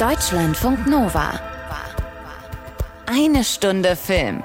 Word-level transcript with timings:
Deutschlandfunk 0.00 0.86
Nova. 0.86 1.38
Eine 3.04 3.44
Stunde 3.44 3.94
Film. 3.96 4.42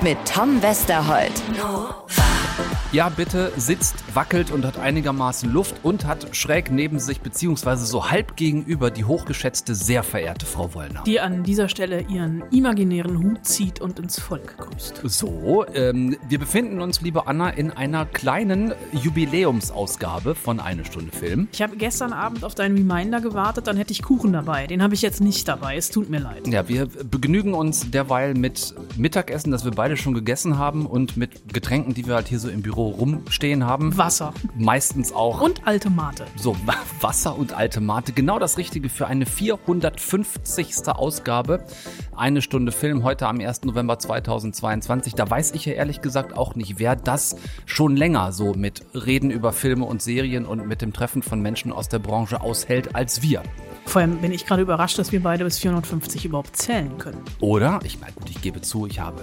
Mit 0.00 0.16
Tom 0.32 0.62
Westerholt. 0.62 1.32
Ja, 2.92 3.08
bitte 3.08 3.52
sitzt, 3.56 3.96
wackelt 4.14 4.50
und 4.50 4.64
hat 4.64 4.78
einigermaßen 4.78 5.52
Luft 5.52 5.76
und 5.82 6.06
hat 6.06 6.34
schräg 6.34 6.70
neben 6.70 6.98
sich 6.98 7.20
beziehungsweise 7.20 7.86
so 7.86 8.10
halb 8.10 8.36
gegenüber 8.36 8.90
die 8.90 9.04
hochgeschätzte, 9.04 9.74
sehr 9.74 10.02
verehrte 10.02 10.46
Frau 10.46 10.74
Wollner. 10.74 11.02
Die 11.04 11.20
an 11.20 11.42
dieser 11.42 11.68
Stelle 11.68 12.02
ihren 12.02 12.42
imaginären 12.50 13.22
Hut 13.22 13.44
zieht 13.46 13.80
und 13.80 13.98
ins 13.98 14.18
Volk 14.18 14.56
grüßt. 14.58 15.02
So, 15.04 15.64
ähm, 15.74 16.16
wir 16.28 16.38
befinden 16.38 16.80
uns, 16.80 17.00
liebe 17.00 17.26
Anna, 17.26 17.50
in 17.50 17.70
einer 17.70 18.06
kleinen 18.06 18.74
Jubiläumsausgabe 18.92 20.34
von 20.34 20.60
Eine 20.60 20.84
Stunde 20.84 21.12
Film. 21.12 21.48
Ich 21.52 21.62
habe 21.62 21.76
gestern 21.76 22.12
Abend 22.12 22.44
auf 22.44 22.54
deinen 22.54 22.76
Reminder 22.76 23.20
gewartet, 23.20 23.66
dann 23.66 23.76
hätte 23.76 23.92
ich 23.92 24.02
Kuchen 24.02 24.32
dabei. 24.32 24.66
Den 24.66 24.82
habe 24.82 24.94
ich 24.94 25.02
jetzt 25.02 25.20
nicht 25.20 25.48
dabei. 25.48 25.76
Es 25.76 25.90
tut 25.90 26.10
mir 26.10 26.20
leid. 26.20 26.46
Ja, 26.46 26.68
wir 26.68 26.86
begnügen 26.86 27.54
uns 27.54 27.90
derweil 27.90 28.34
mit 28.34 28.74
Mittagessen, 28.96 29.50
das 29.50 29.64
wir 29.64 29.72
beide 29.72 29.96
schon 29.96 30.14
gegessen 30.14 30.58
haben 30.58 30.86
und 30.86 31.16
mit 31.16 31.52
Getränken, 31.52 31.94
die 31.94 32.06
wir 32.06 32.14
halt 32.14 32.28
hier 32.28 32.38
so 32.38 32.48
im 32.48 32.62
Büro 32.62 32.88
rumstehen 32.88 33.64
haben. 33.64 33.96
Wasser. 34.00 34.32
Meistens 34.56 35.12
auch. 35.12 35.42
Und 35.42 35.66
alte 35.66 35.90
Mate. 35.90 36.24
So, 36.34 36.56
Wasser 37.02 37.36
und 37.36 37.52
alte 37.52 37.82
Mate. 37.82 38.12
Genau 38.12 38.38
das 38.38 38.56
Richtige 38.56 38.88
für 38.88 39.06
eine 39.06 39.26
450. 39.26 40.88
Ausgabe. 40.88 41.66
Eine 42.16 42.40
Stunde 42.40 42.72
Film 42.72 43.04
heute 43.04 43.26
am 43.26 43.40
1. 43.40 43.64
November 43.64 43.98
2022. 43.98 45.14
Da 45.16 45.28
weiß 45.28 45.52
ich 45.52 45.66
ja 45.66 45.74
ehrlich 45.74 46.00
gesagt 46.00 46.34
auch 46.34 46.54
nicht, 46.54 46.78
wer 46.78 46.96
das 46.96 47.36
schon 47.66 47.94
länger 47.94 48.32
so 48.32 48.54
mit 48.54 48.86
Reden 48.94 49.30
über 49.30 49.52
Filme 49.52 49.84
und 49.84 50.00
Serien 50.00 50.46
und 50.46 50.66
mit 50.66 50.80
dem 50.80 50.94
Treffen 50.94 51.22
von 51.22 51.42
Menschen 51.42 51.70
aus 51.70 51.90
der 51.90 51.98
Branche 51.98 52.40
aushält 52.40 52.94
als 52.94 53.20
wir. 53.20 53.42
Vor 53.84 54.00
allem 54.00 54.16
bin 54.22 54.32
ich 54.32 54.46
gerade 54.46 54.62
überrascht, 54.62 54.98
dass 54.98 55.12
wir 55.12 55.22
beide 55.22 55.44
bis 55.44 55.58
450 55.58 56.24
überhaupt 56.24 56.56
zählen 56.56 56.96
können. 56.96 57.22
Oder? 57.40 57.80
Ich 57.84 58.00
meine, 58.00 58.14
gut, 58.14 58.30
ich 58.30 58.40
gebe 58.40 58.62
zu, 58.62 58.86
ich 58.86 58.98
habe 58.98 59.20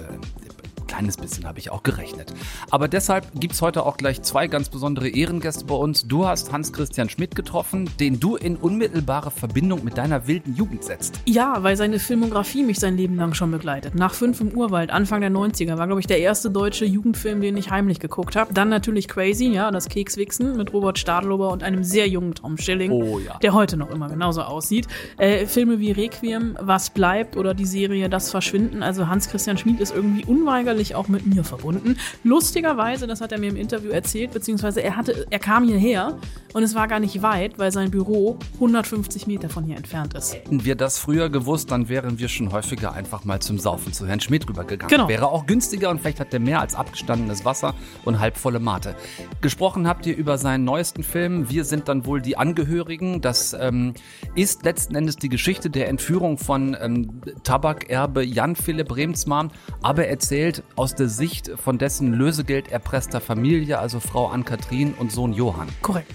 kleines 0.88 1.16
bisschen 1.16 1.46
habe 1.46 1.60
ich 1.60 1.70
auch 1.70 1.84
gerechnet. 1.84 2.34
Aber 2.70 2.88
deshalb 2.88 3.28
gibt 3.40 3.54
es 3.54 3.62
heute 3.62 3.86
auch 3.86 3.96
gleich 3.96 4.22
zwei 4.22 4.48
ganz 4.48 4.68
besondere 4.68 5.08
Ehrengäste 5.08 5.64
bei 5.64 5.74
uns. 5.74 6.08
Du 6.08 6.26
hast 6.26 6.50
Hans-Christian 6.50 7.08
Schmidt 7.08 7.36
getroffen, 7.36 7.88
den 8.00 8.18
du 8.18 8.34
in 8.34 8.56
unmittelbare 8.56 9.30
Verbindung 9.30 9.84
mit 9.84 9.96
deiner 9.96 10.26
wilden 10.26 10.56
Jugend 10.56 10.82
setzt. 10.82 11.20
Ja, 11.26 11.62
weil 11.62 11.76
seine 11.76 12.00
Filmografie 12.00 12.64
mich 12.64 12.80
sein 12.80 12.96
Leben 12.96 13.16
lang 13.16 13.34
schon 13.34 13.50
begleitet. 13.50 13.94
Nach 13.94 14.14
Fünf 14.14 14.40
im 14.40 14.48
Urwald, 14.48 14.90
Anfang 14.90 15.20
der 15.20 15.30
90er, 15.30 15.78
war, 15.78 15.86
glaube 15.86 16.00
ich, 16.00 16.06
der 16.06 16.18
erste 16.18 16.50
deutsche 16.50 16.84
Jugendfilm, 16.84 17.40
den 17.40 17.56
ich 17.56 17.70
heimlich 17.70 18.00
geguckt 18.00 18.34
habe. 18.34 18.52
Dann 18.52 18.68
natürlich 18.68 19.06
Crazy, 19.06 19.46
ja, 19.46 19.70
das 19.70 19.88
Kekswichsen 19.88 20.56
mit 20.56 20.72
Robert 20.72 20.98
Stadlober 20.98 21.50
und 21.50 21.62
einem 21.62 21.84
sehr 21.84 22.08
jungen 22.08 22.34
Tom 22.34 22.56
Schilling, 22.56 22.90
oh, 22.90 23.20
ja. 23.20 23.38
der 23.38 23.52
heute 23.52 23.76
noch 23.76 23.90
immer 23.90 24.08
genauso 24.08 24.42
aussieht. 24.42 24.88
Äh, 25.18 25.46
Filme 25.46 25.78
wie 25.78 25.92
Requiem, 25.92 26.56
Was 26.60 26.90
bleibt 26.90 27.36
oder 27.36 27.54
die 27.54 27.66
Serie 27.66 28.08
Das 28.08 28.30
Verschwinden. 28.30 28.82
Also 28.82 29.06
Hans-Christian 29.06 29.58
Schmidt 29.58 29.80
ist 29.80 29.94
irgendwie 29.94 30.24
unweigerlich 30.24 30.77
natürlich 30.78 30.94
auch 30.94 31.08
mit 31.08 31.26
mir 31.26 31.42
verbunden. 31.42 31.96
Lustigerweise, 32.22 33.06
das 33.06 33.20
hat 33.20 33.32
er 33.32 33.38
mir 33.38 33.48
im 33.48 33.56
Interview 33.56 33.90
erzählt, 33.90 34.32
beziehungsweise 34.32 34.80
er 34.80 34.96
hatte, 34.96 35.26
er 35.28 35.38
kam 35.40 35.64
hierher 35.64 36.16
und 36.54 36.62
es 36.62 36.74
war 36.74 36.86
gar 36.86 37.00
nicht 37.00 37.20
weit, 37.22 37.58
weil 37.58 37.72
sein 37.72 37.90
Büro 37.90 38.38
150 38.54 39.26
Meter 39.26 39.48
von 39.48 39.64
hier 39.64 39.76
entfernt 39.76 40.14
ist. 40.14 40.34
Hätten 40.34 40.64
wir 40.64 40.76
das 40.76 40.98
früher 40.98 41.30
gewusst, 41.30 41.72
dann 41.72 41.88
wären 41.88 42.18
wir 42.18 42.28
schon 42.28 42.52
häufiger 42.52 42.92
einfach 42.92 43.24
mal 43.24 43.40
zum 43.40 43.58
Saufen 43.58 43.92
zu 43.92 44.06
Herrn 44.06 44.20
Schmidt 44.20 44.48
rübergegangen. 44.48 44.88
Genau. 44.88 45.08
Wäre 45.08 45.28
auch 45.28 45.46
günstiger 45.46 45.90
und 45.90 46.00
vielleicht 46.00 46.20
hat 46.20 46.32
er 46.32 46.40
mehr 46.40 46.60
als 46.60 46.74
abgestandenes 46.74 47.44
Wasser 47.44 47.74
und 48.04 48.20
halbvolle 48.20 48.60
Mate. 48.60 48.94
Gesprochen 49.40 49.88
habt 49.88 50.06
ihr 50.06 50.16
über 50.16 50.38
seinen 50.38 50.64
neuesten 50.64 51.02
Film. 51.02 51.50
Wir 51.50 51.64
sind 51.64 51.88
dann 51.88 52.06
wohl 52.06 52.22
die 52.22 52.36
Angehörigen. 52.36 53.20
Das 53.20 53.52
ähm, 53.52 53.94
ist 54.36 54.64
letzten 54.64 54.94
Endes 54.94 55.16
die 55.16 55.28
Geschichte 55.28 55.70
der 55.70 55.88
Entführung 55.88 56.38
von 56.38 56.76
ähm, 56.80 57.20
Tabakerbe 57.42 58.24
Jan 58.24 58.54
Philipp 58.54 58.94
Remsmann, 58.94 59.50
aber 59.82 60.06
erzählt 60.06 60.62
aus 60.76 60.94
der 60.94 61.08
Sicht 61.08 61.50
von 61.56 61.78
dessen 61.78 62.12
Lösegeld 62.12 62.68
erpresster 62.70 63.20
Familie, 63.20 63.78
also 63.78 64.00
Frau 64.00 64.28
Ann-Kathrin 64.28 64.94
und 64.94 65.12
Sohn 65.12 65.32
Johann. 65.32 65.68
Korrekt. 65.82 66.12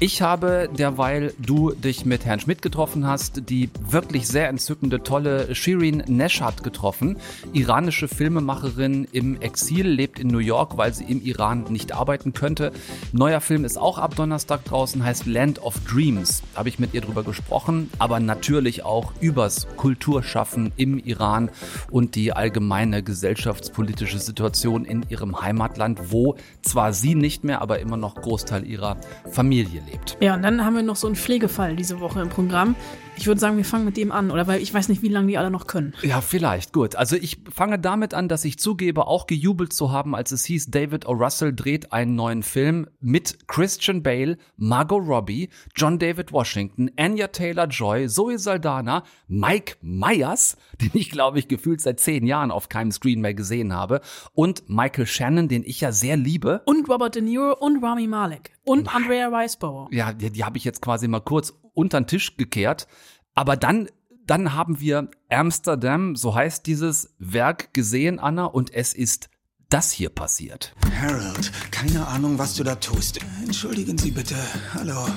Ich 0.00 0.20
habe, 0.22 0.68
derweil 0.76 1.32
du 1.38 1.70
dich 1.70 2.04
mit 2.04 2.24
Herrn 2.24 2.40
Schmidt 2.40 2.62
getroffen 2.62 3.06
hast, 3.06 3.48
die 3.48 3.70
wirklich 3.88 4.26
sehr 4.26 4.48
entzückende, 4.48 5.02
tolle 5.04 5.54
Shirin 5.54 6.02
Neshat 6.08 6.64
getroffen. 6.64 7.16
Iranische 7.52 8.08
Filmemacherin 8.08 9.06
im 9.12 9.40
Exil, 9.40 9.86
lebt 9.86 10.18
in 10.18 10.28
New 10.28 10.38
York, 10.38 10.76
weil 10.76 10.92
sie 10.92 11.04
im 11.04 11.22
Iran 11.22 11.66
nicht 11.70 11.92
arbeiten 11.92 12.34
könnte. 12.34 12.72
Neuer 13.12 13.40
Film 13.40 13.64
ist 13.64 13.78
auch 13.78 13.98
ab 13.98 14.16
Donnerstag 14.16 14.64
draußen, 14.64 15.02
heißt 15.04 15.26
Land 15.26 15.62
of 15.62 15.78
Dreams. 15.88 16.42
Habe 16.56 16.68
ich 16.68 16.80
mit 16.80 16.92
ihr 16.92 17.00
drüber 17.00 17.22
gesprochen, 17.22 17.88
aber 17.98 18.18
natürlich 18.18 18.84
auch 18.84 19.12
übers 19.20 19.68
Kulturschaffen 19.76 20.72
im 20.76 20.98
Iran 20.98 21.50
und 21.90 22.16
die 22.16 22.32
allgemeine 22.32 23.04
gesellschaftspolitische 23.04 24.18
Situation 24.18 24.84
in 24.84 25.06
ihrem 25.08 25.40
Heimatland, 25.40 26.10
wo 26.10 26.34
zwar 26.62 26.92
sie 26.92 27.14
nicht 27.14 27.44
mehr, 27.44 27.62
aber 27.62 27.78
immer 27.78 27.96
noch 27.96 28.16
Großteil 28.16 28.66
ihrer 28.66 28.96
Familie 29.30 29.83
lebt. 29.90 30.16
Ja, 30.20 30.34
und 30.34 30.42
dann 30.42 30.64
haben 30.64 30.76
wir 30.76 30.82
noch 30.82 30.96
so 30.96 31.06
einen 31.06 31.16
Pflegefall 31.16 31.76
diese 31.76 32.00
Woche 32.00 32.20
im 32.20 32.28
Programm. 32.28 32.76
Ich 33.16 33.28
würde 33.28 33.40
sagen, 33.40 33.56
wir 33.56 33.64
fangen 33.64 33.84
mit 33.84 33.96
dem 33.96 34.10
an, 34.10 34.30
oder 34.30 34.46
weil 34.48 34.60
ich 34.60 34.74
weiß 34.74 34.88
nicht, 34.88 35.02
wie 35.02 35.08
lange 35.08 35.28
die 35.28 35.38
alle 35.38 35.50
noch 35.50 35.66
können. 35.66 35.94
Ja, 36.02 36.20
vielleicht. 36.20 36.72
Gut. 36.72 36.96
Also 36.96 37.16
ich 37.16 37.38
fange 37.52 37.78
damit 37.78 38.12
an, 38.12 38.28
dass 38.28 38.44
ich 38.44 38.58
zugebe, 38.58 39.06
auch 39.06 39.26
gejubelt 39.26 39.72
zu 39.72 39.92
haben, 39.92 40.16
als 40.16 40.32
es 40.32 40.44
hieß, 40.44 40.70
David 40.70 41.06
O. 41.06 41.12
Russell 41.12 41.54
dreht 41.54 41.92
einen 41.92 42.16
neuen 42.16 42.42
Film 42.42 42.88
mit 43.00 43.46
Christian 43.46 44.02
Bale, 44.02 44.36
Margot 44.56 45.06
Robbie, 45.06 45.48
John 45.76 45.98
David 45.98 46.32
Washington, 46.32 46.90
Anya 46.96 47.28
Taylor-Joy, 47.28 48.08
Zoe 48.08 48.38
Saldana, 48.38 49.04
Mike 49.28 49.76
Myers, 49.80 50.56
den 50.80 50.90
ich, 50.94 51.10
glaube 51.10 51.38
ich, 51.38 51.46
gefühlt 51.46 51.80
seit 51.80 52.00
zehn 52.00 52.26
Jahren 52.26 52.50
auf 52.50 52.68
keinem 52.68 52.90
Screen 52.90 53.20
mehr 53.20 53.34
gesehen 53.34 53.72
habe, 53.72 54.00
und 54.32 54.68
Michael 54.68 55.06
Shannon, 55.06 55.48
den 55.48 55.62
ich 55.64 55.80
ja 55.80 55.92
sehr 55.92 56.16
liebe. 56.16 56.62
Und 56.66 56.88
Robert 56.88 57.14
De 57.14 57.22
Niro 57.22 57.56
und 57.58 57.82
Rami 57.82 58.08
Malek. 58.08 58.50
Und 58.64 58.94
Andrea 58.94 59.28
Riseborough. 59.28 59.92
Ja, 59.92 60.12
die, 60.12 60.30
die 60.30 60.44
habe 60.44 60.56
ich 60.56 60.64
jetzt 60.64 60.80
quasi 60.80 61.06
mal 61.06 61.20
kurz 61.20 61.54
unter 61.74 62.00
den 62.00 62.06
Tisch 62.06 62.36
gekehrt. 62.36 62.86
Aber 63.34 63.56
dann, 63.56 63.88
dann 64.26 64.54
haben 64.54 64.80
wir 64.80 65.10
Amsterdam, 65.28 66.16
so 66.16 66.34
heißt 66.34 66.66
dieses 66.66 67.14
Werk, 67.18 67.74
gesehen, 67.74 68.18
Anna, 68.18 68.46
und 68.46 68.72
es 68.72 68.94
ist 68.94 69.28
das 69.68 69.90
hier 69.90 70.08
passiert. 70.08 70.74
Harold, 71.00 71.50
keine 71.70 72.06
Ahnung, 72.06 72.38
was 72.38 72.54
du 72.54 72.62
da 72.64 72.76
tust. 72.76 73.18
Entschuldigen 73.44 73.98
Sie 73.98 74.12
bitte. 74.12 74.36
Hallo. 74.72 75.08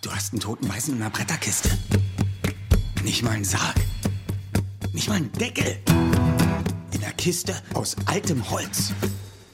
Du 0.00 0.10
hast 0.10 0.32
einen 0.32 0.40
toten 0.40 0.68
Weißen 0.68 0.94
in 0.94 1.00
einer 1.00 1.10
Bretterkiste. 1.10 1.70
Nicht 3.04 3.22
mal 3.22 3.30
einen 3.30 3.44
Sarg. 3.44 3.76
Nicht 4.92 5.08
mal 5.08 5.14
einen 5.14 5.30
Deckel. 5.32 5.78
In 6.92 7.00
der 7.00 7.12
Kiste 7.12 7.54
aus 7.74 7.96
altem 8.06 8.50
Holz. 8.50 8.92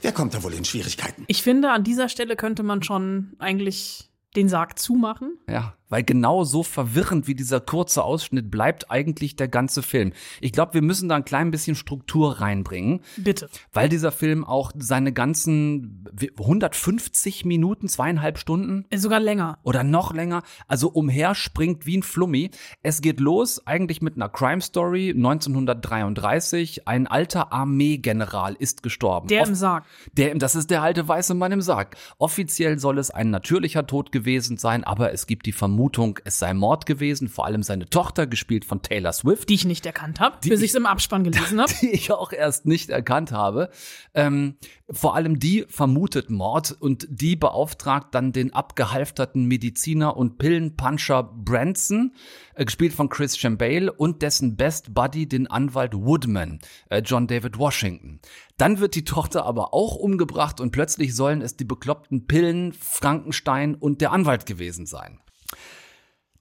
Wer 0.00 0.12
kommt 0.12 0.32
da 0.32 0.42
wohl 0.42 0.54
in 0.54 0.64
Schwierigkeiten? 0.64 1.24
Ich 1.26 1.42
finde, 1.42 1.70
an 1.70 1.84
dieser 1.84 2.08
Stelle 2.08 2.36
könnte 2.36 2.62
man 2.62 2.82
schon 2.82 3.34
eigentlich 3.38 4.08
den 4.38 4.48
Sarg 4.48 4.78
zumachen. 4.78 5.36
Ja, 5.48 5.74
weil 5.88 6.02
genau 6.02 6.44
so 6.44 6.62
verwirrend 6.62 7.26
wie 7.26 7.34
dieser 7.34 7.60
kurze 7.60 8.04
Ausschnitt 8.04 8.50
bleibt 8.50 8.90
eigentlich 8.90 9.36
der 9.36 9.48
ganze 9.48 9.82
Film. 9.82 10.12
Ich 10.40 10.52
glaube, 10.52 10.74
wir 10.74 10.82
müssen 10.82 11.08
da 11.08 11.16
ein 11.16 11.24
klein 11.24 11.50
bisschen 11.50 11.76
Struktur 11.76 12.40
reinbringen. 12.40 13.00
Bitte. 13.16 13.48
Weil 13.72 13.88
dieser 13.88 14.12
Film 14.12 14.44
auch 14.44 14.72
seine 14.76 15.12
ganzen 15.12 16.04
150 16.38 17.44
Minuten, 17.44 17.88
zweieinhalb 17.88 18.38
Stunden. 18.38 18.84
Sogar 18.94 19.20
länger. 19.20 19.58
Oder 19.62 19.84
noch 19.84 20.12
länger. 20.12 20.42
Also 20.66 20.88
umherspringt 20.88 21.86
wie 21.86 21.98
ein 21.98 22.02
Flummi. 22.02 22.50
Es 22.82 23.00
geht 23.00 23.20
los 23.20 23.66
eigentlich 23.66 24.02
mit 24.02 24.16
einer 24.16 24.28
Crime 24.28 24.60
Story 24.60 25.10
1933. 25.10 26.86
Ein 26.86 27.06
alter 27.06 27.52
Armeegeneral 27.52 28.54
ist 28.58 28.82
gestorben. 28.82 29.28
Der 29.28 29.42
Off 29.42 29.48
im 29.48 29.54
Sarg. 29.54 29.84
Der, 30.12 30.34
das 30.34 30.54
ist 30.54 30.70
der 30.70 30.82
alte 30.82 31.06
weiße 31.06 31.34
Mann 31.34 31.52
im 31.52 31.62
Sarg. 31.62 31.96
Offiziell 32.18 32.78
soll 32.78 32.98
es 32.98 33.10
ein 33.10 33.30
natürlicher 33.30 33.86
Tod 33.86 34.12
gewesen 34.12 34.56
sein, 34.56 34.84
aber 34.84 35.12
es 35.12 35.26
gibt 35.26 35.46
die 35.46 35.52
Vermutung, 35.52 35.77
Vermutung, 35.78 36.18
es 36.24 36.40
sei 36.40 36.54
Mord 36.54 36.86
gewesen, 36.86 37.28
vor 37.28 37.46
allem 37.46 37.62
seine 37.62 37.88
Tochter, 37.88 38.26
gespielt 38.26 38.64
von 38.64 38.82
Taylor 38.82 39.12
Swift. 39.12 39.48
Die 39.48 39.54
ich 39.54 39.64
nicht 39.64 39.86
erkannt 39.86 40.18
habe, 40.18 40.38
bis 40.42 40.60
ich 40.60 40.70
es 40.70 40.74
im 40.74 40.86
Abspann 40.86 41.22
gelesen 41.30 41.60
habe. 41.60 41.72
Die 41.80 41.90
ich 41.90 42.10
auch 42.10 42.32
erst 42.32 42.66
nicht 42.66 42.90
erkannt 42.90 43.30
habe. 43.30 43.70
Ähm, 44.12 44.56
vor 44.90 45.14
allem 45.14 45.38
die 45.38 45.66
vermutet 45.68 46.30
Mord 46.30 46.76
und 46.80 47.06
die 47.08 47.36
beauftragt 47.36 48.12
dann 48.12 48.32
den 48.32 48.52
abgehalfterten 48.52 49.44
Mediziner 49.44 50.16
und 50.16 50.38
Pillenpuncher 50.38 51.22
Branson, 51.22 52.12
äh, 52.54 52.64
gespielt 52.64 52.92
von 52.92 53.08
Christian 53.08 53.56
Bale, 53.56 53.92
und 53.92 54.22
dessen 54.22 54.56
Best 54.56 54.94
Buddy, 54.94 55.28
den 55.28 55.46
Anwalt 55.46 55.94
Woodman, 55.94 56.58
äh, 56.90 57.02
John 57.04 57.28
David 57.28 57.56
Washington. 57.56 58.18
Dann 58.56 58.80
wird 58.80 58.96
die 58.96 59.04
Tochter 59.04 59.44
aber 59.44 59.72
auch 59.74 59.94
umgebracht 59.94 60.60
und 60.60 60.72
plötzlich 60.72 61.14
sollen 61.14 61.40
es 61.40 61.56
die 61.56 61.64
bekloppten 61.64 62.26
Pillen, 62.26 62.72
Frankenstein 62.72 63.76
und 63.76 64.00
der 64.00 64.10
Anwalt 64.10 64.44
gewesen 64.44 64.84
sein. 64.84 65.20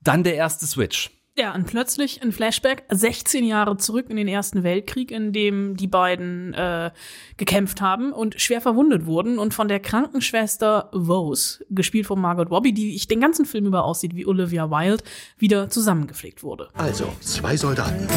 Dann 0.07 0.24
der 0.24 0.36
erste 0.36 0.65
Switch. 0.65 1.12
Ja, 1.38 1.54
und 1.54 1.68
plötzlich 1.68 2.24
ein 2.24 2.31
Flashback 2.31 2.86
16 2.89 3.44
Jahre 3.44 3.75
zurück 3.75 4.06
in 4.07 4.15
den 4.15 4.30
Ersten 4.30 4.63
Weltkrieg, 4.63 5.12
in 5.12 5.33
dem 5.33 5.75
die 5.75 5.88
beiden 5.88 6.54
äh, 6.54 6.92
gekämpft 7.36 7.81
haben 7.81 8.13
und 8.13 8.39
schwer 8.39 8.62
verwundet 8.62 9.06
wurden 9.06 9.38
und 9.38 9.54
von 9.54 9.68
der 9.68 9.81
Krankenschwester 9.81 10.92
Rose, 10.94 11.65
gespielt 11.69 12.07
von 12.07 12.21
Margot 12.21 12.50
Robbie, 12.50 12.71
die 12.71 12.95
ich 12.95 13.09
den 13.09 13.19
ganzen 13.19 13.45
Film 13.45 13.65
über 13.65 13.83
aussieht 13.83 14.15
wie 14.15 14.25
Olivia 14.25 14.71
Wilde, 14.71 15.04
wieder 15.38 15.69
zusammengepflegt 15.69 16.42
wurde. 16.42 16.69
Also, 16.75 17.12
zwei 17.19 17.57
Soldaten 17.57 18.07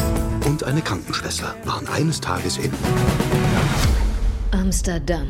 und 0.46 0.62
eine 0.62 0.82
Krankenschwester 0.82 1.56
waren 1.64 1.88
eines 1.88 2.20
Tages 2.20 2.56
in 2.56 2.70
Amsterdam. 4.52 5.26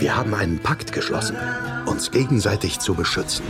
Wir 0.00 0.16
haben 0.16 0.32
einen 0.32 0.58
Pakt 0.58 0.92
geschlossen, 0.92 1.36
uns 1.84 2.10
gegenseitig 2.10 2.78
zu 2.78 2.94
beschützen. 2.94 3.44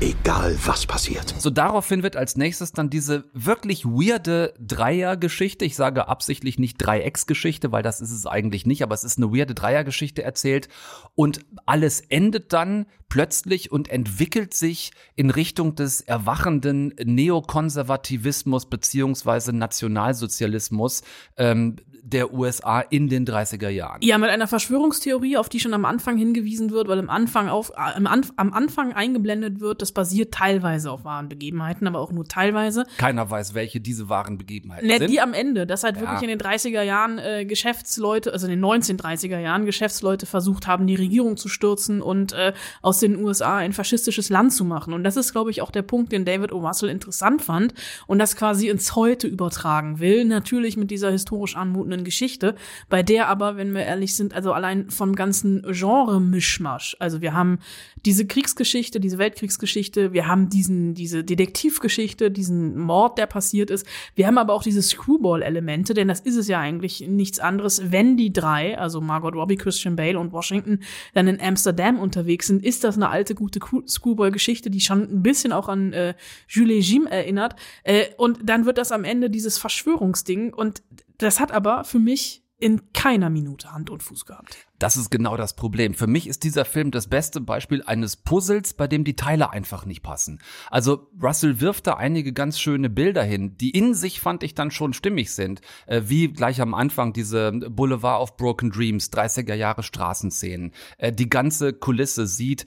Egal 0.00 0.58
was 0.64 0.84
passiert. 0.84 1.32
So 1.38 1.48
daraufhin 1.48 2.02
wird 2.02 2.16
als 2.16 2.36
nächstes 2.36 2.72
dann 2.72 2.90
diese 2.90 3.30
wirklich 3.34 3.84
weirde 3.84 4.52
Dreiergeschichte, 4.58 5.64
ich 5.64 5.76
sage 5.76 6.08
absichtlich 6.08 6.58
nicht 6.58 6.78
Dreiecksgeschichte, 6.78 7.70
weil 7.70 7.84
das 7.84 8.00
ist 8.00 8.10
es 8.10 8.26
eigentlich 8.26 8.66
nicht, 8.66 8.82
aber 8.82 8.96
es 8.96 9.04
ist 9.04 9.16
eine 9.16 9.32
weirde 9.32 9.54
Dreiergeschichte 9.54 10.24
erzählt 10.24 10.68
und 11.14 11.46
alles 11.66 12.00
endet 12.00 12.52
dann 12.52 12.86
plötzlich 13.08 13.70
und 13.70 13.88
entwickelt 13.88 14.54
sich 14.54 14.90
in 15.14 15.30
Richtung 15.30 15.76
des 15.76 16.00
erwachenden 16.00 16.88
Neokonservativismus 17.00 18.68
beziehungsweise 18.68 19.52
Nationalsozialismus. 19.52 21.02
Ähm, 21.36 21.76
der 22.06 22.34
USA 22.34 22.80
in 22.80 23.08
den 23.08 23.26
30er 23.26 23.70
Jahren. 23.70 24.00
Ja, 24.02 24.18
mit 24.18 24.28
einer 24.28 24.46
Verschwörungstheorie, 24.46 25.38
auf 25.38 25.48
die 25.48 25.58
schon 25.58 25.72
am 25.72 25.86
Anfang 25.86 26.18
hingewiesen 26.18 26.70
wird, 26.70 26.86
weil 26.86 26.98
am 26.98 27.08
Anfang, 27.08 27.48
auf, 27.48 27.70
äh, 27.70 27.96
am, 27.96 28.06
am 28.36 28.52
Anfang 28.52 28.92
eingeblendet 28.92 29.60
wird, 29.60 29.80
das 29.80 29.90
basiert 29.92 30.34
teilweise 30.34 30.90
auf 30.90 31.04
wahren 31.04 31.30
Begebenheiten, 31.30 31.86
aber 31.86 32.00
auch 32.00 32.12
nur 32.12 32.26
teilweise. 32.26 32.84
Keiner 32.98 33.30
weiß, 33.30 33.54
welche 33.54 33.80
diese 33.80 34.10
wahren 34.10 34.36
Begebenheiten 34.36 34.86
ne, 34.86 34.98
sind. 34.98 35.10
Die 35.10 35.20
am 35.22 35.32
Ende, 35.32 35.66
dass 35.66 35.82
halt 35.82 35.96
Ja. 35.96 36.02
wirklich 36.02 36.22
in 36.22 36.28
den 36.28 36.38
30er 36.38 36.82
Jahren 36.82 37.18
äh, 37.18 37.46
Geschäftsleute, 37.46 38.32
also 38.34 38.46
in 38.46 38.60
den 38.60 38.64
1930er 38.64 39.38
Jahren 39.38 39.64
Geschäftsleute 39.64 40.26
versucht 40.26 40.66
haben, 40.66 40.86
die 40.86 40.96
Regierung 40.96 41.38
zu 41.38 41.48
stürzen 41.48 42.02
und 42.02 42.34
äh, 42.34 42.52
aus 42.82 43.00
den 43.00 43.16
USA 43.16 43.56
ein 43.56 43.72
faschistisches 43.72 44.28
Land 44.28 44.52
zu 44.52 44.66
machen. 44.66 44.92
Und 44.92 45.04
das 45.04 45.16
ist, 45.16 45.32
glaube 45.32 45.50
ich, 45.50 45.62
auch 45.62 45.70
der 45.70 45.82
Punkt, 45.82 46.12
den 46.12 46.26
David 46.26 46.52
O. 46.52 46.58
Russell 46.58 46.90
interessant 46.90 47.40
fand 47.40 47.72
und 48.06 48.18
das 48.18 48.36
quasi 48.36 48.68
ins 48.68 48.94
Heute 48.94 49.26
übertragen 49.26 50.00
will. 50.00 50.26
Natürlich 50.26 50.76
mit 50.76 50.90
dieser 50.90 51.10
historisch 51.10 51.56
anmutenden 51.56 51.93
Geschichte, 52.02 52.56
bei 52.88 53.04
der 53.04 53.28
aber, 53.28 53.56
wenn 53.56 53.72
wir 53.74 53.82
ehrlich 53.82 54.16
sind, 54.16 54.34
also 54.34 54.52
allein 54.52 54.90
vom 54.90 55.14
ganzen 55.14 55.62
Genre-Mischmasch. 55.70 56.96
Also 56.98 57.20
wir 57.20 57.34
haben 57.34 57.58
diese 58.04 58.26
Kriegsgeschichte, 58.26 59.00
diese 59.00 59.18
Weltkriegsgeschichte, 59.18 60.12
wir 60.12 60.26
haben 60.26 60.48
diesen, 60.48 60.94
diese 60.94 61.24
Detektivgeschichte, 61.24 62.30
diesen 62.30 62.78
Mord, 62.78 63.18
der 63.18 63.26
passiert 63.26 63.70
ist. 63.70 63.86
Wir 64.14 64.26
haben 64.26 64.38
aber 64.38 64.52
auch 64.52 64.62
diese 64.62 64.82
Screwball-Elemente, 64.82 65.94
denn 65.94 66.08
das 66.08 66.20
ist 66.20 66.36
es 66.36 66.48
ja 66.48 66.60
eigentlich 66.60 67.06
nichts 67.06 67.38
anderes, 67.38 67.92
wenn 67.92 68.16
die 68.16 68.32
drei, 68.32 68.78
also 68.78 69.00
Margot 69.00 69.34
Robbie, 69.34 69.56
Christian 69.56 69.96
Bale 69.96 70.18
und 70.18 70.32
Washington, 70.32 70.80
dann 71.14 71.28
in 71.28 71.40
Amsterdam 71.40 71.98
unterwegs 71.98 72.46
sind, 72.46 72.64
ist 72.64 72.84
das 72.84 72.96
eine 72.96 73.10
alte, 73.10 73.34
gute 73.34 73.60
Screwball-Geschichte, 73.86 74.70
die 74.70 74.80
schon 74.80 75.02
ein 75.02 75.22
bisschen 75.22 75.52
auch 75.52 75.68
an 75.68 75.92
äh, 75.92 76.14
Jules 76.48 76.90
Jim 76.90 77.06
erinnert. 77.06 77.56
Äh, 77.82 78.06
und 78.16 78.40
dann 78.42 78.66
wird 78.66 78.78
das 78.78 78.92
am 78.92 79.04
Ende 79.04 79.30
dieses 79.30 79.58
Verschwörungsding 79.58 80.52
und 80.52 80.82
das 81.24 81.40
hat 81.40 81.52
aber 81.52 81.84
für 81.84 81.98
mich 81.98 82.44
in 82.58 82.92
keiner 82.92 83.30
Minute 83.30 83.72
Hand 83.72 83.90
und 83.90 84.02
Fuß 84.02 84.26
gehabt. 84.26 84.56
Das 84.78 84.96
ist 84.96 85.10
genau 85.10 85.36
das 85.36 85.56
Problem. 85.56 85.92
Für 85.92 86.06
mich 86.06 86.26
ist 86.26 86.44
dieser 86.44 86.64
Film 86.64 86.90
das 86.90 87.08
beste 87.08 87.40
Beispiel 87.40 87.82
eines 87.82 88.16
Puzzles, 88.16 88.74
bei 88.74 88.86
dem 88.86 89.04
die 89.04 89.16
Teile 89.16 89.50
einfach 89.50 89.86
nicht 89.86 90.02
passen. 90.02 90.40
Also 90.70 91.10
Russell 91.20 91.60
wirft 91.60 91.86
da 91.86 91.94
einige 91.94 92.32
ganz 92.32 92.58
schöne 92.58 92.90
Bilder 92.90 93.22
hin, 93.22 93.56
die 93.58 93.70
in 93.70 93.94
sich 93.94 94.20
fand 94.20 94.42
ich 94.42 94.54
dann 94.54 94.70
schon 94.70 94.92
stimmig 94.92 95.32
sind. 95.32 95.62
Äh, 95.86 96.02
wie 96.06 96.28
gleich 96.28 96.60
am 96.60 96.74
Anfang 96.74 97.12
diese 97.12 97.52
Boulevard 97.52 98.22
of 98.22 98.36
Broken 98.36 98.70
Dreams, 98.70 99.12
30er 99.12 99.54
Jahre 99.54 99.82
Straßenszenen. 99.82 100.72
Äh, 100.98 101.12
die 101.12 101.28
ganze 101.28 101.72
Kulisse 101.72 102.26
sieht, 102.26 102.66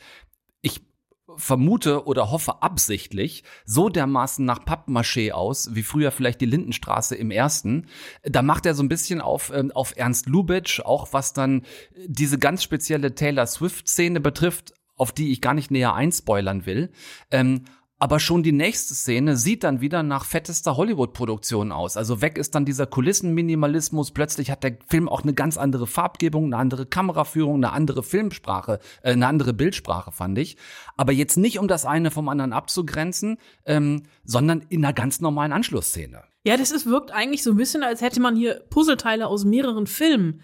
vermute 1.38 2.06
oder 2.06 2.32
hoffe 2.32 2.62
absichtlich 2.62 3.44
so 3.66 3.90
dermaßen 3.90 4.44
nach 4.44 4.66
Pappmaché 4.66 5.32
aus, 5.32 5.76
wie 5.76 5.84
früher 5.84 6.12
vielleicht 6.12 6.42
die 6.42 6.46
Lindenstraße 6.46 7.16
im 7.16 7.32
ersten. 7.32 7.88
Da 8.24 8.42
macht 8.42 8.66
er 8.66 8.74
so 8.74 8.84
ein 8.84 8.90
bisschen 8.90 9.22
auf, 9.22 9.52
ähm, 9.54 9.72
auf 9.72 9.96
Ernst 9.96 10.28
Lubitsch, 10.28 10.82
auch 10.82 11.14
was 11.14 11.34
dann 11.34 11.64
diese 12.06 12.40
ganz 12.40 12.64
spezielle 12.64 13.16
Taylor 13.16 13.46
Swift-Szene 13.46 14.20
betrifft, 14.20 14.74
auf 14.96 15.12
die 15.12 15.32
ich 15.32 15.42
gar 15.42 15.54
nicht 15.54 15.72
näher 15.72 15.94
einspoilern 15.94 16.66
will. 16.66 16.92
Ähm, 17.32 17.66
aber 18.00 18.20
schon 18.20 18.44
die 18.44 18.52
nächste 18.52 18.94
Szene 18.94 19.38
sieht 19.38 19.64
dann 19.64 19.82
wieder 19.82 20.04
nach 20.04 20.24
fettester 20.26 20.78
Hollywood-Produktion 20.78 21.72
aus. 21.72 21.98
Also 21.98 22.22
weg 22.22 22.38
ist 22.38 22.54
dann 22.54 22.64
dieser 22.64 22.86
Kulissenminimalismus. 22.86 24.12
Plötzlich 24.12 24.52
hat 24.52 24.64
der 24.64 24.78
Film 24.88 25.10
auch 25.10 25.24
eine 25.24 25.34
ganz 25.34 25.58
andere 25.58 25.88
Farbgebung, 25.88 26.46
eine 26.46 26.58
andere 26.58 26.86
Kameraführung, 26.86 27.56
eine 27.56 27.74
andere 27.74 28.04
Filmsprache, 28.04 28.80
äh, 29.02 29.14
eine 29.14 29.26
andere 29.26 29.54
Bildsprache, 29.54 30.12
fand 30.12 30.38
ich. 30.38 30.58
Aber 30.96 31.12
jetzt 31.12 31.38
nicht, 31.38 31.58
um 31.58 31.68
das 31.68 31.86
eine 31.86 32.12
vom 32.12 32.30
anderen 32.30 32.54
abzugrenzen, 32.54 33.38
ähm, 33.66 34.04
sondern 34.24 34.64
in 34.70 34.86
einer 34.86 34.94
ganz 34.94 35.20
normalen 35.20 35.52
Anschlussszene. 35.52 36.24
Ja, 36.46 36.56
das 36.56 36.72
ist, 36.72 36.86
wirkt 36.86 37.12
eigentlich 37.12 37.42
so 37.42 37.52
ein 37.52 37.58
bisschen, 37.58 37.84
als 37.84 38.02
hätte 38.02 38.20
man 38.20 38.36
hier 38.36 38.62
Puzzleteile 38.70 39.28
aus 39.28 39.44
mehreren 39.44 39.88
Filmen 39.88 40.42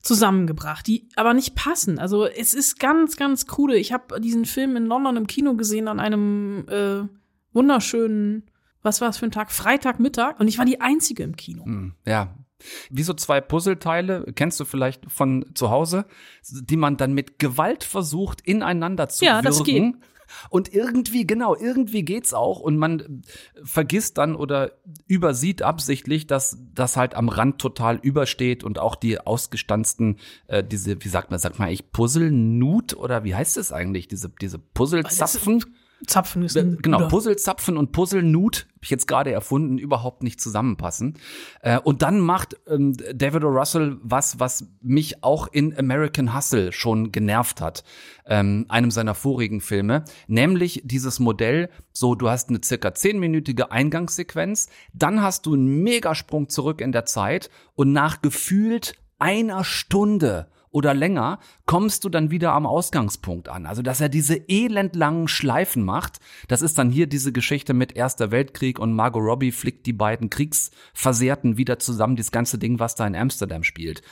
zusammengebracht, 0.00 0.86
die 0.86 1.08
aber 1.16 1.34
nicht 1.34 1.54
passen. 1.54 1.98
Also 1.98 2.26
es 2.26 2.54
ist 2.54 2.80
ganz, 2.80 3.16
ganz 3.16 3.46
krude. 3.46 3.76
Ich 3.76 3.92
habe 3.92 4.20
diesen 4.20 4.46
Film 4.46 4.76
in 4.76 4.86
London 4.86 5.16
im 5.16 5.26
Kino 5.26 5.54
gesehen 5.54 5.88
an 5.88 6.00
einem 6.00 6.66
äh, 6.68 7.02
wunderschönen, 7.52 8.50
was 8.82 9.00
war 9.00 9.10
es 9.10 9.18
für 9.18 9.26
ein 9.26 9.30
Tag? 9.30 9.52
Freitagmittag. 9.52 10.40
Und 10.40 10.48
ich 10.48 10.58
war 10.58 10.64
die 10.64 10.80
Einzige 10.80 11.22
im 11.22 11.36
Kino. 11.36 11.64
Hm, 11.64 11.94
ja. 12.06 12.34
Wie 12.90 13.02
so 13.02 13.14
zwei 13.14 13.40
Puzzleteile, 13.40 14.32
kennst 14.34 14.60
du 14.60 14.66
vielleicht 14.66 15.10
von 15.10 15.46
zu 15.54 15.70
Hause, 15.70 16.04
die 16.46 16.76
man 16.76 16.98
dann 16.98 17.14
mit 17.14 17.38
Gewalt 17.38 17.84
versucht, 17.84 18.42
ineinander 18.42 19.08
zu 19.08 19.24
Ja, 19.24 19.40
das 19.40 19.58
wirken. 19.58 20.02
Und 20.48 20.72
irgendwie, 20.72 21.26
genau, 21.26 21.54
irgendwie 21.56 22.04
geht's 22.04 22.34
auch. 22.34 22.60
Und 22.60 22.76
man 22.76 23.00
äh, 23.00 23.04
vergisst 23.64 24.18
dann 24.18 24.36
oder 24.36 24.72
übersieht 25.06 25.62
absichtlich, 25.62 26.26
dass 26.26 26.58
das 26.74 26.96
halt 26.96 27.14
am 27.14 27.28
Rand 27.28 27.60
total 27.60 27.96
übersteht 27.96 28.64
und 28.64 28.78
auch 28.78 28.94
die 28.94 29.20
ausgestanzten, 29.20 30.16
äh, 30.46 30.64
diese, 30.64 31.02
wie 31.04 31.08
sagt 31.08 31.30
man, 31.30 31.38
sagt 31.38 31.58
man 31.58 31.68
eigentlich 31.68 31.90
Puzzle-Nut 31.92 32.96
oder 32.96 33.24
wie 33.24 33.34
heißt 33.34 33.56
es 33.56 33.72
eigentlich? 33.72 34.08
Diese, 34.08 34.30
diese 34.40 34.58
Puzzlezapfen? 34.58 35.64
Zapfen 36.06 36.42
ist 36.42 36.56
ein 36.56 36.78
Genau, 36.80 36.96
guter- 36.98 37.08
Puzzlezapfen 37.10 37.76
und 37.76 37.92
Puzzlenut, 37.92 38.66
hab 38.74 38.84
ich 38.84 38.90
jetzt 38.90 39.06
gerade 39.06 39.32
erfunden, 39.32 39.76
überhaupt 39.76 40.22
nicht 40.22 40.40
zusammenpassen. 40.40 41.18
Äh, 41.60 41.78
und 41.78 42.02
dann 42.02 42.20
macht 42.20 42.56
ähm, 42.66 42.96
David 43.14 43.44
O. 43.44 43.48
Russell 43.48 43.98
was, 44.02 44.40
was 44.40 44.66
mich 44.80 45.22
auch 45.22 45.48
in 45.48 45.76
American 45.78 46.34
Hustle 46.34 46.72
schon 46.72 47.12
genervt 47.12 47.60
hat, 47.60 47.84
ähm, 48.26 48.64
einem 48.68 48.90
seiner 48.90 49.14
vorigen 49.14 49.60
Filme, 49.60 50.04
nämlich 50.26 50.80
dieses 50.84 51.18
Modell, 51.20 51.68
so 51.92 52.14
du 52.14 52.30
hast 52.30 52.48
eine 52.48 52.60
circa 52.64 52.94
zehnminütige 52.94 53.70
Eingangssequenz, 53.70 54.68
dann 54.94 55.20
hast 55.22 55.44
du 55.46 55.54
einen 55.54 55.82
Megasprung 55.82 56.48
zurück 56.48 56.80
in 56.80 56.92
der 56.92 57.04
Zeit 57.04 57.50
und 57.74 57.92
nach 57.92 58.22
gefühlt 58.22 58.94
einer 59.18 59.64
Stunde 59.64 60.48
oder 60.70 60.94
länger 60.94 61.38
kommst 61.66 62.04
du 62.04 62.08
dann 62.08 62.30
wieder 62.30 62.52
am 62.52 62.66
Ausgangspunkt 62.66 63.48
an. 63.48 63.66
Also, 63.66 63.82
dass 63.82 64.00
er 64.00 64.08
diese 64.08 64.48
elendlangen 64.48 65.28
Schleifen 65.28 65.84
macht, 65.84 66.18
das 66.48 66.62
ist 66.62 66.78
dann 66.78 66.90
hier 66.90 67.06
diese 67.06 67.32
Geschichte 67.32 67.74
mit 67.74 67.96
Erster 67.96 68.30
Weltkrieg 68.30 68.78
und 68.78 68.94
Margot 68.94 69.22
Robbie 69.22 69.52
flickt 69.52 69.86
die 69.86 69.92
beiden 69.92 70.30
Kriegsversehrten 70.30 71.56
wieder 71.56 71.78
zusammen, 71.78 72.16
dieses 72.16 72.32
ganze 72.32 72.58
Ding, 72.58 72.78
was 72.78 72.94
da 72.94 73.06
in 73.06 73.16
Amsterdam 73.16 73.64
spielt. 73.64 74.02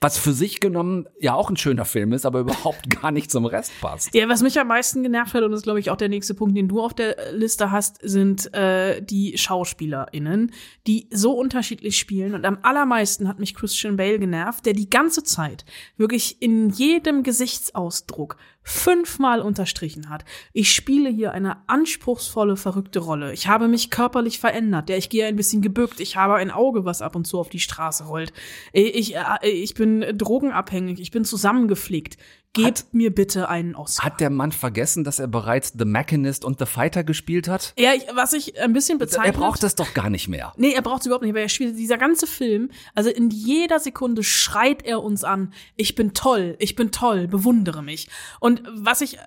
Was 0.00 0.18
für 0.18 0.32
sich 0.32 0.60
genommen 0.60 1.06
ja 1.18 1.34
auch 1.34 1.50
ein 1.50 1.56
schöner 1.56 1.84
Film 1.84 2.12
ist, 2.12 2.26
aber 2.26 2.40
überhaupt 2.46 2.90
gar 2.90 3.10
nicht 3.10 3.30
zum 3.30 3.46
Rest 3.46 3.72
passt. 3.80 4.14
Ja, 4.14 4.28
was 4.28 4.42
mich 4.42 4.58
am 4.60 4.68
meisten 4.68 5.02
genervt 5.02 5.34
hat, 5.34 5.42
und 5.42 5.50
das 5.50 5.60
ist, 5.60 5.64
glaube 5.64 5.80
ich, 5.80 5.90
auch 5.90 5.96
der 5.96 6.08
nächste 6.08 6.34
Punkt, 6.34 6.56
den 6.56 6.68
du 6.68 6.82
auf 6.82 6.94
der 6.94 7.16
Liste 7.32 7.70
hast, 7.70 7.98
sind 8.02 8.52
äh, 8.54 9.02
die 9.02 9.38
SchauspielerInnen, 9.38 10.52
die 10.86 11.08
so 11.10 11.32
unterschiedlich 11.32 11.98
spielen. 11.98 12.34
Und 12.34 12.44
am 12.44 12.58
allermeisten 12.62 13.28
hat 13.28 13.38
mich 13.38 13.54
Christian 13.54 13.96
Bale 13.96 14.18
genervt, 14.18 14.66
der 14.66 14.72
die 14.72 14.90
ganze 14.90 15.22
Zeit 15.22 15.64
wirklich 15.96 16.40
in 16.40 16.70
jedem 16.70 17.22
Gesichtsausdruck 17.22 18.36
fünfmal 18.68 19.42
unterstrichen 19.42 20.10
hat. 20.10 20.24
Ich 20.52 20.72
spiele 20.72 21.08
hier 21.08 21.30
eine 21.30 21.68
anspruchsvolle, 21.68 22.56
verrückte 22.56 22.98
Rolle. 22.98 23.32
Ich 23.32 23.46
habe 23.46 23.68
mich 23.68 23.90
körperlich 23.90 24.40
verändert. 24.40 24.90
Ja, 24.90 24.96
ich 24.96 25.08
gehe 25.08 25.24
ein 25.24 25.36
bisschen 25.36 25.62
gebückt. 25.62 26.00
Ich 26.00 26.16
habe 26.16 26.34
ein 26.34 26.50
Auge, 26.50 26.84
was 26.84 27.00
ab 27.00 27.14
und 27.14 27.28
zu 27.28 27.38
auf 27.38 27.48
die 27.48 27.60
Straße 27.60 28.06
rollt. 28.06 28.32
Ich, 28.72 29.14
äh, 29.14 29.48
ich 29.48 29.74
bin 29.74 30.02
äh, 30.02 30.12
drogenabhängig, 30.12 30.98
ich 30.98 31.12
bin 31.12 31.24
zusammengepflegt. 31.24 32.16
Gebt 32.56 32.78
Hat- 32.80 32.86
mir 32.94 33.14
bitte 33.14 33.48
einen 33.48 33.74
Oscar. 33.76 34.04
Hat 34.06 34.20
der 34.20 34.30
Mann 34.30 34.50
vergessen, 34.50 35.04
dass 35.04 35.18
er 35.18 35.28
bereits 35.28 35.74
The 35.78 35.84
Machinist 35.84 36.44
und 36.44 36.58
The 36.58 36.66
Fighter 36.66 37.04
gespielt 37.04 37.48
hat? 37.48 37.72
ja, 37.78 37.92
ich, 37.94 38.04
was 38.14 38.32
ich 38.32 38.58
ein 38.60 38.72
bisschen 38.72 38.96
Er 38.96 39.06
bezeichnet. 39.06 39.36
braucht 39.36 39.62
das 39.62 39.74
doch 39.74 39.94
gar 39.94 40.10
nicht 40.10 40.28
mehr. 40.28 40.52
Nee, 40.56 40.72
er 40.72 40.82
braucht 40.82 41.00
es 41.00 41.06
überhaupt 41.06 41.24
nicht, 41.24 41.34
weil 41.34 41.42
er 41.42 41.48
spielt 41.48 41.78
dieser 41.78 41.98
ganze 41.98 42.26
Film, 42.26 42.70
also 42.94 43.10
in 43.10 43.30
jeder 43.30 43.78
Sekunde 43.78 44.22
schreit 44.24 44.84
er 44.84 45.02
uns 45.02 45.22
an, 45.22 45.52
ich 45.76 45.94
bin 45.94 46.14
toll, 46.14 46.56
ich 46.58 46.74
bin 46.74 46.90
toll, 46.90 47.28
bewundere 47.28 47.82
mich. 47.82 48.08
Und 48.40 48.62
was 48.72 49.00
ich 49.02 49.18
äh, 49.18 49.20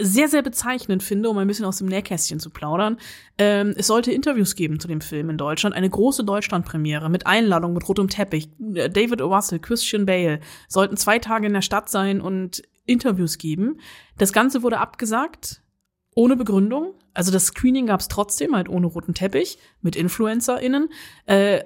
sehr, 0.00 0.28
sehr 0.28 0.42
bezeichnend 0.42 1.02
finde, 1.02 1.28
um 1.30 1.38
ein 1.38 1.46
bisschen 1.46 1.64
aus 1.64 1.78
dem 1.78 1.88
Nähkästchen 1.88 2.40
zu 2.40 2.50
plaudern, 2.50 2.98
ähm, 3.38 3.74
es 3.76 3.86
sollte 3.86 4.12
Interviews 4.12 4.54
geben 4.54 4.80
zu 4.80 4.88
dem 4.88 5.00
Film 5.00 5.30
in 5.30 5.38
Deutschland, 5.38 5.74
eine 5.74 5.90
große 5.90 6.24
Deutschlandpremiere 6.24 7.08
mit 7.08 7.26
Einladung, 7.26 7.72
mit 7.72 7.88
rotem 7.88 8.08
Teppich. 8.08 8.48
Äh, 8.74 8.90
David 8.90 9.22
O. 9.22 9.34
Russell, 9.34 9.58
Christian 9.58 10.06
Bale 10.06 10.40
sollten 10.68 10.96
zwei 10.96 11.18
Tage 11.18 11.46
in 11.46 11.52
der 11.52 11.62
Stadt 11.62 11.88
sein 11.88 12.20
und 12.20 12.62
Interviews 12.86 13.38
geben. 13.38 13.78
Das 14.18 14.32
Ganze 14.32 14.62
wurde 14.62 14.78
abgesagt, 14.78 15.62
ohne 16.14 16.36
Begründung. 16.36 16.94
Also 17.12 17.32
das 17.32 17.46
Screening 17.46 17.86
gab 17.86 18.00
es 18.00 18.08
trotzdem, 18.08 18.54
halt 18.54 18.68
ohne 18.68 18.86
roten 18.86 19.14
Teppich, 19.14 19.58
mit 19.80 19.96
InfluencerInnen. 19.96 20.88
Äh, 21.26 21.64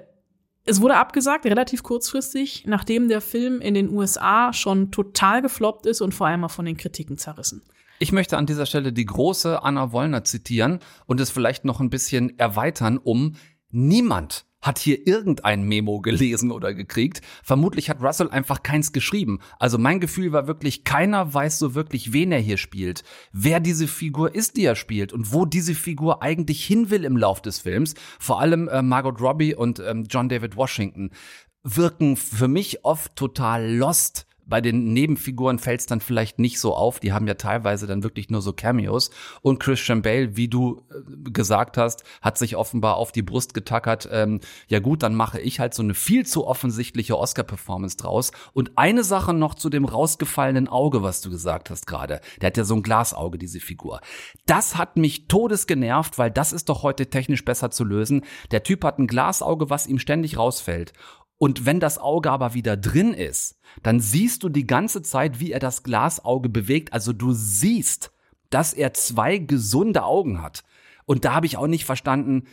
es 0.65 0.81
wurde 0.81 0.97
abgesagt, 0.97 1.45
relativ 1.45 1.81
kurzfristig, 1.81 2.65
nachdem 2.67 3.07
der 3.07 3.21
Film 3.21 3.59
in 3.59 3.73
den 3.73 3.89
USA 3.89 4.53
schon 4.53 4.91
total 4.91 5.41
gefloppt 5.41 5.87
ist 5.87 6.01
und 6.01 6.13
vor 6.13 6.27
allem 6.27 6.43
auch 6.43 6.51
von 6.51 6.65
den 6.65 6.77
Kritiken 6.77 7.17
zerrissen. 7.17 7.63
Ich 8.01 8.13
möchte 8.13 8.37
an 8.37 8.45
dieser 8.45 8.65
Stelle 8.65 8.93
die 8.93 9.05
große 9.05 9.61
Anna 9.61 9.91
Wollner 9.91 10.23
zitieren 10.23 10.79
und 11.05 11.19
es 11.19 11.31
vielleicht 11.31 11.65
noch 11.65 11.81
ein 11.81 11.89
bisschen 11.89 12.39
erweitern, 12.39 12.97
um 12.97 13.35
niemand 13.71 14.45
hat 14.61 14.79
hier 14.79 15.05
irgendein 15.05 15.63
Memo 15.63 15.99
gelesen 15.99 16.51
oder 16.51 16.73
gekriegt. 16.73 17.21
Vermutlich 17.43 17.89
hat 17.89 18.01
Russell 18.01 18.29
einfach 18.29 18.63
keins 18.63 18.93
geschrieben. 18.93 19.39
Also 19.57 19.77
mein 19.77 19.99
Gefühl 19.99 20.31
war 20.31 20.47
wirklich, 20.47 20.85
keiner 20.85 21.33
weiß 21.33 21.59
so 21.59 21.75
wirklich, 21.75 22.13
wen 22.13 22.31
er 22.31 22.39
hier 22.39 22.57
spielt, 22.57 23.03
wer 23.33 23.59
diese 23.59 23.87
Figur 23.87 24.33
ist, 24.33 24.55
die 24.55 24.63
er 24.63 24.75
spielt 24.75 25.11
und 25.11 25.33
wo 25.33 25.45
diese 25.45 25.75
Figur 25.75 26.23
eigentlich 26.23 26.65
hin 26.65 26.89
will 26.89 27.03
im 27.03 27.17
Lauf 27.17 27.41
des 27.41 27.59
Films. 27.59 27.95
Vor 28.17 28.39
allem 28.39 28.69
äh, 28.69 28.81
Margot 28.81 29.19
Robbie 29.19 29.55
und 29.55 29.79
ähm, 29.79 30.05
John 30.09 30.29
David 30.29 30.55
Washington 30.55 31.11
wirken 31.63 32.15
für 32.15 32.47
mich 32.47 32.85
oft 32.85 33.15
total 33.17 33.69
lost. 33.69 34.25
Bei 34.49 34.61
den 34.61 34.93
Nebenfiguren 34.93 35.59
fällt 35.59 35.81
es 35.81 35.85
dann 35.85 36.01
vielleicht 36.01 36.39
nicht 36.39 36.59
so 36.59 36.75
auf. 36.75 36.99
Die 36.99 37.13
haben 37.13 37.27
ja 37.27 37.35
teilweise 37.35 37.87
dann 37.87 38.03
wirklich 38.03 38.29
nur 38.29 38.41
so 38.41 38.51
Cameos. 38.51 39.11
Und 39.41 39.59
Christian 39.59 40.01
Bale, 40.01 40.35
wie 40.35 40.47
du 40.47 40.81
äh, 40.89 41.29
gesagt 41.29 41.77
hast, 41.77 42.03
hat 42.21 42.37
sich 42.37 42.55
offenbar 42.55 42.97
auf 42.97 43.11
die 43.11 43.21
Brust 43.21 43.53
getackert. 43.53 44.09
Ähm, 44.11 44.39
ja 44.67 44.79
gut, 44.79 45.03
dann 45.03 45.15
mache 45.15 45.39
ich 45.39 45.59
halt 45.59 45.73
so 45.73 45.83
eine 45.83 45.93
viel 45.93 46.25
zu 46.25 46.47
offensichtliche 46.47 47.17
Oscar-Performance 47.17 47.97
draus. 47.97 48.31
Und 48.53 48.71
eine 48.75 49.03
Sache 49.03 49.33
noch 49.33 49.53
zu 49.53 49.69
dem 49.69 49.85
rausgefallenen 49.85 50.67
Auge, 50.67 51.03
was 51.03 51.21
du 51.21 51.29
gesagt 51.29 51.69
hast 51.69 51.85
gerade. 51.87 52.19
Der 52.41 52.47
hat 52.47 52.57
ja 52.57 52.63
so 52.63 52.75
ein 52.75 52.83
Glasauge, 52.83 53.37
diese 53.37 53.59
Figur. 53.59 54.01
Das 54.47 54.77
hat 54.77 54.97
mich 54.97 55.27
todes 55.27 55.67
genervt, 55.67 56.17
weil 56.17 56.31
das 56.31 56.53
ist 56.53 56.69
doch 56.69 56.81
heute 56.83 57.09
technisch 57.09 57.45
besser 57.45 57.69
zu 57.69 57.83
lösen. 57.83 58.25
Der 58.51 58.63
Typ 58.63 58.83
hat 58.83 58.97
ein 58.97 59.07
Glasauge, 59.07 59.69
was 59.69 59.85
ihm 59.85 59.99
ständig 59.99 60.37
rausfällt. 60.37 60.93
Und 61.39 61.65
wenn 61.65 61.79
das 61.79 61.97
Auge 61.97 62.29
aber 62.29 62.53
wieder 62.53 62.77
drin 62.77 63.13
ist, 63.13 63.57
dann 63.81 64.01
siehst 64.01 64.43
du 64.43 64.49
die 64.49 64.67
ganze 64.67 65.01
Zeit, 65.01 65.39
wie 65.39 65.53
er 65.53 65.59
das 65.59 65.83
Glasauge 65.83 66.49
bewegt. 66.49 66.93
Also 66.93 67.13
du 67.13 67.31
siehst, 67.31 68.11
dass 68.49 68.73
er 68.73 68.93
zwei 68.93 69.37
gesunde 69.37 70.03
Augen 70.03 70.41
hat. 70.41 70.63
Und 71.05 71.23
da 71.23 71.33
habe 71.33 71.45
ich 71.45 71.55
auch 71.55 71.67
nicht 71.67 71.85
verstanden, 71.85 72.43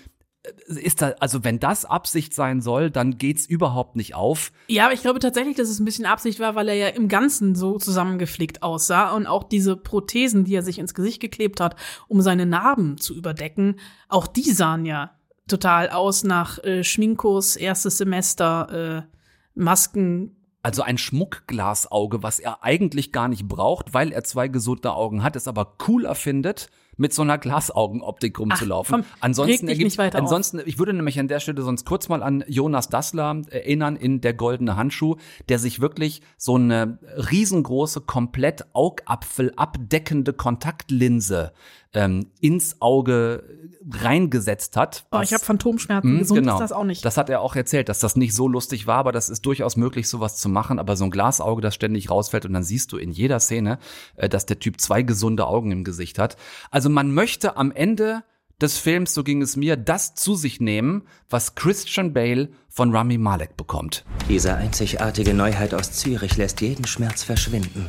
äh, 0.45 0.81
ist 0.81 1.03
da, 1.03 1.15
also 1.19 1.43
wenn 1.43 1.59
das 1.59 1.85
Absicht 1.85 2.33
sein 2.33 2.61
soll, 2.61 2.93
dann 2.93 3.19
geht's 3.19 3.45
überhaupt 3.45 3.97
nicht 3.97 4.15
auf. 4.15 4.53
Ja, 4.69 4.85
aber 4.85 4.95
ich 4.95 5.03
glaube 5.03 5.19
tatsächlich, 5.19 5.57
dass 5.57 5.69
es 5.69 5.81
ein 5.81 5.85
bisschen 5.85 6.07
Absicht 6.07 6.39
war, 6.39 6.55
weil 6.55 6.69
er 6.69 6.75
ja 6.75 6.89
im 6.89 7.09
Ganzen 7.09 7.57
so 7.57 7.79
zusammengeflickt 7.79 8.63
aussah 8.63 9.11
und 9.17 9.27
auch 9.27 9.43
diese 9.43 9.77
Prothesen, 9.77 10.45
die 10.45 10.55
er 10.55 10.63
sich 10.63 10.79
ins 10.79 10.95
Gesicht 10.95 11.21
geklebt 11.21 11.59
hat, 11.59 11.75
um 12.07 12.21
seine 12.23 12.47
Narben 12.47 12.99
zu 12.99 13.17
überdecken, 13.17 13.81
auch 14.09 14.29
die 14.29 14.53
sahen 14.53 14.87
ja 14.87 15.11
total 15.49 15.91
aus 15.91 16.25
nach 16.25 16.63
äh, 16.65 16.85
Schminkos 16.85 17.57
erstes 17.57 17.99
Semester 17.99 19.07
äh, 19.07 19.17
Masken. 19.55 20.37
Also 20.63 20.83
ein 20.83 20.99
Schmuckglasauge, 20.99 22.23
was 22.23 22.39
er 22.41 22.65
eigentlich 22.65 23.13
gar 23.13 23.29
nicht 23.29 23.47
braucht, 23.47 23.95
weil 23.95 24.13
er 24.13 24.25
zwei 24.25 24.49
gesunde 24.49 24.93
Augen 24.93 25.23
hat, 25.23 25.37
es 25.37 25.47
aber 25.47 25.77
cooler 25.79 26.17
findet, 26.17 26.71
mit 26.97 27.13
so 27.13 27.23
einer 27.23 27.39
Glasaugenoptik 27.39 28.39
rumzulaufen. 28.39 29.03
komm, 29.03 29.05
ansonsten 29.21 29.67
dich 29.67 29.79
nicht 29.79 29.99
weiter 29.99 30.19
auf. 30.19 30.25
ansonsten, 30.25 30.61
ich 30.65 30.79
würde 30.79 30.93
nämlich 30.93 31.21
an 31.21 31.29
der 31.29 31.41
Stelle 31.41 31.63
sonst 31.63 31.85
kurz 31.85 32.09
mal 32.09 32.23
an 32.23 32.43
Jonas 32.49 32.89
Dassler 32.89 33.43
erinnern 33.51 33.97
in 33.97 34.21
Der 34.21 34.35
goldene 34.35 34.77
Handschuh, 34.77 35.17
der 35.49 35.59
sich 35.59 35.81
wirklich 35.81 36.23
so 36.37 36.57
eine 36.57 36.99
riesengroße, 37.31 38.01
komplett 38.01 38.65
Augapfel 38.73 39.53
abdeckende 39.57 40.33
Kontaktlinse 40.33 41.53
ähm, 41.93 42.31
ins 42.41 42.81
Auge 42.81 43.45
reingesetzt 43.91 44.77
hat. 44.77 45.07
Oh, 45.11 45.19
was- 45.19 45.29
ich 45.29 45.35
habe 45.35 45.45
Phantomschmerzen. 45.45 46.11
Hm, 46.11 46.19
Gesund 46.19 46.41
genau. 46.41 46.55
ist 46.55 46.61
das 46.61 46.73
auch 46.73 46.85
nicht. 46.85 47.05
Das 47.05 47.17
hat 47.17 47.31
er 47.31 47.41
auch 47.41 47.57
erzählt, 47.57 47.89
dass 47.89 48.01
das 48.01 48.17
nicht 48.17 48.35
so 48.35 48.49
lustig 48.49 48.87
war, 48.87 48.99
aber 48.99 49.13
das 49.13 49.29
ist 49.29 49.47
durchaus 49.47 49.77
möglich, 49.77 50.09
sowas 50.09 50.37
zu 50.37 50.49
machen. 50.49 50.79
Aber 50.79 50.97
so 50.97 51.05
ein 51.05 51.11
Glasauge, 51.11 51.63
das 51.63 51.75
ständig 51.75 52.11
rausfällt 52.11 52.45
und 52.47 52.53
dann 52.53 52.63
siehst 52.65 52.93
du 52.93 52.97
in 52.97 53.11
jeder 53.11 53.41
Szene, 53.41 53.79
äh, 54.17 54.29
dass 54.29 54.47
der 54.47 54.59
Typ 54.59 54.81
zwei 54.81 55.03
gesunde 55.03 55.47
Augen 55.47 55.71
im 55.71 55.85
Gesicht 55.85 56.19
hat. 56.19 56.37
Also 56.71 56.89
man 56.89 57.13
möchte 57.15 57.57
am 57.57 57.71
Ende 57.73 58.23
des 58.61 58.79
Films, 58.79 59.13
so 59.13 59.23
ging 59.23 59.43
es 59.43 59.57
mir, 59.57 59.77
das 59.77 60.15
zu 60.15 60.35
sich 60.35 60.61
nehmen, 60.61 61.03
was 61.29 61.55
Christian 61.55 62.15
Bale 62.15 62.49
von 62.69 62.91
Rami 62.95 63.19
Malek 63.19 63.57
bekommt. 63.57 64.05
Diese 64.29 64.55
einzigartige 64.55 65.35
Neuheit 65.35 65.75
aus 65.75 65.93
Zürich 65.93 66.37
lässt 66.39 66.63
jeden 66.63 66.87
Schmerz 66.87 67.23
verschwinden. 67.23 67.87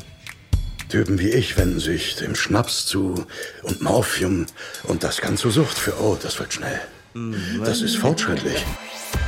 Typen 0.89 1.20
wie 1.20 1.29
ich 1.29 1.58
wenden 1.58 1.79
sich 1.79 2.15
dem 2.15 2.34
Schnaps 2.36 2.86
zu 2.86 3.25
und 3.63 3.82
Morphium 3.82 4.46
und 4.84 5.03
das 5.03 5.17
kann 5.20 5.36
zur 5.36 5.51
Sucht 5.51 5.77
für 5.77 6.00
Oh, 6.00 6.17
das 6.22 6.39
wird 6.39 6.53
schnell. 6.53 6.79
Das 7.63 7.82
ist 7.82 7.98
fortschrittlich. 7.98 8.63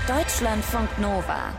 Deutschlandfunk 0.07 0.87
Nova. 0.99 1.53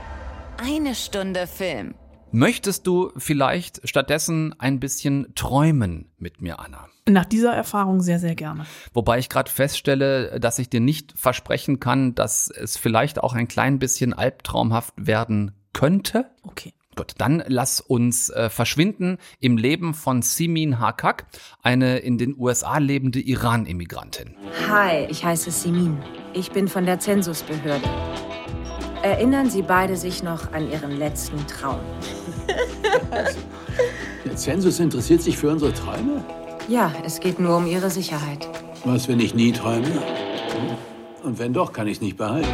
Eine 0.58 0.94
Stunde 0.94 1.46
Film. 1.46 1.94
Möchtest 2.32 2.86
du 2.86 3.12
vielleicht 3.16 3.86
stattdessen 3.88 4.54
ein 4.58 4.78
bisschen 4.78 5.34
träumen 5.34 6.12
mit 6.18 6.40
mir, 6.40 6.60
Anna? 6.60 6.86
Nach 7.08 7.24
dieser 7.24 7.52
Erfahrung 7.52 8.00
sehr, 8.00 8.20
sehr 8.20 8.36
gerne. 8.36 8.66
Wobei 8.94 9.18
ich 9.18 9.28
gerade 9.28 9.50
feststelle, 9.50 10.38
dass 10.38 10.60
ich 10.60 10.70
dir 10.70 10.80
nicht 10.80 11.12
versprechen 11.18 11.80
kann, 11.80 12.14
dass 12.14 12.48
es 12.48 12.76
vielleicht 12.76 13.18
auch 13.20 13.34
ein 13.34 13.48
klein 13.48 13.80
bisschen 13.80 14.12
albtraumhaft 14.12 14.94
werden 14.96 15.56
könnte. 15.72 16.30
Okay. 16.42 16.72
Gut, 16.96 17.12
dann 17.18 17.42
lass 17.46 17.80
uns 17.80 18.30
äh, 18.30 18.50
verschwinden 18.50 19.18
im 19.38 19.56
Leben 19.56 19.94
von 19.94 20.22
Simin 20.22 20.80
Hakak, 20.80 21.26
eine 21.62 21.98
in 21.98 22.18
den 22.18 22.34
USA 22.36 22.78
lebende 22.78 23.20
Iran-Immigrantin. 23.20 24.34
Hi, 24.68 25.06
ich 25.08 25.24
heiße 25.24 25.52
Simin. 25.52 25.98
Ich 26.34 26.50
bin 26.50 26.66
von 26.66 26.86
der 26.86 26.98
Zensusbehörde. 26.98 27.88
Erinnern 29.02 29.48
Sie 29.48 29.62
beide 29.62 29.96
sich 29.96 30.22
noch 30.22 30.52
an 30.52 30.70
Ihren 30.70 30.98
letzten 30.98 31.46
Traum? 31.46 31.80
Der 34.24 34.36
Zensus 34.36 34.78
interessiert 34.78 35.22
sich 35.22 35.38
für 35.38 35.50
unsere 35.50 35.72
Träume? 35.72 36.22
Ja, 36.68 36.92
es 37.04 37.20
geht 37.20 37.40
nur 37.40 37.56
um 37.56 37.66
Ihre 37.66 37.88
Sicherheit. 37.88 38.46
Was, 38.84 39.08
wenn 39.08 39.20
ich 39.20 39.34
nie 39.34 39.52
träume? 39.52 40.02
Und 41.22 41.38
wenn 41.38 41.52
doch, 41.52 41.72
kann 41.72 41.86
ich 41.86 41.96
es 41.96 42.00
nicht 42.02 42.16
behalten. 42.16 42.48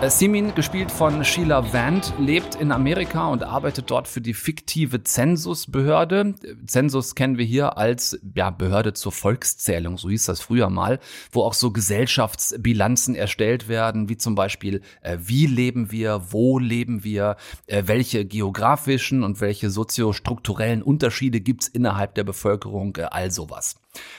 Äh, 0.00 0.10
Simin, 0.10 0.54
gespielt 0.54 0.92
von 0.92 1.24
Sheila 1.24 1.72
Vand, 1.72 2.14
lebt 2.20 2.54
in 2.54 2.70
Amerika 2.70 3.26
und 3.26 3.42
arbeitet 3.42 3.90
dort 3.90 4.06
für 4.06 4.20
die 4.20 4.32
fiktive 4.32 5.02
Zensusbehörde. 5.02 6.36
Zensus 6.66 7.16
kennen 7.16 7.36
wir 7.36 7.44
hier 7.44 7.76
als 7.78 8.20
ja, 8.36 8.50
Behörde 8.50 8.92
zur 8.92 9.10
Volkszählung, 9.10 9.98
so 9.98 10.08
hieß 10.08 10.26
das 10.26 10.40
früher 10.40 10.70
mal, 10.70 11.00
wo 11.32 11.42
auch 11.42 11.52
so 11.52 11.72
Gesellschaftsbilanzen 11.72 13.16
erstellt 13.16 13.66
werden, 13.66 14.08
wie 14.08 14.16
zum 14.16 14.36
Beispiel, 14.36 14.82
äh, 15.00 15.18
wie 15.20 15.46
leben 15.46 15.90
wir, 15.90 16.26
wo 16.30 16.60
leben 16.60 17.02
wir, 17.02 17.36
äh, 17.66 17.82
welche 17.86 18.24
geografischen 18.24 19.24
und 19.24 19.40
welche 19.40 19.68
soziostrukturellen 19.68 20.82
Unterschiede 20.82 21.40
gibt's 21.40 21.66
innerhalb 21.66 22.14
der 22.14 22.22
Bevölkerung, 22.22 22.94
äh, 22.98 23.08
all 23.10 23.32
sowas. 23.32 23.74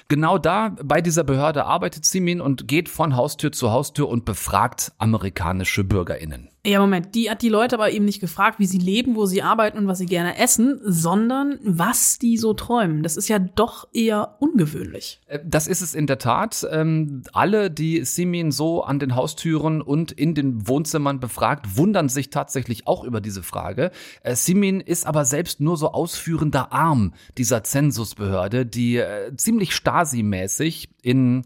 Genau 0.08 0.38
da 0.38 0.76
bei 0.84 1.02
dieser 1.02 1.24
Behörde 1.24 1.66
arbeitet 1.66 2.06
Simin 2.06 2.42
und 2.42 2.68
geht 2.68 2.90
von 2.90 3.16
Haustür 3.16 3.52
zu 3.52 3.72
Haustür 3.72 4.10
und 4.10 4.26
befragt 4.26 4.92
amerikanische 4.98 5.84
BürgerInnen. 5.84 6.49
Ja, 6.66 6.82
Moment, 6.82 7.16
die 7.16 7.30
hat 7.30 7.42
die 7.42 7.48
Leute 7.48 7.76
aber 7.76 7.90
eben 7.92 8.04
nicht 8.04 8.20
gefragt, 8.20 8.60
wie 8.60 8.66
sie 8.66 8.80
leben, 8.80 9.16
wo 9.16 9.26
sie 9.26 9.42
arbeiten 9.42 9.78
und 9.78 9.88
was 9.88 10.00
sie 10.00 10.06
gerne 10.06 10.38
essen, 10.38 10.82
sondern 10.84 11.58
was 11.64 12.20
die 12.20 12.38
so 12.38 12.54
träumen. 12.54 13.02
Das 13.02 13.16
ist 13.16 13.30
ja 13.30 13.40
doch 13.40 13.88
eher 13.94 14.36
ungewöhnlich. 14.40 15.22
Äh, 15.28 15.40
Das 15.46 15.68
ist 15.68 15.80
es 15.80 15.96
in 15.96 16.06
der 16.06 16.18
Tat. 16.18 16.68
Ähm, 16.70 17.24
alle, 17.32 17.72
die 17.72 18.04
Simin 18.04 18.52
so 18.52 18.84
an 18.84 19.00
den 19.00 19.16
Haustüren 19.16 19.82
und 19.82 20.12
in 20.12 20.36
den 20.36 20.68
Wohnzimmern 20.68 21.22
befragt, 21.22 21.78
wundern 21.78 22.10
sich 22.10 22.30
tatsächlich 22.30 22.88
auch 22.88 23.06
über 23.06 23.22
diese 23.22 23.42
Frage. 23.42 23.92
Äh, 24.24 24.36
Simin 24.36 24.82
ist 24.82 25.08
aber 25.08 25.24
selbst 25.24 25.62
nur 25.62 25.78
so 25.78 25.94
ausführender 25.94 26.74
Arm 26.74 27.14
dieser 27.38 27.64
Zensusbehörde, 27.64 28.66
die 28.66 28.98
äh, 28.98 29.34
ziemlich 29.38 29.72
Stasi-mäßig 29.72 30.90
in, 31.02 31.46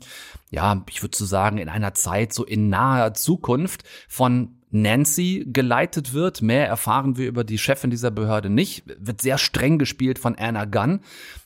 ja, 0.49 0.83
ich 0.89 1.03
würde 1.03 1.15
so 1.15 1.25
sagen, 1.25 1.59
in 1.59 1.69
einer 1.69 1.93
Zeit 1.93 2.33
so 2.33 2.43
in 2.43 2.69
naher 2.69 3.13
Zukunft 3.13 3.83
von 4.07 4.55
Nancy 4.73 5.45
geleitet 5.47 6.13
wird. 6.13 6.41
Mehr 6.41 6.67
erfahren 6.67 7.15
wir 7.17 7.27
über 7.27 7.43
die 7.43 7.57
Chefin 7.57 7.91
dieser 7.91 8.11
Behörde 8.11 8.49
nicht. 8.49 8.83
Wird 8.99 9.21
sehr 9.21 9.37
streng 9.37 9.77
gespielt 9.77 10.19
von 10.19 10.35
Anna 10.35 10.65
Gunn. 10.65 10.99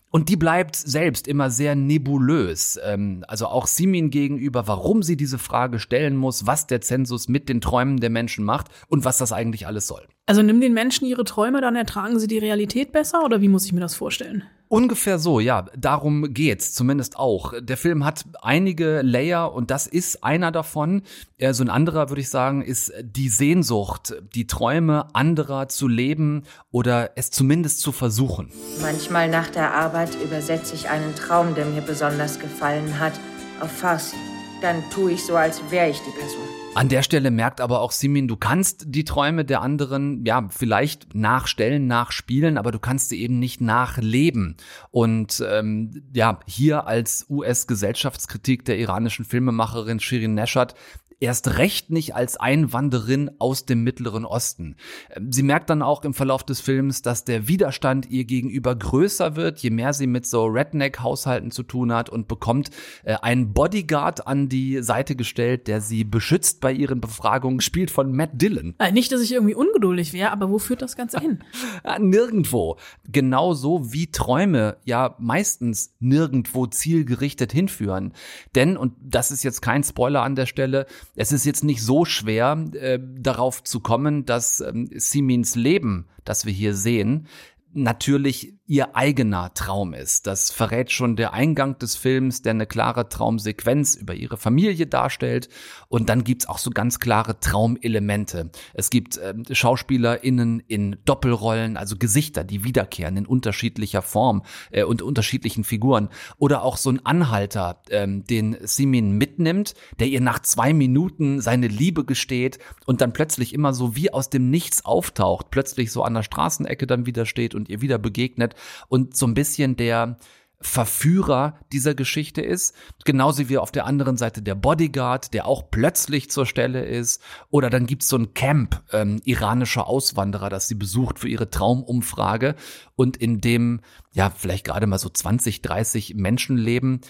Und 0.09 0.29
die 0.29 0.37
bleibt 0.37 0.75
selbst 0.75 1.27
immer 1.27 1.49
sehr 1.49 1.75
nebulös. 1.75 2.79
Ähm, 2.83 3.25
also 3.27 3.47
auch 3.47 3.67
Simin 3.67 4.09
gegenüber, 4.09 4.67
warum 4.67 5.03
sie 5.03 5.17
diese 5.17 5.37
Frage 5.37 5.79
stellen 5.79 6.15
muss, 6.15 6.47
was 6.47 6.65
der 6.65 6.81
Zensus 6.81 7.27
mit 7.27 7.49
den 7.49 7.59
Träumen 7.59 7.99
der 7.99 8.09
Menschen 8.09 8.45
macht 8.45 8.67
und 8.87 9.03
was 9.03 9.17
das 9.17 9.33
eigentlich 9.33 9.67
alles 9.67 9.87
soll. 9.87 10.07
Also 10.25 10.41
nimm 10.41 10.61
den 10.61 10.73
Menschen 10.73 11.05
ihre 11.05 11.25
Träume, 11.25 11.61
dann 11.61 11.75
ertragen 11.75 12.19
sie 12.19 12.27
die 12.27 12.39
Realität 12.39 12.93
besser 12.93 13.23
oder 13.25 13.41
wie 13.41 13.49
muss 13.49 13.65
ich 13.65 13.73
mir 13.73 13.81
das 13.81 13.95
vorstellen? 13.95 14.43
Ungefähr 14.69 15.17
so, 15.17 15.39
ja. 15.39 15.65
Darum 15.77 16.33
geht's 16.33 16.73
zumindest 16.73 17.17
auch. 17.17 17.53
Der 17.59 17.77
Film 17.77 18.03
hat 18.03 18.25
einige 18.41 19.01
Layer 19.01 19.53
und 19.53 19.71
das 19.71 19.87
ist 19.87 20.23
einer 20.23 20.51
davon. 20.51 21.03
Äh, 21.37 21.53
so 21.53 21.63
ein 21.63 21.69
anderer, 21.69 22.09
würde 22.09 22.21
ich 22.21 22.29
sagen, 22.29 22.61
ist 22.61 22.91
die 23.01 23.29
Sehnsucht, 23.29 24.15
die 24.35 24.45
Träume 24.45 25.07
anderer 25.13 25.69
zu 25.69 25.87
leben 25.87 26.43
oder 26.71 27.11
es 27.15 27.31
zumindest 27.31 27.79
zu 27.79 27.91
versuchen. 27.91 28.51
Manchmal 28.81 29.29
nach 29.29 29.49
der 29.49 29.73
Arbeit 29.73 30.17
übersetze 30.21 30.75
ich 30.75 30.89
einen 30.89 31.15
Traum, 31.15 31.55
der 31.55 31.65
mir 31.65 31.81
besonders 31.81 32.39
gefallen 32.39 32.99
hat, 32.99 33.13
auf 33.61 33.71
Farsi. 33.71 34.17
Dann 34.61 34.83
tue 34.89 35.13
ich 35.13 35.23
so, 35.23 35.35
als 35.35 35.61
wäre 35.69 35.89
ich 35.89 35.99
die 35.99 36.19
Person. 36.19 36.66
An 36.77 36.89
der 36.89 37.01
Stelle 37.01 37.31
merkt 37.31 37.59
aber 37.59 37.81
auch 37.81 37.91
Simin, 37.91 38.27
du 38.27 38.35
kannst 38.35 38.83
die 38.89 39.03
Träume 39.03 39.43
der 39.43 39.63
anderen, 39.63 40.23
ja, 40.27 40.47
vielleicht 40.49 41.15
nachstellen, 41.15 41.87
nachspielen, 41.87 42.55
aber 42.59 42.71
du 42.71 42.77
kannst 42.77 43.09
sie 43.09 43.19
eben 43.19 43.39
nicht 43.39 43.61
nachleben. 43.61 44.57
Und 44.91 45.43
ähm, 45.49 46.03
ja, 46.13 46.39
hier 46.45 46.85
als 46.85 47.25
US-Gesellschaftskritik 47.31 48.63
der 48.63 48.77
iranischen 48.77 49.25
Filmemacherin 49.25 49.99
Shirin 49.99 50.35
Neshat 50.35 50.75
erst 51.19 51.57
recht 51.57 51.89
nicht 51.89 52.15
als 52.15 52.37
Einwanderin 52.37 53.31
aus 53.39 53.65
dem 53.65 53.83
Mittleren 53.83 54.25
Osten. 54.25 54.75
Ähm, 55.09 55.31
sie 55.31 55.43
merkt 55.43 55.69
dann 55.69 55.81
auch 55.81 56.03
im 56.03 56.13
Verlauf 56.13 56.43
des 56.43 56.61
Films, 56.61 57.01
dass 57.01 57.23
der 57.23 57.47
Widerstand 57.47 58.09
ihr 58.09 58.25
gegenüber 58.25 58.75
größer 58.75 59.35
wird, 59.35 59.59
je 59.59 59.71
mehr 59.71 59.93
sie 59.93 60.07
mit 60.07 60.27
so 60.27 60.45
Redneck-Haushalten 60.45 61.51
zu 61.51 61.63
tun 61.63 61.91
hat 61.91 62.09
und 62.09 62.27
bekommt 62.27 62.69
äh, 63.03 63.15
einen 63.15 63.53
Bodyguard 63.53 64.27
an 64.27 64.49
die 64.49 64.81
Seite 64.83 65.15
gestellt, 65.15 65.67
der 65.67 65.81
sie 65.81 66.03
beschützt 66.03 66.61
bei 66.61 66.71
ihren 66.71 67.01
Befragungen, 67.01 67.57
gespielt 67.57 67.89
von 67.89 68.11
Matt 68.11 68.31
Dillon. 68.33 68.75
Äh, 68.77 68.91
nicht, 68.91 69.11
dass 69.11 69.21
ich 69.21 69.33
irgendwie 69.33 69.55
ungeduldig 69.55 70.13
wäre, 70.13 70.31
aber 70.31 70.49
wo 70.49 70.59
führt 70.59 70.81
das 70.81 70.95
Ganze 70.95 71.19
hin? 71.19 71.43
nirgendwo. 71.99 72.77
Genauso 73.11 73.91
wie 73.91 74.11
Träume 74.11 74.77
ja 74.85 75.15
meistens 75.19 75.95
nirgendwo 75.99 76.67
zielgerichtet 76.67 77.51
hinführen. 77.51 78.13
Denn, 78.55 78.77
und 78.77 78.93
das 79.01 79.31
ist 79.31 79.43
jetzt 79.43 79.61
kein 79.61 79.83
Spoiler 79.83 80.21
an 80.21 80.35
der 80.35 80.45
Stelle, 80.45 80.85
es 81.17 81.31
ist 81.31 81.45
jetzt 81.45 81.63
nicht 81.63 81.81
so 81.81 82.05
schwer, 82.05 82.63
äh, 82.73 82.99
darauf 83.01 83.63
zu 83.63 83.79
kommen, 83.79 84.25
dass 84.25 84.61
ähm, 84.61 84.87
Simins 84.93 85.55
Leben, 85.55 86.07
das 86.23 86.45
wir 86.45 86.53
hier 86.53 86.75
sehen, 86.75 87.27
natürlich 87.73 88.53
ihr 88.67 88.97
eigener 88.97 89.53
Traum 89.53 89.93
ist. 89.93 90.27
Das 90.27 90.51
verrät 90.51 90.91
schon 90.91 91.15
der 91.15 91.33
Eingang 91.33 91.79
des 91.79 91.95
Films, 91.95 92.41
der 92.41 92.51
eine 92.51 92.67
klare 92.67 93.07
Traumsequenz 93.07 93.95
über 93.95 94.13
ihre 94.13 94.35
Familie 94.35 94.85
darstellt. 94.87 95.47
Und 95.87 96.09
dann 96.09 96.25
gibt's 96.25 96.47
auch 96.47 96.57
so 96.57 96.69
ganz 96.71 96.99
klare 96.99 97.39
Traumelemente. 97.39 98.51
Es 98.73 98.89
gibt 98.89 99.17
äh, 99.17 99.33
SchauspielerInnen 99.49 100.59
in 100.67 100.97
Doppelrollen, 101.05 101.77
also 101.77 101.95
Gesichter, 101.97 102.43
die 102.43 102.65
wiederkehren 102.65 103.15
in 103.15 103.25
unterschiedlicher 103.25 104.01
Form 104.01 104.43
äh, 104.71 104.83
und 104.83 105.01
unterschiedlichen 105.01 105.63
Figuren. 105.63 106.09
Oder 106.37 106.63
auch 106.63 106.75
so 106.75 106.89
ein 106.89 107.05
Anhalter, 107.05 107.81
ähm, 107.89 108.25
den 108.25 108.57
Simin 108.63 109.13
mitnimmt, 109.13 109.75
der 109.99 110.07
ihr 110.07 110.19
nach 110.19 110.39
zwei 110.39 110.73
Minuten 110.73 111.39
seine 111.39 111.67
Liebe 111.69 112.03
gesteht 112.03 112.59
und 112.85 112.99
dann 112.99 113.13
plötzlich 113.13 113.53
immer 113.53 113.73
so 113.73 113.95
wie 113.95 114.11
aus 114.11 114.29
dem 114.29 114.49
Nichts 114.49 114.83
auftaucht, 114.83 115.51
plötzlich 115.51 115.89
so 115.89 116.03
an 116.03 116.15
der 116.15 116.23
Straßenecke 116.23 116.85
dann 116.85 117.05
wieder 117.05 117.25
steht 117.25 117.55
und 117.55 117.69
ihr 117.69 117.79
wieder 117.79 117.97
begegnet 117.97 118.55
und 118.87 119.15
so 119.15 119.25
ein 119.25 119.33
bisschen 119.33 119.75
der 119.75 120.17
Verführer 120.59 121.59
dieser 121.71 121.93
Geschichte 121.93 122.41
ist, 122.41 122.73
genauso 123.05 123.47
wie 123.47 123.59
auf 123.59 123.71
der 123.71 123.85
anderen 123.85 124.17
Seite 124.17 124.41
der 124.41 124.55
Bodyguard, 124.55 125.33
der 125.35 125.45
auch 125.45 125.69
plötzlich 125.69 126.31
zur 126.31 126.47
Stelle 126.47 126.83
ist, 126.83 127.21
oder 127.51 127.69
dann 127.69 127.85
gibt's 127.85 128.07
so 128.07 128.17
ein 128.17 128.33
Camp 128.33 128.83
ähm, 128.91 129.21
iranischer 129.23 129.85
Auswanderer, 129.85 130.49
das 130.49 130.67
sie 130.67 130.73
besucht 130.73 131.19
für 131.19 131.29
ihre 131.29 131.51
Traumumfrage. 131.51 132.55
Und 132.95 133.17
in 133.17 133.39
dem 133.39 133.81
ja 134.13 134.31
vielleicht 134.31 134.65
gerade 134.65 134.87
mal 134.87 134.97
so 134.97 135.09
20, 135.09 135.61
30 135.61 136.15
Menschen 136.15 136.57
leben, 136.57 137.01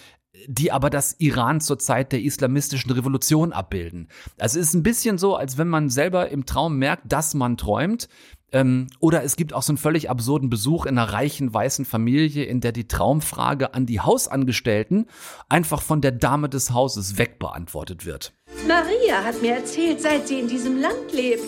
die 0.45 0.71
aber 0.71 0.89
das 0.89 1.15
Iran 1.19 1.61
zur 1.61 1.79
Zeit 1.79 2.11
der 2.11 2.21
islamistischen 2.21 2.91
Revolution 2.91 3.53
abbilden. 3.53 4.09
Also 4.37 4.59
es 4.59 4.67
ist 4.67 4.73
ein 4.73 4.83
bisschen 4.83 5.17
so, 5.17 5.35
als 5.35 5.57
wenn 5.57 5.67
man 5.69 5.89
selber 5.89 6.29
im 6.29 6.45
Traum 6.45 6.77
merkt, 6.77 7.11
dass 7.11 7.33
man 7.33 7.57
träumt, 7.57 8.09
ähm, 8.51 8.87
oder 8.99 9.23
es 9.23 9.35
gibt 9.35 9.53
auch 9.53 9.61
so 9.61 9.71
einen 9.71 9.77
völlig 9.77 10.09
absurden 10.09 10.49
Besuch 10.49 10.85
in 10.85 10.97
einer 10.97 11.11
reichen 11.11 11.53
weißen 11.53 11.85
Familie, 11.85 12.45
in 12.45 12.61
der 12.61 12.71
die 12.71 12.87
Traumfrage 12.87 13.73
an 13.73 13.85
die 13.85 13.99
Hausangestellten 13.99 15.07
einfach 15.49 15.81
von 15.81 16.01
der 16.01 16.11
Dame 16.11 16.47
des 16.47 16.71
Hauses 16.71 17.17
wegbeantwortet 17.17 18.05
wird. 18.05 18.33
Maria 18.67 19.23
hat 19.23 19.41
mir 19.41 19.55
erzählt, 19.55 20.01
seit 20.01 20.27
sie 20.27 20.39
in 20.39 20.47
diesem 20.47 20.79
Land 20.79 21.11
lebt. 21.11 21.43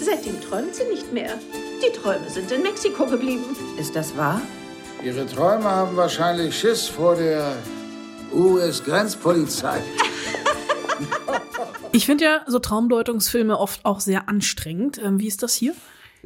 Seitdem 0.00 0.40
träumt 0.40 0.74
sie 0.74 0.84
nicht 0.84 1.12
mehr. 1.12 1.30
Die 1.84 1.92
Träume 1.92 2.28
sind 2.28 2.50
in 2.50 2.62
Mexiko 2.62 3.06
geblieben. 3.06 3.44
Ist 3.78 3.96
das 3.96 4.16
wahr? 4.16 4.40
Ihre 5.02 5.26
Träume 5.26 5.64
haben 5.64 5.96
wahrscheinlich 5.96 6.58
Schiss 6.58 6.86
vor 6.86 7.16
der 7.16 7.56
US-Grenzpolizei. 8.32 9.80
Ich 11.92 12.06
finde 12.06 12.24
ja 12.24 12.40
so 12.46 12.58
Traumdeutungsfilme 12.58 13.58
oft 13.58 13.84
auch 13.84 14.00
sehr 14.00 14.28
anstrengend. 14.28 15.00
Ähm, 15.02 15.20
wie 15.20 15.26
ist 15.26 15.42
das 15.42 15.54
hier? 15.54 15.74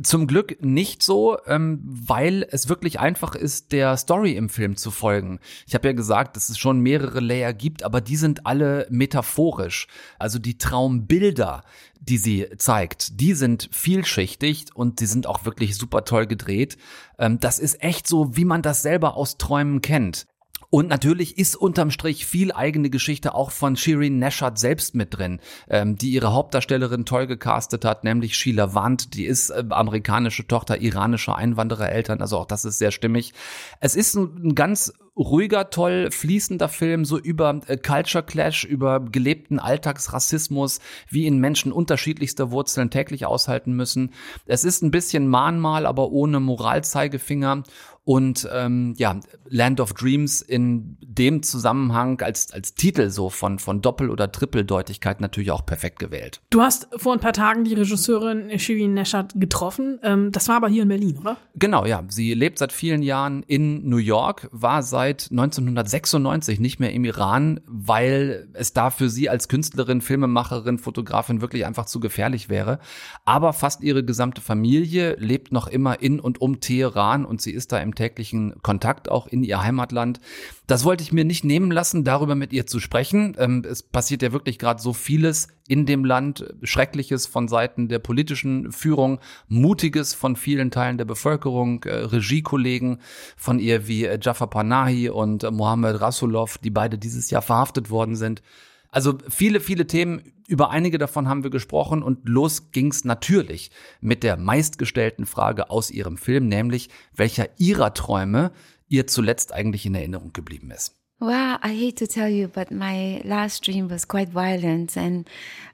Zum 0.03 0.27
Glück 0.27 0.63
nicht 0.63 1.03
so, 1.03 1.39
ähm, 1.47 1.81
weil 1.83 2.47
es 2.51 2.69
wirklich 2.69 3.01
einfach 3.01 3.35
ist, 3.35 3.73
der 3.73 3.97
Story 3.97 4.33
im 4.33 4.49
Film 4.49 4.77
zu 4.77 4.91
folgen. 4.91 5.41
Ich 5.67 5.75
habe 5.75 5.89
ja 5.89 5.93
gesagt, 5.93 6.37
dass 6.37 6.49
es 6.49 6.59
schon 6.59 6.81
mehrere 6.81 7.21
Layer 7.21 7.53
gibt, 7.53 7.83
aber 7.83 8.01
die 8.01 8.17
sind 8.17 8.47
alle 8.47 8.87
metaphorisch. 8.91 9.87
Also 10.19 10.39
die 10.39 10.59
Traumbilder, 10.59 11.65
die 12.01 12.19
sie 12.19 12.47
zeigt, 12.57 13.21
die 13.21 13.35
sind 13.35 13.69
vielschichtig 13.73 14.67
und 14.75 15.01
die 15.01 15.07
sind 15.07 15.27
auch 15.27 15.45
wirklich 15.45 15.77
super 15.77 16.05
toll 16.05 16.27
gedreht. 16.27 16.77
Ähm, 17.19 17.41
das 17.41 17.59
ist 17.59 17.83
echt 17.83 18.07
so, 18.07 18.37
wie 18.37 18.45
man 18.45 18.63
das 18.63 18.83
selber 18.83 19.17
aus 19.17 19.39
Träumen 19.39 19.83
kennt. 19.83 20.27
Und 20.71 20.89
natürlich 20.89 21.39
ist 21.39 21.57
unterm 21.57 21.91
Strich 21.91 22.27
viel 22.27 22.53
eigene 22.53 22.91
Geschichte 22.91 23.35
auch 23.35 23.51
von 23.51 23.77
Shirin 23.77 24.19
Neshat 24.19 24.59
selbst 24.59 24.95
mit 24.95 25.17
drin, 25.17 25.41
ähm, 25.71 25.97
die 25.97 26.11
ihre 26.11 26.35
Hauptdarstellerin 26.35 27.07
toll 27.07 27.27
gecastet 27.27 27.87
hat, 27.87 28.05
nämlich 28.05 28.37
Sheila 28.37 28.75
Wand, 28.75 29.15
die 29.15 29.25
ist 29.25 29.49
äh, 29.49 29.65
amerikanische 29.71 30.47
Tochter 30.47 30.81
iranischer 30.81 31.37
Einwanderereltern, 31.37 32.21
also 32.21 32.39
auch 32.39 32.47
das 32.47 32.67
ist 32.67 32.79
sehr 32.79 32.91
stimmig. 32.91 33.33
Es 33.81 33.97
ist 33.97 34.15
ein, 34.15 34.49
ein 34.49 34.55
ganz 34.55 34.93
ruhiger, 35.19 35.71
toll 35.71 36.11
fließender 36.11 36.69
Film, 36.69 37.05
so 37.05 37.19
über 37.19 37.61
äh, 37.67 37.77
Culture 37.77 38.25
Clash, 38.25 38.65
über 38.65 39.01
gelebten 39.01 39.59
Alltagsrassismus, 39.59 40.81
wie 41.09 41.27
ihn 41.27 41.39
Menschen 41.39 41.73
unterschiedlichster 41.73 42.51
Wurzeln 42.51 42.91
täglich 42.91 43.27
aushalten 43.27 43.73
müssen. 43.73 44.13
Es 44.47 44.65
ist 44.65 44.83
ein 44.83 44.91
bisschen 44.91 45.29
Mahnmal, 45.29 45.87
aber 45.87 46.11
ohne 46.11 46.41
Moralzeigefinger 46.41 47.65
und 48.09 48.49
ähm, 48.55 48.95
ja, 48.97 49.21
Land 49.51 49.81
of 49.81 49.93
Dreams 49.93 50.41
in 50.41 50.97
dem 51.03 51.43
Zusammenhang 51.43 52.23
als, 52.23 52.51
als 52.55 52.75
Titel 52.75 53.11
so 53.11 53.29
von, 53.29 53.59
von 53.59 53.83
Doppel- 53.83 54.09
oder 54.09 54.33
Trippeldeutigkeit 54.33 55.21
natürlich 55.21 55.51
auch 55.51 55.67
perfekt 55.67 55.99
gewählt. 55.99 56.41
Du 56.49 56.63
hast 56.63 56.89
vor 56.97 57.13
ein 57.13 57.21
paar 57.21 57.35
Tagen 57.35 57.65
die 57.65 57.75
Regisseurin 57.75 58.59
Shirin 58.59 58.95
Neshat 58.95 59.35
getroffen. 59.37 60.01
Ähm, 60.03 60.33
das 60.33 60.49
war 60.49 60.57
aber 60.57 60.71
hier 60.71 60.85
in 60.85 60.89
Berlin, 60.89 61.19
oder? 61.19 61.37
Genau, 61.57 61.85
ja. 61.85 62.03
Sie 62.09 62.33
lebt 62.33 62.61
seit 62.61 62.73
vielen 62.73 63.03
Jahren 63.03 63.43
in 63.43 63.87
New 63.87 63.99
York, 63.99 64.49
war 64.53 64.83
seit 64.83 65.08
1996 65.09 66.61
nicht 66.61 66.81
mehr 66.81 66.93
im 66.93 67.05
Iran, 67.05 67.61
weil 67.67 68.49
es 68.53 68.73
da 68.73 68.91
für 68.91 69.09
sie 69.11 69.29
als 69.29 69.49
Künstlerin, 69.49 70.01
Filmemacherin, 70.01 70.79
Fotografin 70.79 71.41
wirklich 71.41 71.67
einfach 71.67 71.87
zu 71.87 72.01
gefährlich 72.01 72.49
wäre. 72.49 72.79
Aber 73.25 73.53
fast 73.53 73.83
ihre 73.83 74.05
gesamte 74.05 74.41
Familie 74.41 75.17
lebt 75.19 75.53
noch 75.53 75.67
immer 75.67 76.01
in 76.01 76.21
und 76.21 76.41
um 76.41 76.61
Teheran 76.61 77.25
und 77.25 77.41
sie 77.41 77.53
ist 77.53 77.73
da 77.73 77.79
im 77.79 77.95
täglichen 77.95 78.63
Kontakt 78.63 79.11
auch 79.11 79.27
in 79.27 79.43
ihr 79.43 79.63
Heimatland. 79.63 80.21
Das 80.69 80.85
wollte 80.85 81.03
ich 81.03 81.15
mir 81.15 81.25
nicht 81.25 81.45
nehmen 81.45 81.71
lassen, 81.71 82.05
darüber 82.05 82.35
mit 82.35 82.53
ihr 82.53 82.67
zu 82.67 82.79
sprechen. 82.79 83.35
Ähm, 83.39 83.65
es 83.67 83.83
passiert 83.83 84.21
ja 84.21 84.33
wirklich 84.33 84.59
gerade 84.59 84.83
so 84.83 84.93
vieles 84.93 85.49
in 85.67 85.87
dem 85.87 86.05
Land, 86.05 86.45
Schreckliches 86.63 87.27
von 87.27 87.49
Seiten 87.49 87.89
der 87.89 88.01
politischen 88.01 88.71
Führung, 88.71 89.19
Mutiges 89.49 90.13
von 90.13 90.37
vielen 90.37 90.71
Teilen 90.71 90.99
der 90.99 91.07
Bevölkerung, 91.07 91.85
äh, 91.85 91.95
Regiekollegen 91.95 93.01
von 93.35 93.61
ihr 93.61 93.89
wie 93.89 94.05
äh, 94.05 94.19
Jafar 94.21 94.51
Panahi 94.51 95.09
und 95.09 95.43
äh, 95.43 95.51
Mohammed 95.51 96.03
Rasulov, 96.03 96.59
die 96.59 96.71
beide 96.71 96.99
dieses 96.99 97.31
Jahr 97.31 97.43
verhaftet 97.43 97.89
worden 97.89 98.15
sind. 98.15 98.43
Also 98.91 99.17
viele, 99.31 99.61
viele 99.61 99.87
Themen, 99.87 100.33
über 100.49 100.71
einige 100.71 100.99
davon 100.99 101.29
haben 101.29 101.45
wir 101.45 101.51
gesprochen 101.51 102.03
und 102.03 102.29
los 102.29 102.73
ging's 102.73 103.05
natürlich 103.05 103.71
mit 104.03 104.23
der 104.23 104.37
meistgestellten 104.37 105.25
Frage 105.25 105.71
aus 105.71 105.91
ihrem 105.91 106.19
Film, 106.19 106.47
nämlich 106.49 106.91
welcher 107.15 107.49
ihrer 107.59 107.95
Träume 107.95 108.53
ihr 108.89 109.07
zuletzt 109.07 109.53
eigentlich 109.53 109.87
in 109.87 109.95
Erinnerung 109.95 110.33
geblieben 110.33 110.71
ist. 110.71 110.98
Well, 111.21 111.59
I 111.65 111.75
hate 111.75 111.97
to 111.97 112.07
tell 112.07 112.29
you, 112.29 112.47
but 112.47 112.71
my 112.71 113.21
last 113.25 113.65
dream 113.65 113.89
was 113.89 114.05
quite 114.05 114.29
violent, 114.29 114.97
and 114.97 115.29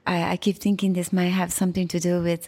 I, 0.07 0.31
I 0.31 0.37
keep 0.37 0.57
thinking 0.57 0.93
this 0.93 1.13
might 1.13 1.25
have 1.25 1.53
something 1.53 1.87
to 1.89 1.99
do 1.99 2.19
with 2.23 2.47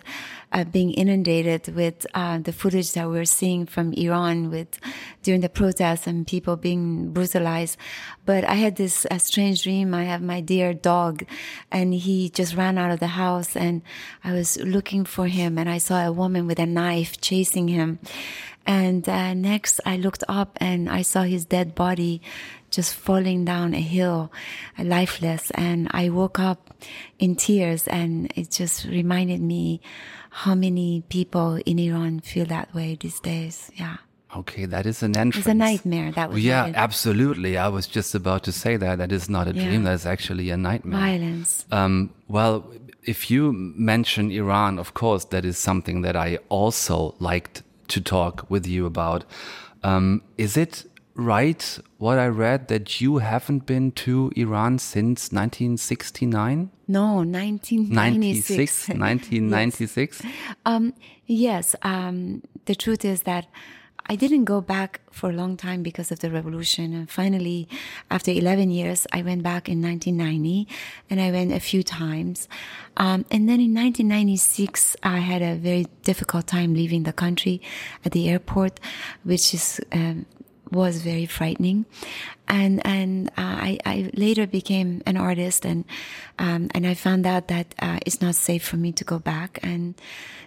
uh, 0.52 0.64
being 0.64 0.94
inundated 0.94 1.76
with 1.76 2.08
uh, 2.16 2.40
the 2.40 2.52
footage 2.52 2.94
that 2.94 3.08
we're 3.08 3.26
seeing 3.26 3.68
from 3.68 3.94
Iran 3.94 4.50
with 4.50 4.80
during 5.22 5.42
the 5.42 5.48
protests 5.48 6.08
and 6.08 6.26
people 6.26 6.56
being 6.56 7.12
brutalized. 7.14 7.78
But 8.26 8.44
I 8.46 8.56
had 8.56 8.78
this 8.78 9.06
uh, 9.12 9.20
strange 9.20 9.62
dream. 9.62 9.94
I 9.94 10.06
have 10.06 10.24
my 10.24 10.42
dear 10.42 10.74
dog, 10.74 11.24
and 11.72 11.94
he 11.94 12.32
just 12.32 12.56
ran 12.56 12.80
out 12.80 12.90
of 12.90 13.00
the 13.00 13.14
house, 13.14 13.56
and 13.56 13.84
I 14.24 14.34
was 14.34 14.58
looking 14.58 15.06
for 15.06 15.28
him, 15.28 15.60
and 15.60 15.70
I 15.70 15.78
saw 15.78 16.04
a 16.04 16.12
woman 16.12 16.48
with 16.48 16.58
a 16.58 16.66
knife 16.66 17.22
chasing 17.22 17.68
him. 17.68 18.00
And 18.66 19.08
uh, 19.08 19.34
next, 19.34 19.80
I 19.86 19.96
looked 19.96 20.26
up 20.28 20.58
and 20.60 20.90
I 20.90 21.02
saw 21.02 21.24
his 21.24 21.46
dead 21.46 21.74
body 21.74 22.22
just 22.72 22.94
falling 22.96 23.46
down 23.46 23.74
a 23.74 23.82
hill, 23.82 24.32
uh, 24.78 24.84
lifeless. 24.84 25.52
And 25.52 25.88
I 25.92 26.10
woke 26.10 26.40
up 26.40 26.74
in 27.20 27.36
tears 27.36 27.88
and 27.88 28.32
it 28.36 28.52
just 28.52 28.86
reminded 28.86 29.42
me 29.42 29.82
how 30.30 30.54
many 30.56 31.04
people 31.10 31.60
in 31.66 31.80
Iran 31.80 32.20
feel 32.20 32.46
that 32.46 32.74
way 32.74 32.98
these 33.00 33.20
days. 33.20 33.72
Yeah. 33.76 33.98
Okay, 34.36 34.66
that 34.66 34.86
is 34.86 35.02
an 35.02 35.16
entrance. 35.18 35.48
It's 35.48 35.52
a 35.52 35.54
nightmare. 35.54 36.12
That 36.12 36.30
was 36.30 36.44
yeah, 36.44 36.72
absolutely. 36.76 37.58
I 37.58 37.70
was 37.70 37.88
just 37.88 38.14
about 38.14 38.44
to 38.44 38.52
say 38.52 38.76
that. 38.78 38.98
That 38.98 39.12
is 39.12 39.30
not 39.30 39.48
a 39.48 39.54
Yeah. 39.54 39.66
dream. 39.66 39.84
That 39.84 39.94
is 39.94 40.06
actually 40.06 40.50
a 40.50 40.58
nightmare. 40.58 41.00
Violence. 41.00 41.66
Um, 41.72 42.12
well, 42.28 42.70
if 43.04 43.32
you 43.32 43.54
mention 43.54 44.30
Iran, 44.30 44.78
of 44.80 44.94
course, 44.94 45.24
that 45.26 45.46
is 45.46 45.58
something 45.58 46.02
that 46.02 46.16
I 46.18 46.40
also 46.50 47.16
liked 47.20 47.64
to 47.88 48.02
talk 48.02 48.46
with 48.50 48.68
you 48.68 48.86
about. 48.86 49.24
Um, 49.82 50.22
is 50.38 50.58
it 50.58 50.84
right 51.18 51.80
what 51.98 52.20
I 52.20 52.28
read 52.28 52.68
that 52.68 53.02
you 53.02 53.18
haven't 53.18 53.66
been 53.66 53.92
to 53.94 54.32
Iran 54.36 54.80
since 54.80 55.32
1969? 55.32 56.70
No, 56.88 57.16
1996. 57.24 58.90
96, 58.90 58.90
1996? 58.90 60.22
Um, 60.66 60.94
yes. 61.26 61.76
Um, 61.82 62.44
the 62.66 62.76
truth 62.76 63.04
is 63.04 63.24
that 63.24 63.48
I 64.10 64.16
didn't 64.16 64.46
go 64.46 64.62
back 64.62 65.02
for 65.12 65.30
a 65.30 65.34
long 65.34 65.58
time 65.58 65.84
because 65.84 66.12
of 66.12 66.20
the 66.20 66.32
revolution. 66.32 66.94
And 66.94 67.10
finally, 67.10 67.68
after 68.10 68.32
11 68.32 68.70
years, 68.72 69.06
I 69.12 69.22
went 69.22 69.44
back 69.44 69.68
in 69.68 69.82
1990 69.82 70.68
and 71.10 71.20
I 71.20 71.32
went 71.32 71.52
a 71.52 71.60
few 71.60 71.84
times. 71.84 72.48
Um, 72.96 73.26
and 73.30 73.50
then 73.50 73.60
in 73.60 73.74
1996, 73.74 74.96
I 75.04 75.18
had 75.18 75.42
a 75.42 75.56
very 75.56 75.88
difficult 76.04 76.48
time 76.48 76.74
leaving 76.74 77.04
the 77.04 77.12
country 77.12 77.62
at 78.06 78.14
the 78.14 78.30
airport, 78.30 78.80
which 79.24 79.54
is, 79.54 79.82
um, 79.92 80.26
was 80.72 81.02
very 81.02 81.26
frightening, 81.26 81.86
and 82.48 82.86
and 82.86 83.30
uh, 83.30 83.58
I, 83.70 83.80
I 83.86 84.12
later 84.14 84.48
became 84.48 85.02
an 85.06 85.18
artist, 85.18 85.66
and 85.66 85.86
um, 86.40 86.70
and 86.74 86.86
I 86.86 86.94
found 86.94 87.26
out 87.26 87.48
that 87.48 87.76
uh, 87.80 88.00
it's 88.06 88.22
not 88.22 88.36
safe 88.36 88.64
for 88.64 88.78
me 88.78 88.92
to 88.94 89.04
go 89.04 89.20
back. 89.20 89.60
And 89.64 89.96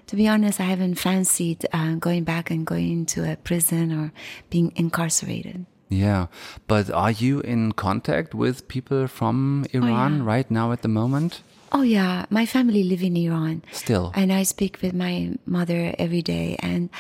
to 0.06 0.16
be 0.16 0.28
honest, 0.28 0.60
I 0.60 0.64
haven't 0.64 0.96
fancied 0.96 1.66
uh, 1.72 1.94
going 1.94 2.24
back 2.24 2.50
and 2.50 2.66
going 2.66 2.90
into 2.92 3.30
a 3.30 3.36
prison 3.36 3.92
or 3.92 4.12
being 4.50 4.72
incarcerated. 4.76 5.66
Yeah, 5.90 6.26
but 6.68 6.88
are 6.90 7.10
you 7.10 7.40
in 7.40 7.72
contact 7.72 8.32
with 8.32 8.68
people 8.68 9.08
from 9.08 9.66
Iran 9.72 10.24
right 10.24 10.48
now 10.48 10.70
at 10.70 10.82
the 10.82 10.88
moment? 10.88 11.42
Oh 11.72 11.82
yeah, 11.82 12.26
my 12.30 12.46
family 12.46 12.82
live 12.82 13.02
in 13.02 13.16
Iran. 13.16 13.62
Still. 13.70 14.10
And 14.14 14.32
I 14.32 14.42
speak 14.42 14.78
with 14.82 14.92
my 14.92 15.38
mother 15.46 15.94
every 15.98 16.22
day. 16.22 16.56
And 16.58 16.90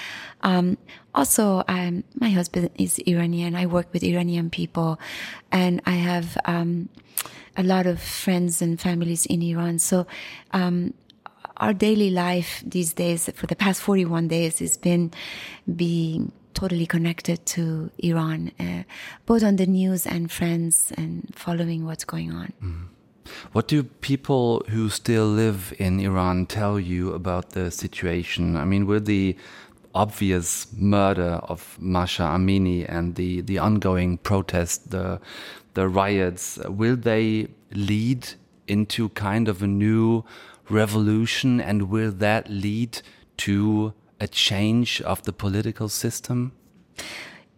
um, 0.42 0.78
also, 1.14 1.64
um, 1.66 2.04
my 2.14 2.30
husband 2.30 2.70
is 2.76 2.98
Iranian. 3.00 3.56
I 3.56 3.66
work 3.66 3.92
with 3.92 4.04
Iranian 4.04 4.48
people, 4.48 5.00
and 5.50 5.82
I 5.86 5.92
have 5.92 6.38
um, 6.44 6.88
a 7.56 7.64
lot 7.64 7.86
of 7.86 8.00
friends 8.00 8.62
and 8.62 8.80
families 8.80 9.26
in 9.26 9.42
Iran. 9.42 9.78
So. 9.78 10.06
Um, 10.52 10.94
our 11.56 11.74
daily 11.74 12.08
life 12.08 12.64
these 12.66 12.94
days, 12.94 13.28
for 13.34 13.46
the 13.46 13.54
past 13.54 13.82
41 13.82 14.28
days, 14.28 14.60
has 14.60 14.78
been 14.78 15.12
being 15.76 16.32
totally 16.54 16.86
connected 16.86 17.44
to 17.44 17.90
Iran, 17.98 18.50
uh, 18.58 18.84
both 19.26 19.44
on 19.44 19.56
the 19.56 19.66
news 19.66 20.06
and 20.06 20.32
friends 20.32 20.90
and 20.96 21.30
following 21.36 21.84
what's 21.84 22.04
going 22.04 22.32
on. 22.32 22.54
What 23.52 23.68
do 23.68 23.82
people 23.82 24.64
who 24.68 24.88
still 24.88 25.26
live 25.26 25.72
in 25.78 26.00
Iran 26.00 26.46
tell 26.46 26.78
you 26.78 27.12
about 27.12 27.50
the 27.50 27.70
situation? 27.70 28.56
I 28.56 28.64
mean, 28.64 28.86
with 28.86 29.06
the 29.06 29.36
obvious 29.94 30.66
murder 30.76 31.40
of 31.42 31.76
Masha 31.80 32.22
Amini 32.22 32.86
and 32.88 33.14
the, 33.16 33.40
the 33.40 33.58
ongoing 33.58 34.18
protest, 34.18 34.90
the, 34.90 35.20
the 35.74 35.88
riots, 35.88 36.58
will 36.68 36.96
they 36.96 37.48
lead 37.72 38.28
into 38.68 39.08
kind 39.10 39.48
of 39.48 39.62
a 39.62 39.66
new 39.66 40.24
revolution 40.68 41.60
and 41.60 41.90
will 41.90 42.12
that 42.12 42.48
lead 42.48 43.02
to 43.38 43.92
a 44.20 44.28
change 44.28 45.00
of 45.02 45.22
the 45.22 45.32
political 45.32 45.88
system? 45.88 46.52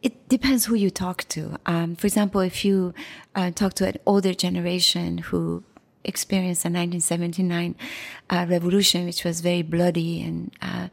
It 0.03 0.29
depends 0.29 0.65
who 0.65 0.75
you 0.75 0.91
talk 0.91 1.25
to. 1.29 1.59
Um, 1.67 1.95
for 1.95 2.07
example, 2.07 2.41
if 2.41 2.65
you 2.65 2.93
uh, 3.35 3.53
talk 3.53 3.75
to 3.75 3.87
an 3.87 3.97
older 4.05 4.35
generation 4.35 5.19
who 5.19 5.63
experienced 6.05 6.63
the 6.63 6.69
1979 6.69 7.77
uh, 8.31 8.47
revolution, 8.49 9.05
which 9.05 9.25
was 9.25 9.41
very 9.41 9.63
bloody, 9.63 10.23
and 10.23 10.51
uh, 10.61 10.89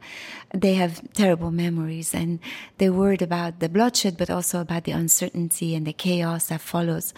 they 0.54 0.74
have 0.74 1.12
terrible 1.12 1.50
memories, 1.50 2.14
and 2.14 2.38
they're 2.78 2.92
worried 2.92 3.22
about 3.22 3.60
the 3.60 3.68
bloodshed, 3.68 4.16
but 4.16 4.30
also 4.30 4.60
about 4.60 4.84
the 4.84 4.92
uncertainty 4.92 5.74
and 5.74 5.86
the 5.86 5.92
chaos 5.92 6.46
that 6.46 6.60
follows. 6.60 7.12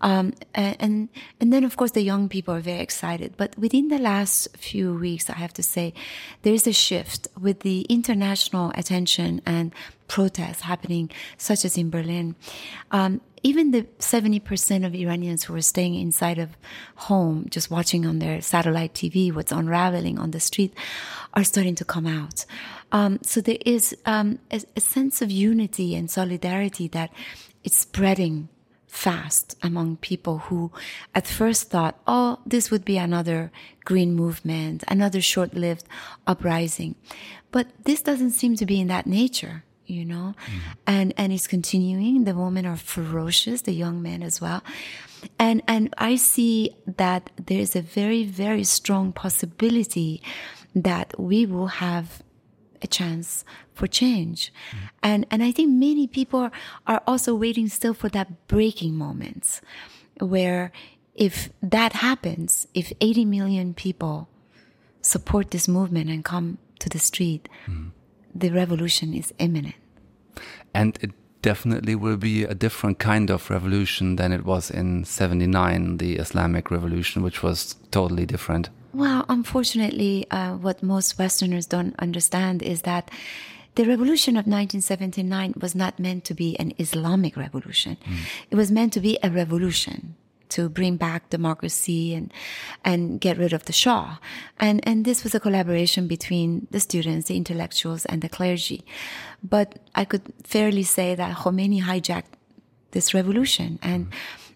Um, 0.00 0.34
and 0.54 1.08
and 1.40 1.52
then 1.52 1.64
of 1.64 1.76
course 1.76 1.92
the 1.92 2.02
young 2.02 2.28
people 2.28 2.52
are 2.52 2.60
very 2.60 2.80
excited. 2.80 3.34
But 3.36 3.56
within 3.58 3.88
the 3.88 3.98
last 3.98 4.54
few 4.56 4.92
weeks, 4.92 5.30
I 5.30 5.34
have 5.34 5.54
to 5.54 5.62
say, 5.62 5.94
there 6.42 6.52
is 6.52 6.66
a 6.66 6.72
shift 6.72 7.28
with 7.40 7.60
the 7.60 7.82
international 7.82 8.70
attention 8.74 9.40
and 9.46 9.72
protests 10.08 10.62
happening, 10.62 11.10
such 11.36 11.64
as 11.64 11.76
in 11.76 11.90
Berlin. 11.90 12.36
Um, 12.90 13.20
even 13.42 13.72
the 13.72 13.82
70% 13.98 14.86
of 14.86 14.94
Iranians 14.94 15.44
who 15.44 15.52
were 15.52 15.60
staying 15.60 15.94
inside 15.94 16.38
of 16.38 16.56
home, 16.96 17.46
just 17.50 17.70
watching 17.70 18.06
on 18.06 18.18
their 18.18 18.40
satellite 18.40 18.94
TV 18.94 19.32
what's 19.32 19.52
unraveling 19.52 20.18
on 20.18 20.30
the 20.30 20.40
street, 20.40 20.74
are 21.34 21.44
starting 21.44 21.74
to 21.74 21.84
come 21.84 22.06
out. 22.06 22.46
Um, 22.90 23.18
so 23.22 23.40
there 23.42 23.58
is 23.66 23.94
um, 24.06 24.38
a, 24.50 24.62
a 24.76 24.80
sense 24.80 25.20
of 25.20 25.30
unity 25.30 25.94
and 25.94 26.10
solidarity 26.10 26.88
that 26.88 27.12
it's 27.62 27.76
spreading 27.76 28.48
fast 28.94 29.56
among 29.60 29.96
people 29.96 30.38
who 30.38 30.70
at 31.14 31.26
first 31.26 31.68
thought, 31.68 31.98
oh, 32.06 32.38
this 32.46 32.70
would 32.70 32.84
be 32.84 32.96
another 32.96 33.50
green 33.84 34.14
movement, 34.14 34.84
another 34.88 35.20
short 35.20 35.52
lived 35.52 35.84
uprising. 36.26 36.94
But 37.50 37.66
this 37.84 38.00
doesn't 38.00 38.30
seem 38.30 38.54
to 38.56 38.64
be 38.64 38.80
in 38.80 38.86
that 38.86 39.06
nature, 39.06 39.64
you 39.86 40.04
know? 40.04 40.34
Mm-hmm. 40.46 40.70
And, 40.86 41.14
and 41.16 41.32
it's 41.32 41.46
continuing. 41.46 42.24
The 42.24 42.34
women 42.34 42.66
are 42.66 42.76
ferocious, 42.76 43.62
the 43.62 43.72
young 43.72 44.02
men 44.02 44.22
as 44.22 44.40
well. 44.40 44.62
And, 45.38 45.62
and 45.66 45.94
I 45.98 46.16
see 46.16 46.76
that 46.86 47.30
there's 47.44 47.74
a 47.74 47.82
very, 47.82 48.24
very 48.24 48.64
strong 48.64 49.12
possibility 49.12 50.22
that 50.74 51.18
we 51.18 51.46
will 51.46 51.68
have 51.68 52.22
a 52.82 52.86
chance 52.86 53.44
for 53.72 53.86
change. 53.86 54.52
Mm-hmm. 54.70 54.86
And, 55.02 55.26
and 55.30 55.42
I 55.42 55.50
think 55.50 55.70
many 55.70 56.06
people 56.06 56.40
are, 56.40 56.52
are 56.86 57.02
also 57.06 57.34
waiting 57.34 57.68
still 57.68 57.94
for 57.94 58.08
that 58.10 58.46
breaking 58.46 58.94
moment 58.94 59.60
where 60.20 60.70
if 61.14 61.50
that 61.62 61.94
happens, 61.94 62.68
if 62.74 62.92
80 63.00 63.24
million 63.24 63.74
people 63.74 64.28
support 65.00 65.50
this 65.50 65.68
movement 65.68 66.10
and 66.10 66.24
come 66.24 66.58
to 66.80 66.88
the 66.88 66.98
street, 66.98 67.48
mm-hmm. 67.66 67.88
The 68.34 68.50
revolution 68.50 69.14
is 69.14 69.32
imminent. 69.38 69.74
And 70.74 70.98
it 71.00 71.12
definitely 71.42 71.94
will 71.94 72.16
be 72.16 72.44
a 72.44 72.54
different 72.54 72.98
kind 72.98 73.30
of 73.30 73.50
revolution 73.50 74.16
than 74.16 74.32
it 74.32 74.44
was 74.44 74.70
in 74.70 75.04
79, 75.04 75.98
the 75.98 76.16
Islamic 76.16 76.70
revolution, 76.70 77.22
which 77.22 77.42
was 77.42 77.76
totally 77.90 78.26
different. 78.26 78.70
Well, 78.94 79.24
unfortunately, 79.28 80.26
uh, 80.30 80.54
what 80.54 80.82
most 80.82 81.18
Westerners 81.18 81.66
don't 81.66 81.94
understand 81.98 82.62
is 82.62 82.82
that 82.82 83.10
the 83.74 83.84
revolution 83.84 84.36
of 84.36 84.46
1979 84.46 85.54
was 85.60 85.74
not 85.74 85.98
meant 85.98 86.24
to 86.24 86.34
be 86.34 86.58
an 86.60 86.72
Islamic 86.78 87.36
revolution. 87.36 87.96
It 88.50 88.54
was 88.54 88.70
meant 88.70 88.92
to 88.92 89.00
be 89.00 89.18
a 89.22 89.30
revolution 89.30 90.14
to 90.54 90.68
bring 90.68 90.96
back 90.96 91.30
democracy 91.30 92.14
and 92.14 92.32
and 92.84 93.20
get 93.20 93.38
rid 93.38 93.52
of 93.52 93.64
the 93.64 93.72
Shah. 93.72 94.18
And 94.58 94.80
and 94.88 95.04
this 95.04 95.24
was 95.24 95.34
a 95.34 95.40
collaboration 95.40 96.06
between 96.06 96.66
the 96.70 96.80
students, 96.80 97.28
the 97.28 97.36
intellectuals, 97.36 98.06
and 98.06 98.22
the 98.22 98.28
clergy. 98.28 98.84
But 99.42 99.78
I 99.94 100.04
could 100.04 100.22
fairly 100.44 100.84
say 100.84 101.14
that 101.14 101.38
Khomeini 101.38 101.82
hijacked 101.82 102.34
this 102.92 103.12
revolution, 103.14 103.78
and 103.82 104.12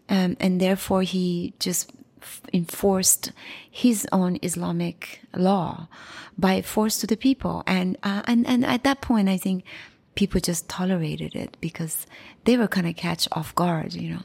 um, 0.08 0.37
and 0.40 0.61
therefore 0.61 1.02
he 1.02 1.54
just 1.58 1.90
enforced 2.52 3.32
his 3.70 4.06
own 4.12 4.38
Islamic 4.42 5.20
law 5.37 5.88
by 6.37 6.62
force 6.62 6.98
to 6.98 7.06
the 7.06 7.16
people. 7.16 7.62
And 7.66 7.96
uh, 8.02 8.22
and 8.26 8.46
and 8.46 8.64
at 8.64 8.84
that 8.84 9.00
point, 9.00 9.28
I 9.28 9.37
think 9.37 9.64
people 10.18 10.40
just 10.40 10.68
tolerated 10.68 11.37
it 11.37 11.57
because 11.61 12.04
they 12.42 12.57
were 12.57 12.66
kind 12.66 12.88
of 12.88 12.96
catch 12.96 13.28
off 13.31 13.54
guard, 13.54 13.94
you 13.94 14.11
know. 14.14 14.24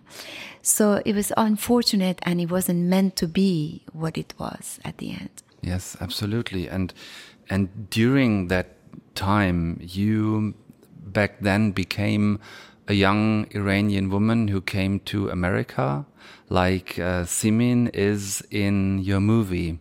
So 0.63 1.03
it 1.06 1.13
was 1.13 1.32
unfortunate 1.38 2.17
and 2.23 2.41
it 2.41 2.49
wasn't 2.49 2.79
meant 2.89 3.15
to 3.17 3.27
be 3.27 3.84
what 3.93 4.17
it 4.17 4.34
was 4.39 4.79
at 4.84 4.97
the 4.97 5.12
end. 5.12 5.29
Yes, 5.62 5.95
absolutely. 6.01 6.67
And 6.67 6.95
and 7.47 7.91
during 7.91 8.47
that 8.47 8.69
time 9.13 9.77
you 9.82 10.56
back 11.17 11.41
then 11.41 11.71
became 11.71 12.39
a 12.88 12.95
young 12.95 13.45
Iranian 13.51 14.10
woman 14.10 14.47
who 14.47 14.62
came 14.62 14.99
to 15.12 15.29
America, 15.29 16.08
like 16.49 16.97
uh, 16.97 17.23
Simin 17.25 17.89
is 17.93 18.41
in 18.49 18.97
your 18.97 19.19
movie. 19.19 19.79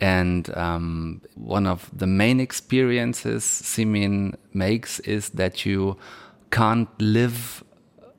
And 0.00 0.56
um, 0.56 1.22
one 1.34 1.66
of 1.66 1.90
the 1.92 2.06
main 2.06 2.40
experiences 2.40 3.44
Simin 3.44 4.36
makes 4.52 5.00
is 5.00 5.30
that 5.30 5.66
you 5.66 5.96
can't 6.50 6.88
live 7.00 7.64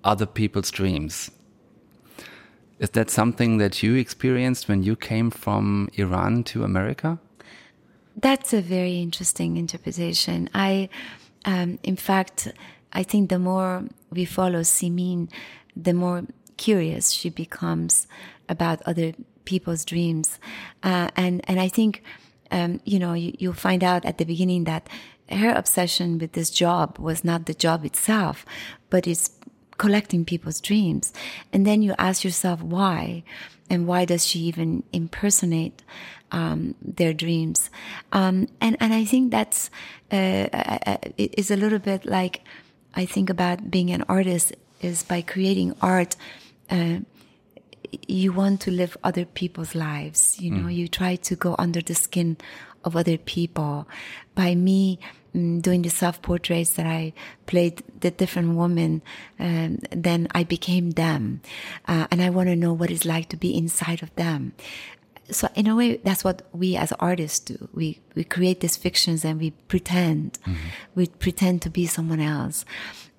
other 0.04 0.26
people's 0.26 0.72
dreams. 0.72 1.32
Is 2.80 2.92
that 2.92 3.10
something 3.10 3.58
that 3.58 3.84
you 3.84 3.96
experienced 3.96 4.70
when 4.70 4.84
you 4.84 4.96
came 4.96 5.30
from 5.32 5.90
Iran 5.94 6.44
to 6.46 6.64
America? 6.64 7.20
That's 8.16 8.54
a 8.54 8.62
very 8.62 9.02
interesting 9.02 9.58
interpretation. 9.58 10.50
I, 10.54 10.90
um, 11.46 11.80
in 11.84 11.96
fact, 11.96 12.52
I 12.94 13.04
think 13.04 13.30
the 13.30 13.40
more 13.40 13.84
we 14.12 14.26
follow 14.26 14.64
Simin, 14.64 15.30
the 15.76 15.94
more 15.94 16.24
curious 16.58 17.12
she 17.12 17.30
becomes 17.30 18.08
about 18.48 18.82
other 18.86 19.14
people's 19.54 19.84
dreams. 19.94 20.28
Uh, 20.84 21.10
and, 21.16 21.36
and 21.50 21.60
I 21.60 21.70
think, 21.78 22.04
um, 22.52 22.80
you 22.86 23.00
know, 23.04 23.14
you, 23.14 23.32
you'll 23.40 23.66
find 23.70 23.84
out 23.84 24.06
at 24.06 24.18
the 24.18 24.26
beginning 24.26 24.66
that 24.66 24.88
her 25.30 25.54
obsession 25.54 26.20
with 26.22 26.32
this 26.34 26.50
job 26.64 26.98
was 27.00 27.24
not 27.24 27.46
the 27.46 27.54
job 27.66 27.86
itself, 27.86 28.46
but 28.90 29.08
it's 29.08 29.32
collecting 29.78 30.24
people's 30.26 30.62
dreams. 30.62 31.14
And 31.52 31.66
then 31.66 31.82
you 31.82 31.96
ask 31.98 32.24
yourself 32.24 32.62
why, 32.62 33.24
and 33.70 33.88
why 33.88 34.06
does 34.06 34.26
she 34.28 34.40
even 34.40 34.84
impersonate 34.92 35.82
um, 36.32 36.76
their 36.82 37.14
dreams? 37.14 37.70
Um, 38.12 38.48
and 38.60 38.76
and 38.80 38.94
I 38.94 39.06
think 39.06 39.32
that's 39.32 39.70
uh, 40.12 40.48
uh, 40.54 40.98
is 41.18 41.52
a 41.52 41.56
little 41.64 41.80
bit 41.80 42.06
like 42.06 42.42
I 43.02 43.06
think 43.06 43.30
about 43.30 43.70
being 43.70 43.90
an 43.92 44.04
artist 44.08 44.54
is 44.82 45.04
by 45.04 45.22
creating 45.22 45.76
art. 45.82 46.16
Uh, 46.70 47.00
you 48.08 48.34
want 48.34 48.62
to 48.62 48.72
live 48.72 48.98
other 49.04 49.26
people's 49.26 49.76
lives. 49.76 50.40
You 50.40 50.52
know, 50.52 50.68
mm. 50.68 50.76
you 50.76 50.88
try 50.88 51.16
to 51.16 51.36
go 51.36 51.56
under 51.58 51.82
the 51.82 51.96
skin 51.96 52.38
of 52.84 52.96
other 52.96 53.18
people. 53.18 53.88
By 54.36 54.56
me 54.56 55.00
um, 55.36 55.62
doing 55.62 55.82
the 55.82 55.90
self 55.90 56.22
portraits 56.22 56.72
that 56.72 56.86
I 56.86 57.14
played 57.46 57.84
the 58.00 58.12
different 58.12 58.56
women, 58.56 59.02
um, 59.40 59.80
then 59.92 60.28
I 60.32 60.44
became 60.44 60.92
them. 60.92 61.42
Uh, 61.88 62.08
and 62.12 62.22
I 62.22 62.30
want 62.30 62.50
to 62.50 62.56
know 62.56 62.74
what 62.74 62.92
it's 62.92 63.06
like 63.06 63.30
to 63.30 63.38
be 63.38 63.56
inside 63.56 64.02
of 64.02 64.14
them. 64.16 64.54
So 65.32 65.48
in 65.56 65.68
a 65.68 65.76
way, 65.76 65.98
that's 65.98 66.24
what 66.24 66.48
we 66.54 66.76
as 66.76 66.92
artists 66.94 67.40
do. 67.40 67.70
We, 67.74 68.00
we 68.16 68.24
create 68.24 68.62
these 68.62 68.78
fictions 68.78 69.24
and 69.24 69.40
we 69.40 69.52
pretend, 69.52 70.40
mm-hmm. 70.42 70.56
we 70.96 71.08
pretend 71.08 71.62
to 71.64 71.70
be 71.70 71.86
someone 71.86 72.20
else. 72.20 72.66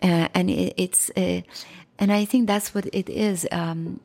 Uh, 0.02 0.28
and 0.34 0.50
it, 0.50 0.74
it's, 0.76 1.10
uh, 1.16 1.42
and 1.98 2.12
I 2.12 2.24
think 2.24 2.46
that's 2.46 2.74
what 2.74 2.86
it 2.92 3.08
is. 3.08 3.46
Um, 3.52 4.00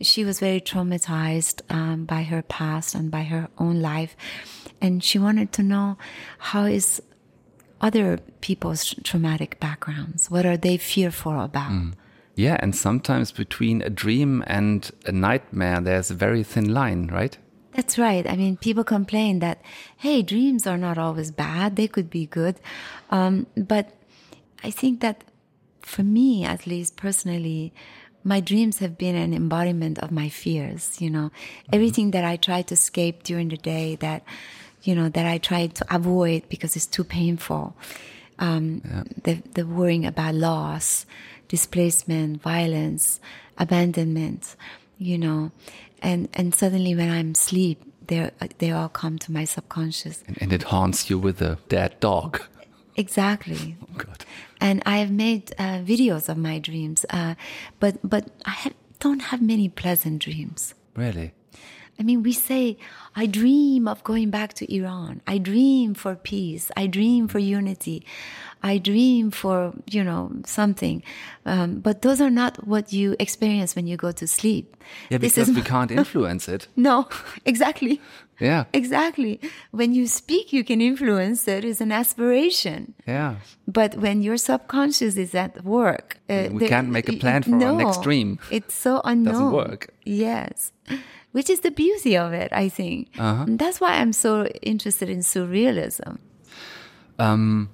she 0.00 0.24
was 0.24 0.40
very 0.40 0.60
traumatized 0.60 1.62
um, 1.70 2.04
by 2.04 2.22
her 2.22 2.42
past 2.42 2.94
and 2.94 3.10
by 3.10 3.22
her 3.24 3.48
own 3.58 3.80
life 3.80 4.16
and 4.80 5.02
she 5.02 5.18
wanted 5.18 5.52
to 5.52 5.62
know 5.62 5.96
how 6.38 6.64
is 6.64 7.02
other 7.80 8.18
people's 8.40 8.94
traumatic 9.04 9.58
backgrounds 9.60 10.30
what 10.30 10.46
are 10.46 10.56
they 10.56 10.76
fearful 10.76 11.40
about 11.40 11.70
mm. 11.70 11.92
yeah 12.34 12.56
and 12.60 12.74
sometimes 12.74 13.32
between 13.32 13.82
a 13.82 13.90
dream 13.90 14.42
and 14.46 14.90
a 15.06 15.12
nightmare 15.12 15.80
there's 15.80 16.10
a 16.10 16.14
very 16.14 16.42
thin 16.42 16.72
line 16.72 17.06
right 17.08 17.38
that's 17.76 17.98
right. 17.98 18.26
I 18.26 18.36
mean, 18.36 18.56
people 18.56 18.84
complain 18.84 19.40
that, 19.40 19.60
hey, 19.98 20.22
dreams 20.22 20.66
are 20.66 20.78
not 20.78 20.96
always 20.96 21.30
bad. 21.30 21.76
They 21.76 21.86
could 21.86 22.08
be 22.08 22.24
good. 22.24 22.58
Um, 23.10 23.46
but 23.54 23.92
I 24.64 24.70
think 24.70 25.00
that 25.00 25.24
for 25.82 26.02
me, 26.02 26.42
at 26.42 26.66
least 26.66 26.96
personally, 26.96 27.74
my 28.26 28.40
dreams 28.40 28.80
have 28.80 28.98
been 28.98 29.14
an 29.14 29.32
embodiment 29.32 30.00
of 30.00 30.10
my 30.10 30.28
fears, 30.28 31.00
you 31.00 31.08
know, 31.08 31.30
mm-hmm. 31.30 31.70
everything 31.72 32.10
that 32.10 32.24
I 32.24 32.36
try 32.36 32.62
to 32.62 32.74
escape 32.74 33.22
during 33.22 33.48
the 33.48 33.56
day 33.56 33.94
that, 33.96 34.24
you 34.82 34.96
know, 34.96 35.08
that 35.08 35.26
I 35.26 35.38
try 35.38 35.68
to 35.68 35.94
avoid 35.94 36.48
because 36.48 36.74
it's 36.74 36.86
too 36.86 37.04
painful. 37.04 37.76
Um, 38.40 38.82
yeah. 38.84 39.04
the, 39.22 39.34
the 39.54 39.64
worrying 39.64 40.04
about 40.04 40.34
loss, 40.34 41.06
displacement, 41.46 42.42
violence, 42.42 43.20
abandonment, 43.58 44.56
you 44.98 45.18
know, 45.18 45.52
and, 46.02 46.28
and 46.34 46.52
suddenly 46.52 46.96
when 46.96 47.10
I'm 47.10 47.30
asleep, 47.30 47.80
they 48.08 48.30
they 48.58 48.70
all 48.70 48.88
come 48.88 49.18
to 49.18 49.32
my 49.32 49.44
subconscious. 49.44 50.22
And, 50.26 50.38
and 50.40 50.52
it 50.52 50.64
haunts 50.64 51.10
you 51.10 51.18
with 51.18 51.40
a 51.42 51.58
dead 51.68 51.98
dog. 52.00 52.40
Exactly. 52.96 53.76
Oh 53.82 53.98
God. 53.98 54.24
And 54.60 54.82
I 54.86 54.98
have 54.98 55.10
made 55.10 55.52
uh, 55.58 55.80
videos 55.84 56.28
of 56.28 56.36
my 56.36 56.58
dreams, 56.58 57.04
uh, 57.10 57.34
but 57.78 57.98
but 58.02 58.30
I 58.44 58.50
have, 58.50 58.74
don't 58.98 59.20
have 59.20 59.42
many 59.42 59.68
pleasant 59.68 60.22
dreams. 60.22 60.74
Really? 60.94 61.32
I 61.98 62.02
mean, 62.02 62.22
we 62.22 62.32
say, 62.32 62.76
I 63.14 63.24
dream 63.26 63.88
of 63.88 64.04
going 64.04 64.30
back 64.30 64.52
to 64.54 64.74
Iran. 64.74 65.22
I 65.26 65.38
dream 65.38 65.94
for 65.94 66.14
peace. 66.14 66.70
I 66.76 66.86
dream 66.86 67.26
for 67.26 67.38
unity. 67.38 68.04
I 68.62 68.78
dream 68.78 69.30
for, 69.30 69.72
you 69.90 70.04
know, 70.04 70.32
something. 70.44 71.02
Um, 71.46 71.80
but 71.80 72.02
those 72.02 72.20
are 72.20 72.30
not 72.30 72.66
what 72.66 72.92
you 72.92 73.16
experience 73.18 73.74
when 73.74 73.86
you 73.86 73.96
go 73.96 74.12
to 74.12 74.26
sleep. 74.26 74.76
Yeah, 75.08 75.18
because 75.18 75.48
we 75.50 75.62
can't 75.62 75.90
influence 76.02 76.48
it. 76.48 76.68
No, 76.76 77.08
exactly. 77.46 78.00
Yeah. 78.38 78.64
Exactly. 78.72 79.40
When 79.70 79.94
you 79.94 80.06
speak, 80.06 80.52
you 80.52 80.64
can 80.64 80.80
influence 80.80 81.48
it. 81.48 81.64
It's 81.64 81.80
an 81.80 81.92
aspiration. 81.92 82.94
Yeah. 83.06 83.36
But 83.66 83.96
when 83.96 84.22
your 84.22 84.36
subconscious 84.36 85.16
is 85.16 85.34
at 85.34 85.64
work, 85.64 86.18
uh, 86.28 86.48
we 86.52 86.68
can't 86.68 86.90
make 86.90 87.08
a 87.08 87.16
plan 87.16 87.42
for 87.42 87.50
no, 87.50 87.74
our 87.74 87.84
next 87.84 88.02
dream. 88.02 88.38
It's 88.50 88.74
so 88.74 89.00
unknown. 89.04 89.32
Doesn't 89.32 89.52
work. 89.52 89.94
Yes. 90.04 90.72
Which 91.32 91.50
is 91.50 91.60
the 91.60 91.70
beauty 91.70 92.16
of 92.16 92.32
it, 92.32 92.52
I 92.52 92.68
think. 92.68 93.08
Uh-huh. 93.18 93.44
That's 93.48 93.80
why 93.80 93.94
I'm 94.00 94.12
so 94.12 94.46
interested 94.62 95.08
in 95.08 95.20
surrealism. 95.20 96.18
Um, 97.18 97.70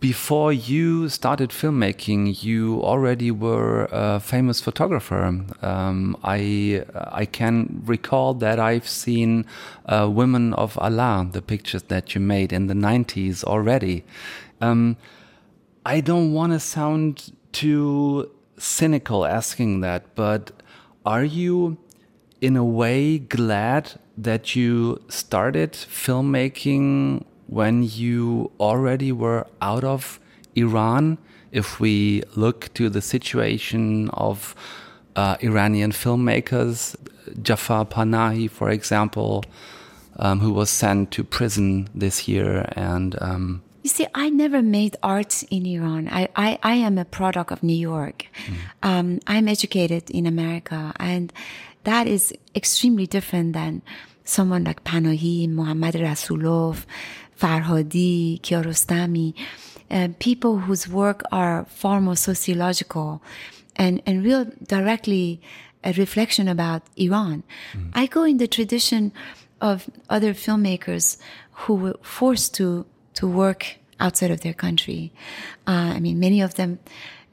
before 0.00 0.52
you 0.52 1.08
started 1.08 1.50
filmmaking, 1.50 2.42
you 2.42 2.82
already 2.82 3.30
were 3.30 3.88
a 3.90 4.20
famous 4.20 4.60
photographer. 4.60 5.44
Um, 5.62 6.16
I 6.22 6.84
I 6.94 7.24
can 7.24 7.82
recall 7.84 8.34
that 8.34 8.58
I've 8.58 8.88
seen 8.88 9.46
uh, 9.86 10.08
"Women 10.10 10.52
of 10.54 10.78
Allah," 10.78 11.28
the 11.32 11.42
pictures 11.42 11.84
that 11.84 12.14
you 12.14 12.20
made 12.20 12.52
in 12.52 12.66
the 12.66 12.74
'90s 12.74 13.42
already. 13.44 14.04
Um, 14.60 14.96
I 15.84 16.00
don't 16.00 16.32
want 16.32 16.52
to 16.52 16.60
sound 16.60 17.32
too 17.52 18.30
cynical 18.58 19.24
asking 19.24 19.80
that, 19.80 20.14
but 20.14 20.50
are 21.04 21.24
you, 21.24 21.78
in 22.40 22.56
a 22.56 22.64
way, 22.64 23.18
glad 23.18 23.92
that 24.18 24.56
you 24.56 25.00
started 25.08 25.72
filmmaking 25.72 27.24
when 27.46 27.82
you 27.82 28.50
already 28.58 29.12
were 29.12 29.46
out 29.60 29.84
of 29.84 30.18
Iran, 30.54 31.18
if 31.52 31.80
we 31.80 32.22
look 32.34 32.72
to 32.74 32.88
the 32.88 33.00
situation 33.00 34.10
of 34.10 34.54
uh, 35.14 35.36
Iranian 35.40 35.92
filmmakers, 35.92 36.96
Jafar 37.42 37.86
Panahi, 37.86 38.50
for 38.50 38.70
example, 38.70 39.44
um, 40.18 40.40
who 40.40 40.52
was 40.52 40.70
sent 40.70 41.10
to 41.12 41.24
prison 41.24 41.88
this 41.94 42.26
year, 42.28 42.70
and 42.72 43.20
um, 43.22 43.62
you 43.82 43.90
see, 43.90 44.06
I 44.16 44.30
never 44.30 44.62
made 44.62 44.96
art 45.02 45.44
in 45.44 45.64
Iran. 45.64 46.08
I, 46.10 46.28
I, 46.34 46.58
I 46.60 46.74
am 46.74 46.98
a 46.98 47.04
product 47.04 47.52
of 47.52 47.62
New 47.62 47.76
York. 47.76 48.26
Mm. 48.46 48.56
Um, 48.82 49.20
I'm 49.28 49.46
educated 49.46 50.10
in 50.10 50.26
America, 50.26 50.92
and 50.98 51.32
that 51.84 52.08
is 52.08 52.34
extremely 52.56 53.06
different 53.06 53.52
than 53.52 53.82
someone 54.24 54.64
like 54.64 54.82
Panahi, 54.82 55.48
Mohammad 55.48 55.94
Rasulov, 55.94 56.84
Farhadi, 57.38 58.40
Kiarostami, 58.40 59.34
uh, 59.90 60.08
people 60.18 60.58
whose 60.58 60.88
work 60.88 61.22
are 61.30 61.64
far 61.66 62.00
more 62.00 62.16
sociological 62.16 63.22
and, 63.76 64.02
and 64.06 64.24
real 64.24 64.46
directly 64.66 65.40
a 65.84 65.92
reflection 65.92 66.48
about 66.48 66.82
Iran. 66.96 67.44
Mm. 67.72 67.90
I 67.94 68.06
go 68.06 68.24
in 68.24 68.38
the 68.38 68.48
tradition 68.48 69.12
of 69.60 69.88
other 70.10 70.34
filmmakers 70.34 71.18
who 71.52 71.74
were 71.74 71.96
forced 72.02 72.54
to, 72.54 72.86
to 73.14 73.28
work 73.28 73.76
outside 74.00 74.30
of 74.30 74.40
their 74.40 74.52
country. 74.52 75.12
Uh, 75.66 75.92
I 75.94 76.00
mean, 76.00 76.18
many 76.18 76.40
of 76.40 76.54
them, 76.56 76.78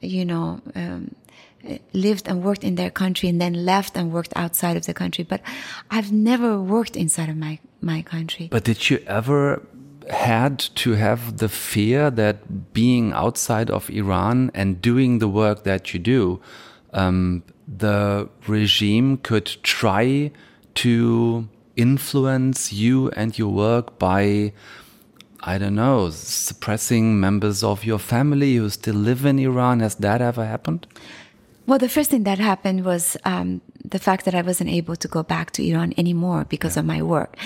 you 0.00 0.24
know, 0.24 0.60
um, 0.74 1.14
lived 1.92 2.28
and 2.28 2.42
worked 2.42 2.64
in 2.64 2.74
their 2.74 2.90
country 2.90 3.28
and 3.28 3.40
then 3.40 3.64
left 3.64 3.96
and 3.96 4.12
worked 4.12 4.32
outside 4.36 4.76
of 4.76 4.86
the 4.86 4.94
country. 4.94 5.24
But 5.24 5.40
I've 5.90 6.12
never 6.12 6.60
worked 6.60 6.96
inside 6.96 7.28
of 7.28 7.36
my, 7.36 7.58
my 7.80 8.02
country. 8.02 8.48
But 8.50 8.64
did 8.64 8.88
you 8.88 9.02
ever 9.06 9.62
had 10.10 10.58
to 10.58 10.92
have 10.92 11.38
the 11.38 11.48
fear 11.48 12.10
that 12.10 12.72
being 12.72 13.12
outside 13.12 13.70
of 13.70 13.90
Iran 13.90 14.50
and 14.54 14.80
doing 14.80 15.18
the 15.18 15.28
work 15.28 15.64
that 15.64 15.92
you 15.94 16.00
do, 16.00 16.40
um, 16.92 17.42
the 17.66 18.28
regime 18.46 19.16
could 19.18 19.46
try 19.62 20.30
to 20.74 21.48
influence 21.76 22.72
you 22.72 23.10
and 23.10 23.38
your 23.38 23.48
work 23.48 23.98
by, 23.98 24.52
I 25.40 25.58
don't 25.58 25.74
know, 25.74 26.10
suppressing 26.10 27.18
members 27.18 27.64
of 27.64 27.84
your 27.84 27.98
family 27.98 28.56
who 28.56 28.68
still 28.70 28.94
live 28.94 29.24
in 29.24 29.38
Iran? 29.38 29.80
Has 29.80 29.96
that 29.96 30.20
ever 30.20 30.44
happened? 30.44 30.86
Well, 31.66 31.78
the 31.78 31.88
first 31.88 32.10
thing 32.10 32.24
that 32.24 32.38
happened 32.38 32.84
was 32.84 33.16
um, 33.24 33.62
the 33.84 33.98
fact 33.98 34.24
that 34.24 34.34
I 34.34 34.42
wasn't 34.42 34.70
able 34.70 34.96
to 34.96 35.08
go 35.08 35.22
back 35.22 35.50
to 35.52 35.66
Iran 35.66 35.94
anymore 35.96 36.44
because 36.48 36.76
yeah. 36.76 36.80
of 36.80 36.86
my 36.86 37.02
work, 37.02 37.36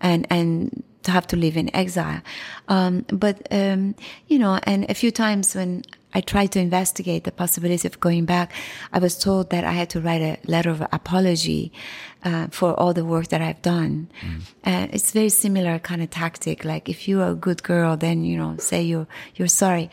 and 0.00 0.26
and 0.30 0.82
to 1.02 1.10
have 1.10 1.26
to 1.28 1.36
live 1.36 1.56
in 1.56 1.74
exile. 1.74 2.22
Um, 2.68 3.04
but 3.08 3.46
um, 3.50 3.94
you 4.28 4.38
know, 4.38 4.58
and 4.64 4.88
a 4.90 4.94
few 4.94 5.10
times 5.10 5.54
when 5.54 5.82
I 6.14 6.20
tried 6.20 6.52
to 6.52 6.60
investigate 6.60 7.24
the 7.24 7.32
possibility 7.32 7.88
of 7.88 7.98
going 8.00 8.24
back, 8.24 8.52
I 8.92 8.98
was 8.98 9.18
told 9.18 9.50
that 9.50 9.64
I 9.64 9.72
had 9.72 9.90
to 9.90 10.00
write 10.00 10.20
a 10.20 10.38
letter 10.46 10.70
of 10.70 10.82
apology 10.92 11.72
uh, 12.24 12.48
for 12.48 12.78
all 12.78 12.92
the 12.92 13.04
work 13.04 13.28
that 13.28 13.40
I've 13.40 13.62
done. 13.62 14.10
Mm. 14.20 14.40
Uh, 14.64 14.88
it's 14.92 15.10
very 15.12 15.30
similar 15.30 15.78
kind 15.78 16.02
of 16.02 16.10
tactic. 16.10 16.64
Like 16.64 16.88
if 16.88 17.08
you're 17.08 17.28
a 17.28 17.34
good 17.34 17.62
girl, 17.62 17.96
then 17.96 18.24
you 18.24 18.36
know, 18.36 18.56
say 18.58 18.82
you're 18.82 19.06
you're 19.36 19.48
sorry. 19.48 19.90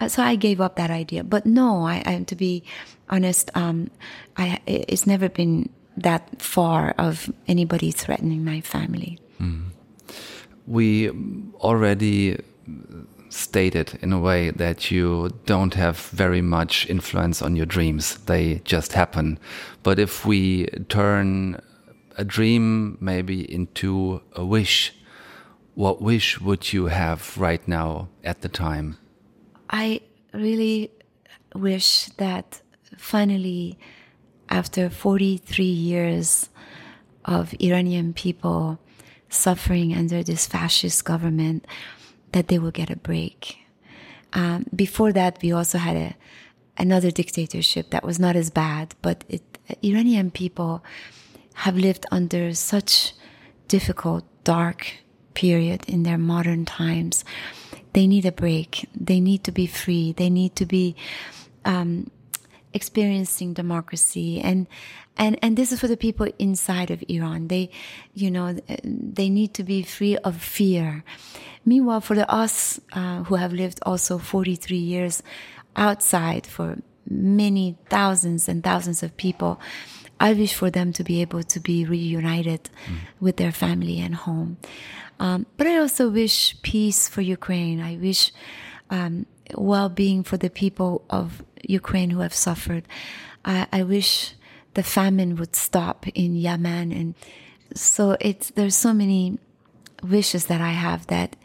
Uh, 0.00 0.08
so 0.08 0.22
I 0.22 0.36
gave 0.36 0.60
up 0.60 0.76
that 0.76 0.90
idea. 0.90 1.24
But 1.24 1.46
no, 1.46 1.84
I, 1.84 2.02
I 2.06 2.22
to 2.26 2.36
be 2.36 2.64
honest, 3.08 3.50
um, 3.54 3.90
I, 4.36 4.60
it's 4.66 5.06
never 5.06 5.28
been 5.28 5.70
that 5.96 6.40
far 6.40 6.94
of 6.98 7.30
anybody 7.46 7.90
threatening 7.90 8.44
my 8.44 8.60
family. 8.60 9.18
Mm. 9.40 9.70
We 10.66 11.10
already 11.60 12.38
stated 13.30 13.98
in 14.00 14.12
a 14.12 14.18
way 14.18 14.50
that 14.50 14.90
you 14.90 15.30
don't 15.46 15.74
have 15.74 15.98
very 15.98 16.40
much 16.40 16.88
influence 16.88 17.42
on 17.42 17.56
your 17.56 17.66
dreams. 17.66 18.18
They 18.26 18.60
just 18.64 18.92
happen. 18.92 19.38
But 19.82 19.98
if 19.98 20.24
we 20.24 20.66
turn 20.88 21.60
a 22.16 22.24
dream 22.24 22.98
maybe 23.00 23.50
into 23.52 24.22
a 24.32 24.44
wish, 24.44 24.94
what 25.74 26.02
wish 26.02 26.40
would 26.40 26.72
you 26.72 26.86
have 26.86 27.36
right 27.38 27.66
now 27.68 28.08
at 28.24 28.40
the 28.40 28.48
time? 28.48 28.98
I 29.70 30.00
really 30.32 30.90
wish 31.54 32.06
that 32.16 32.62
finally, 32.96 33.78
after 34.48 34.88
43 34.88 35.64
years 35.64 36.48
of 37.24 37.54
Iranian 37.60 38.12
people 38.14 38.78
suffering 39.28 39.94
under 39.94 40.22
this 40.22 40.46
fascist 40.46 41.04
government, 41.04 41.66
that 42.32 42.48
they 42.48 42.58
will 42.58 42.70
get 42.70 42.90
a 42.90 42.96
break. 42.96 43.58
Um, 44.32 44.66
before 44.74 45.12
that, 45.12 45.38
we 45.42 45.52
also 45.52 45.78
had 45.78 45.96
a, 45.96 46.14
another 46.76 47.10
dictatorship 47.10 47.90
that 47.90 48.04
was 48.04 48.18
not 48.18 48.36
as 48.36 48.50
bad, 48.50 48.94
but 49.02 49.24
it, 49.28 49.42
Iranian 49.82 50.30
people 50.30 50.82
have 51.54 51.76
lived 51.76 52.06
under 52.10 52.54
such 52.54 53.12
difficult, 53.68 54.24
dark 54.44 54.98
period 55.38 55.84
in 55.86 56.02
their 56.02 56.18
modern 56.18 56.64
times. 56.64 57.24
They 57.92 58.06
need 58.08 58.26
a 58.26 58.32
break. 58.32 58.88
They 59.08 59.20
need 59.20 59.44
to 59.44 59.52
be 59.52 59.66
free. 59.68 60.12
They 60.12 60.30
need 60.30 60.56
to 60.56 60.66
be 60.66 60.96
um, 61.64 62.10
experiencing 62.74 63.54
democracy 63.54 64.40
and 64.40 64.66
and 65.16 65.38
and 65.42 65.56
this 65.56 65.72
is 65.72 65.80
for 65.80 65.88
the 65.88 65.96
people 65.96 66.28
inside 66.38 66.90
of 66.90 67.02
Iran 67.08 67.48
they 67.48 67.70
you 68.14 68.30
know 68.30 68.56
they 68.84 69.30
need 69.30 69.54
to 69.54 69.64
be 69.64 69.82
free 69.82 70.16
of 70.18 70.36
fear 70.36 71.02
meanwhile 71.64 72.02
for 72.02 72.14
the 72.14 72.28
us 72.30 72.78
uh, 72.92 73.24
who 73.24 73.36
have 73.36 73.52
lived 73.52 73.80
also 73.82 74.18
43 74.18 74.76
years 74.76 75.22
outside 75.76 76.46
for 76.46 76.76
many 77.08 77.76
thousands 77.88 78.48
and 78.48 78.62
thousands 78.62 79.02
of 79.02 79.16
people 79.16 79.58
I 80.20 80.34
wish 80.34 80.52
for 80.52 80.68
them 80.70 80.92
to 80.94 81.02
be 81.04 81.22
able 81.22 81.42
to 81.44 81.60
be 81.60 81.86
reunited 81.86 82.62
mm. 82.86 82.98
with 83.18 83.38
their 83.38 83.52
family 83.52 83.98
and 84.00 84.14
home 84.14 84.58
um, 85.20 85.46
but 85.56 85.66
I 85.66 85.78
also 85.78 86.08
wish 86.08 86.60
peace 86.62 87.08
for 87.08 87.20
Ukraine 87.20 87.80
I 87.80 87.96
wish 87.96 88.32
um, 88.90 89.26
well-being 89.56 90.22
for 90.22 90.36
the 90.36 90.50
people 90.50 91.04
of 91.10 91.42
Ukraine 91.62 92.10
who 92.10 92.20
have 92.20 92.34
suffered. 92.34 92.84
I, 93.44 93.66
I 93.72 93.82
wish 93.82 94.34
the 94.74 94.82
famine 94.82 95.36
would 95.36 95.56
stop 95.56 96.06
in 96.08 96.36
Yemen, 96.36 96.92
and 96.92 97.14
so 97.74 98.16
it's 98.20 98.50
there's 98.50 98.76
so 98.76 98.92
many 98.92 99.38
wishes 100.02 100.46
that 100.46 100.60
I 100.60 100.70
have 100.70 101.06
that 101.08 101.36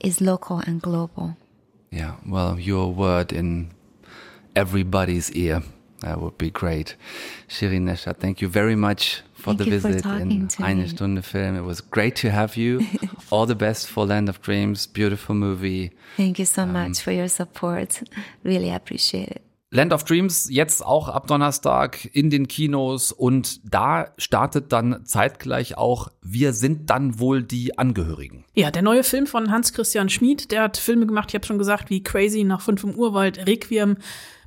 is 0.00 0.20
local 0.20 0.58
and 0.58 0.80
global. 0.82 1.36
Yeah, 1.90 2.16
well, 2.26 2.58
your 2.58 2.92
word 2.92 3.32
in 3.32 3.70
everybody's 4.56 5.30
ear. 5.32 5.62
That 6.00 6.20
would 6.20 6.36
be 6.36 6.50
great. 6.50 6.96
Shirin 7.48 7.82
Neshat, 7.82 8.16
thank 8.16 8.40
you 8.40 8.48
very 8.48 8.74
much 8.74 9.22
for 9.42 9.54
thank 9.54 9.64
the 9.64 9.70
visit 9.70 10.02
for 10.02 10.16
in 10.16 10.48
Eine 10.60 10.88
Stunde 10.88 11.22
Film. 11.22 11.56
It 11.56 11.66
was 11.66 11.90
great 11.90 12.16
to 12.22 12.30
have 12.30 12.56
you. 12.56 12.80
All 13.30 13.46
the 13.46 13.54
best 13.54 13.88
for 13.88 14.06
Land 14.06 14.28
of 14.28 14.40
Dreams. 14.40 14.86
Beautiful 14.86 15.34
movie. 15.34 15.90
Thank 16.16 16.38
you 16.38 16.46
so 16.46 16.62
um, 16.62 16.72
much 16.72 17.02
for 17.02 17.12
your 17.12 17.28
support. 17.28 18.02
Really 18.44 18.70
appreciate 18.70 19.28
it. 19.28 19.42
Land 19.74 19.94
of 19.94 20.04
Dreams 20.04 20.48
jetzt 20.50 20.84
auch 20.84 21.08
ab 21.08 21.26
Donnerstag 21.28 22.04
in 22.14 22.28
den 22.28 22.46
Kinos 22.46 23.10
und 23.10 23.58
da 23.64 24.08
startet 24.18 24.70
dann 24.70 25.06
zeitgleich 25.06 25.78
auch 25.78 26.08
Wir 26.20 26.52
sind 26.52 26.90
dann 26.90 27.18
wohl 27.18 27.42
die 27.42 27.78
Angehörigen. 27.78 28.44
Ja, 28.52 28.70
der 28.70 28.82
neue 28.82 29.02
Film 29.02 29.26
von 29.26 29.50
Hans 29.50 29.72
Christian 29.72 30.10
Schmid, 30.10 30.52
der 30.52 30.64
hat 30.64 30.76
Filme 30.76 31.06
gemacht, 31.06 31.30
ich 31.30 31.34
habe 31.36 31.46
schon 31.46 31.56
gesagt, 31.56 31.88
wie 31.88 32.02
Crazy 32.02 32.44
nach 32.44 32.60
5 32.60 32.84
im 32.84 32.94
Urwald, 32.96 33.46
Requiem, 33.46 33.96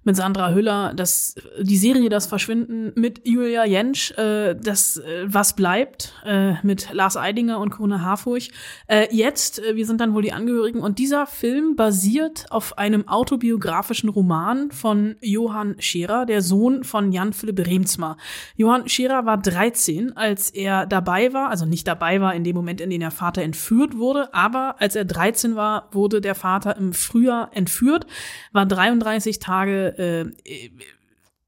mit 0.06 0.16
Sandra 0.16 0.54
Hüller, 0.54 0.94
das, 0.96 1.36
die 1.60 1.78
Serie 1.78 2.10
Das 2.10 2.28
Verschwinden 2.28 2.94
mit 2.96 3.28
Julia 3.28 3.66
Jentsch, 3.66 4.12
äh, 4.18 4.56
das 4.56 4.98
äh, 4.98 5.26
Was 5.26 5.56
bleibt, 5.56 6.14
äh, 6.24 6.54
mit 6.62 6.94
Lars 6.94 7.18
Eidinger 7.18 7.60
und 7.60 7.72
Corona 7.72 8.02
Harfurch. 8.02 8.52
Äh, 8.88 9.08
jetzt, 9.12 9.60
äh, 9.60 9.76
wir 9.76 9.86
sind 9.86 10.00
dann 10.00 10.14
wohl 10.14 10.22
die 10.22 10.32
Angehörigen. 10.32 10.80
Und 10.80 11.00
dieser 11.00 11.26
Film 11.26 11.76
basiert 11.76 12.46
auf 12.52 12.78
einem 12.78 13.08
autobiografischen 13.08 14.10
Roman 14.10 14.72
von 14.72 15.16
Johann 15.22 15.76
Scherer, 15.80 16.28
der 16.28 16.44
Sohn 16.44 16.84
von 16.84 17.12
Jan 17.12 17.34
Philipp 17.34 17.66
Remsmar. 17.66 18.18
Johann 18.56 18.88
Scherer 18.88 19.26
war 19.26 19.38
13, 19.42 20.16
als 20.16 20.52
er 20.52 20.86
dabei 20.86 21.34
war, 21.34 21.50
also 21.50 21.66
nicht 21.66 21.88
dabei 21.88 22.22
war 22.22 22.36
in 22.36 22.44
dem 22.44 22.56
Moment, 22.56 22.80
in 22.80 22.92
dem 22.92 23.00
der 23.00 23.10
Vater 23.10 23.42
entführt 23.42 23.98
wurde, 23.98 24.32
aber 24.36 24.76
als 24.80 24.96
er 24.96 25.06
13 25.06 25.56
war, 25.56 25.90
wurde 25.92 26.22
der 26.22 26.36
Vater 26.36 26.78
im 26.78 26.94
Frühjahr 26.94 27.50
entführt, 27.54 28.06
war 28.52 28.68
33 28.68 29.40
Tage 29.40 29.95
äh, 29.98 30.26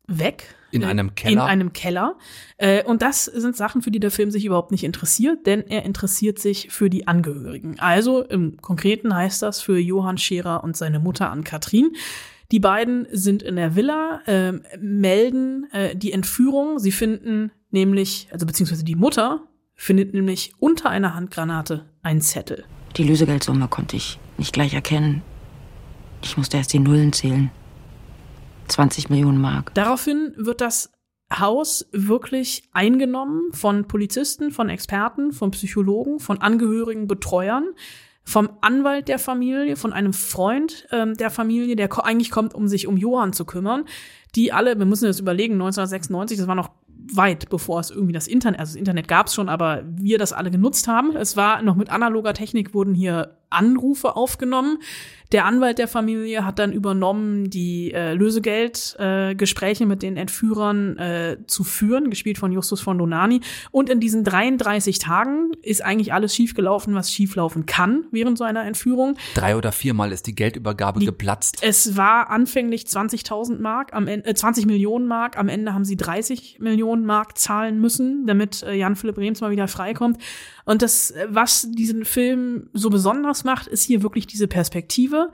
weg. 0.08 0.56
In 0.72 0.84
einem 0.84 1.16
Keller. 1.16 1.32
In 1.32 1.40
einem 1.40 1.74
Keller. 1.74 2.16
Äh, 2.58 2.84
und 2.84 3.02
das 3.02 3.26
sind 3.26 3.56
Sachen, 3.56 3.82
für 3.82 3.92
die 3.92 4.00
der 4.00 4.12
Film 4.12 4.32
sich 4.32 4.46
überhaupt 4.46 4.72
nicht 4.72 4.84
interessiert, 4.84 5.46
denn 5.46 5.66
er 5.68 5.84
interessiert 5.84 6.40
sich 6.40 6.70
für 6.72 6.90
die 6.90 7.08
Angehörigen. 7.08 7.80
Also 7.80 8.24
im 8.24 8.58
Konkreten 8.62 9.16
heißt 9.16 9.42
das 9.42 9.62
für 9.62 9.78
Johann 9.78 10.18
Scherer 10.18 10.64
und 10.64 10.76
seine 10.76 11.00
Mutter 11.00 11.32
Ann-Kathrin. 11.32 11.96
Die 12.52 12.60
beiden 12.60 13.08
sind 13.12 13.44
in 13.44 13.58
der 13.58 13.76
Villa, 13.76 14.22
äh, 14.26 14.54
melden 14.80 15.68
äh, 15.72 15.96
die 15.96 16.14
Entführung. 16.14 16.80
Sie 16.80 16.92
finden 16.92 17.52
nämlich, 17.72 18.30
also 18.32 18.46
beziehungsweise 18.46 18.86
die 18.86 18.96
Mutter 18.96 19.44
findet 19.76 20.14
nämlich 20.14 20.54
unter 20.60 20.90
einer 20.90 21.14
Handgranate 21.14 21.86
einen 22.02 22.22
Zettel. 22.22 22.64
Die 22.96 23.04
Lösegeldsumme 23.04 23.68
konnte 23.68 23.96
ich 23.96 24.18
nicht 24.38 24.54
gleich 24.54 24.74
erkennen. 24.74 25.22
Ich 26.24 26.38
musste 26.38 26.58
erst 26.58 26.74
die 26.74 26.80
Nullen 26.80 27.14
zählen. 27.14 27.52
20 28.68 29.10
Millionen 29.10 29.40
Mark. 29.40 29.74
Daraufhin 29.74 30.34
wird 30.38 30.62
das 30.62 30.92
Haus 31.34 31.88
wirklich 31.92 32.70
eingenommen 32.72 33.52
von 33.52 33.88
Polizisten, 33.88 34.52
von 34.52 34.70
Experten, 34.70 35.34
von 35.34 35.52
Psychologen, 35.52 36.20
von 36.20 36.42
Angehörigen, 36.42 37.08
Betreuern, 37.08 37.66
vom 38.24 38.50
Anwalt 38.62 39.08
der 39.08 39.20
Familie, 39.20 39.76
von 39.76 39.94
einem 39.94 40.14
Freund 40.14 40.88
ähm, 40.92 41.16
der 41.16 41.30
Familie, 41.30 41.76
der 41.76 41.90
eigentlich 42.06 42.32
kommt, 42.32 42.54
um 42.54 42.68
sich 42.68 42.88
um 42.88 42.98
Johann 42.98 43.34
zu 43.34 43.46
kümmern. 43.46 43.86
Die 44.36 44.54
alle, 44.54 44.78
wir 44.78 44.86
müssen 44.86 45.06
das 45.06 45.20
überlegen, 45.20 45.54
1996, 45.54 46.38
das 46.38 46.48
war 46.48 46.56
noch 46.56 46.70
weit 47.14 47.50
bevor 47.50 47.80
es 47.80 47.90
irgendwie 47.90 48.14
das 48.14 48.28
Internet, 48.28 48.60
also 48.60 48.72
das 48.72 48.80
Internet 48.80 49.08
gab 49.08 49.28
es 49.28 49.34
schon, 49.36 49.50
aber 49.50 49.84
wir 49.86 50.18
das 50.18 50.34
alle 50.34 50.52
genutzt 50.52 50.88
haben. 50.88 51.16
Es 51.16 51.38
war 51.38 51.62
noch 51.62 51.76
mit 51.76 51.90
analoger 51.90 52.34
Technik 52.34 52.74
wurden 52.74 52.94
hier 52.94 53.38
Anrufe 53.50 54.16
aufgenommen. 54.16 54.80
Der 55.34 55.44
Anwalt 55.44 55.78
der 55.78 55.90
Familie 55.90 56.46
hat 56.46 56.58
dann 56.58 56.72
übernommen, 56.72 57.50
die 57.50 57.92
äh, 57.92 58.14
Lösegeldgespräche 58.14 59.84
äh, 59.84 59.88
mit 59.88 60.02
den 60.02 60.16
Entführern 60.16 60.98
äh, 60.98 61.38
zu 61.48 61.66
führen, 61.66 62.10
gespielt 62.10 62.38
von 62.38 62.54
Justus 62.54 62.80
von 62.80 62.98
Donani. 62.98 63.42
Und 63.72 63.90
in 63.90 64.00
diesen 64.00 64.24
33 64.24 65.00
Tagen 65.00 65.52
ist 65.62 65.84
eigentlich 65.84 66.14
alles 66.14 66.34
schiefgelaufen, 66.34 66.96
was 66.96 67.12
schieflaufen 67.12 67.66
kann 67.66 68.06
während 68.12 68.38
so 68.38 68.46
einer 68.46 68.64
Entführung. 68.64 69.18
Drei 69.34 69.58
oder 69.58 69.74
viermal 69.74 70.14
ist 70.14 70.28
die 70.28 70.36
Geldübergabe 70.36 71.02
die, 71.02 71.06
geplatzt. 71.06 71.58
Es 71.62 71.98
war 71.98 72.30
anfänglich 72.30 72.84
20.000 72.84 73.60
Mark, 73.60 73.94
am 73.94 74.08
Ende, 74.08 74.30
äh, 74.30 74.34
20 74.34 74.66
Millionen 74.66 75.08
Mark. 75.08 75.38
Am 75.38 75.50
Ende 75.50 75.74
haben 75.74 75.84
sie 75.84 75.98
30 75.98 76.60
Millionen 76.62 77.06
Mark 77.06 77.38
zahlen 77.38 77.82
müssen, 77.82 78.26
damit 78.28 78.64
äh, 78.64 78.76
Jan 78.76 78.96
Philipp 78.96 79.18
Rehms 79.18 79.42
mal 79.42 79.52
wieder 79.52 79.68
freikommt. 79.68 80.20
Und 80.64 80.82
das, 80.82 81.14
was 81.30 81.66
diesen 81.72 82.04
Film 82.04 82.70
so 82.74 82.90
besonders 82.90 83.37
besonders 83.38 83.44
macht, 83.44 83.68
ist 83.68 83.84
hier 83.84 84.04
wirklich 84.04 84.28
diese 84.28 84.48
Perspektive, 84.48 85.32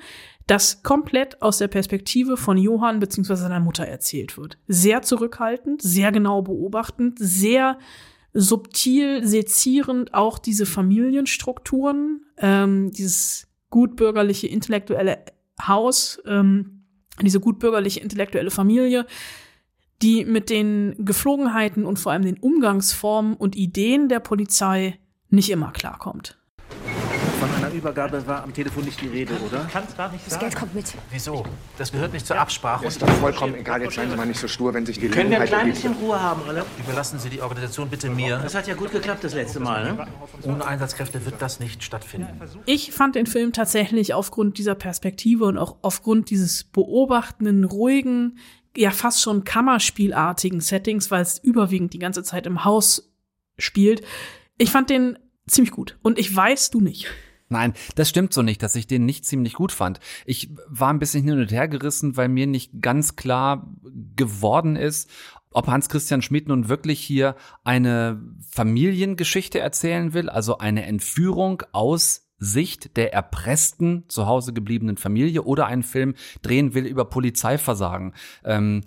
dass 0.47 0.84
komplett 0.84 1.41
aus 1.41 1.60
der 1.60 1.68
Perspektive 1.68 2.38
von 2.38 2.58
Johann 2.58 2.99
bzw. 2.99 3.36
seiner 3.36 3.60
Mutter 3.60 3.86
erzählt 3.86 4.38
wird. 4.38 4.58
Sehr 4.68 5.01
zurückhaltend, 5.01 5.82
sehr 5.82 6.12
genau 6.12 6.41
beobachtend, 6.41 7.18
sehr 7.20 7.78
subtil 8.34 9.26
sezierend 9.26 10.14
auch 10.14 10.39
diese 10.39 10.66
Familienstrukturen, 10.66 12.26
ähm, 12.38 12.91
dieses 12.91 13.47
gutbürgerliche 13.70 14.47
intellektuelle 14.47 15.20
Haus, 15.62 16.20
ähm, 16.26 16.86
diese 17.22 17.39
gutbürgerliche 17.39 17.99
intellektuelle 17.99 18.49
Familie, 18.49 19.06
die 20.01 20.26
mit 20.26 20.49
den 20.49 20.95
Geflogenheiten 20.97 21.86
und 21.86 21.99
vor 21.99 22.12
allem 22.12 22.24
den 22.24 22.39
Umgangsformen 22.39 23.36
und 23.36 23.56
Ideen 23.56 24.10
der 24.10 24.20
Polizei 24.20 24.99
nicht 25.30 25.49
immer 25.51 25.72
klarkommt. 25.72 26.43
Übergabe 27.74 28.26
war 28.28 28.43
am 28.43 28.53
Telefon 28.53 28.86
nicht 28.86 29.01
die 29.01 29.07
Rede, 29.07 29.34
oder? 29.45 29.65
Kann 29.71 29.84
gar 29.97 30.11
nicht 30.11 30.26
Das 30.26 30.39
Geld 30.39 30.55
kommt 30.55 30.74
mit. 30.76 30.93
Wieso? 31.11 31.45
Das 31.78 31.91
gehört 31.91 32.13
nicht 32.13 32.26
zur 32.26 32.38
Absprache. 32.38 32.86
Ist 32.86 33.01
doch 33.01 33.09
vollkommen 33.09 33.55
egal. 33.55 33.82
Jetzt 33.82 33.95
seien 33.95 34.09
Sie 34.09 34.15
mal 34.15 34.26
nicht 34.26 34.39
so 34.39 34.47
stur, 34.47 34.74
wenn 34.74 34.86
sich 34.86 34.99
die 34.99 35.09
Können 35.09 35.32
wir 35.32 35.41
ein 35.41 35.47
klein 35.47 35.69
bisschen 35.69 35.93
Ruhe 35.93 36.19
haben, 36.19 36.41
alle? 36.47 36.65
Überlassen 36.80 37.19
Sie 37.19 37.30
die 37.30 37.41
Organisation 37.41 37.89
bitte 37.89 38.09
mir. 38.09 38.38
Das 38.38 38.55
hat 38.55 38.67
ja 38.67 38.76
gut 38.76 38.91
geklappt 38.91 39.24
das 39.24 39.34
letzte 39.34 39.59
Mal, 39.59 39.93
ne? 39.93 40.07
Ohne 40.43 40.65
Einsatzkräfte 40.65 41.26
wird 41.26 41.41
das 41.41 41.59
nicht 41.59 41.84
stattfinden. 41.84 42.39
Ich 42.65 42.91
fand 42.91 43.15
den 43.15 43.26
Film 43.26 43.53
tatsächlich 43.53 44.13
aufgrund 44.13 44.57
dieser 44.57 44.76
Perspektive 44.76 45.45
und 45.45 45.57
auch 45.57 45.78
aufgrund 45.82 46.30
dieses 46.30 46.63
beobachtenden, 46.63 47.63
ruhigen, 47.63 48.38
ja 48.76 48.91
fast 48.91 49.21
schon 49.21 49.43
Kammerspielartigen 49.43 50.61
Settings, 50.61 51.11
weil 51.11 51.21
es 51.21 51.38
überwiegend 51.39 51.93
die 51.93 51.99
ganze 51.99 52.24
Zeit 52.24 52.45
im 52.45 52.65
Haus 52.65 53.13
spielt. 53.57 54.03
Ich 54.57 54.71
fand 54.71 54.89
den 54.89 55.17
ziemlich 55.47 55.71
gut. 55.71 55.97
Und 56.01 56.19
ich 56.19 56.34
weiß, 56.34 56.71
du 56.71 56.82
nicht. 56.82 57.07
Nein, 57.54 57.74
das 57.95 58.10
stimmt 58.10 58.34
so 58.34 58.41
nicht, 58.41 58.64
dass 58.64 58.76
ich 58.76 58.88
den 58.88 59.06
nicht 59.06 59.26
ziemlich 59.26 59.54
gut 59.54 59.72
fand. 59.72 59.99
Ich 60.26 60.49
war 60.68 60.89
ein 60.89 60.99
bisschen 60.99 61.24
hin 61.24 61.39
und 61.39 61.51
her 61.51 61.68
gerissen, 61.68 62.18
weil 62.18 62.28
mir 62.28 62.47
nicht 62.47 62.82
ganz 62.82 63.16
klar 63.16 63.72
geworden 64.16 64.76
ist, 64.76 65.10
ob 65.51 65.68
Hans 65.68 65.88
Christian 65.88 66.24
Schmidt 66.24 66.47
nun 66.47 66.68
wirklich 66.68 66.99
hier 66.99 67.36
eine 67.64 68.20
Familiengeschichte 68.49 69.60
erzählen 69.60 70.14
will, 70.14 70.30
also 70.30 70.58
eine 70.58 70.86
Entführung 70.86 71.62
aus 71.74 72.28
Sicht 72.39 72.97
der 72.97 73.14
erpressten 73.14 74.06
zu 74.10 74.26
Hause 74.26 74.51
gebliebenen 74.51 74.97
Familie 74.97 75.43
oder 75.43 75.68
einen 75.68 75.84
Film 75.84 76.16
drehen 76.41 76.74
will 76.74 76.86
über 76.86 77.06
Polizeiversagen. 77.06 78.14
Ähm, 78.43 78.82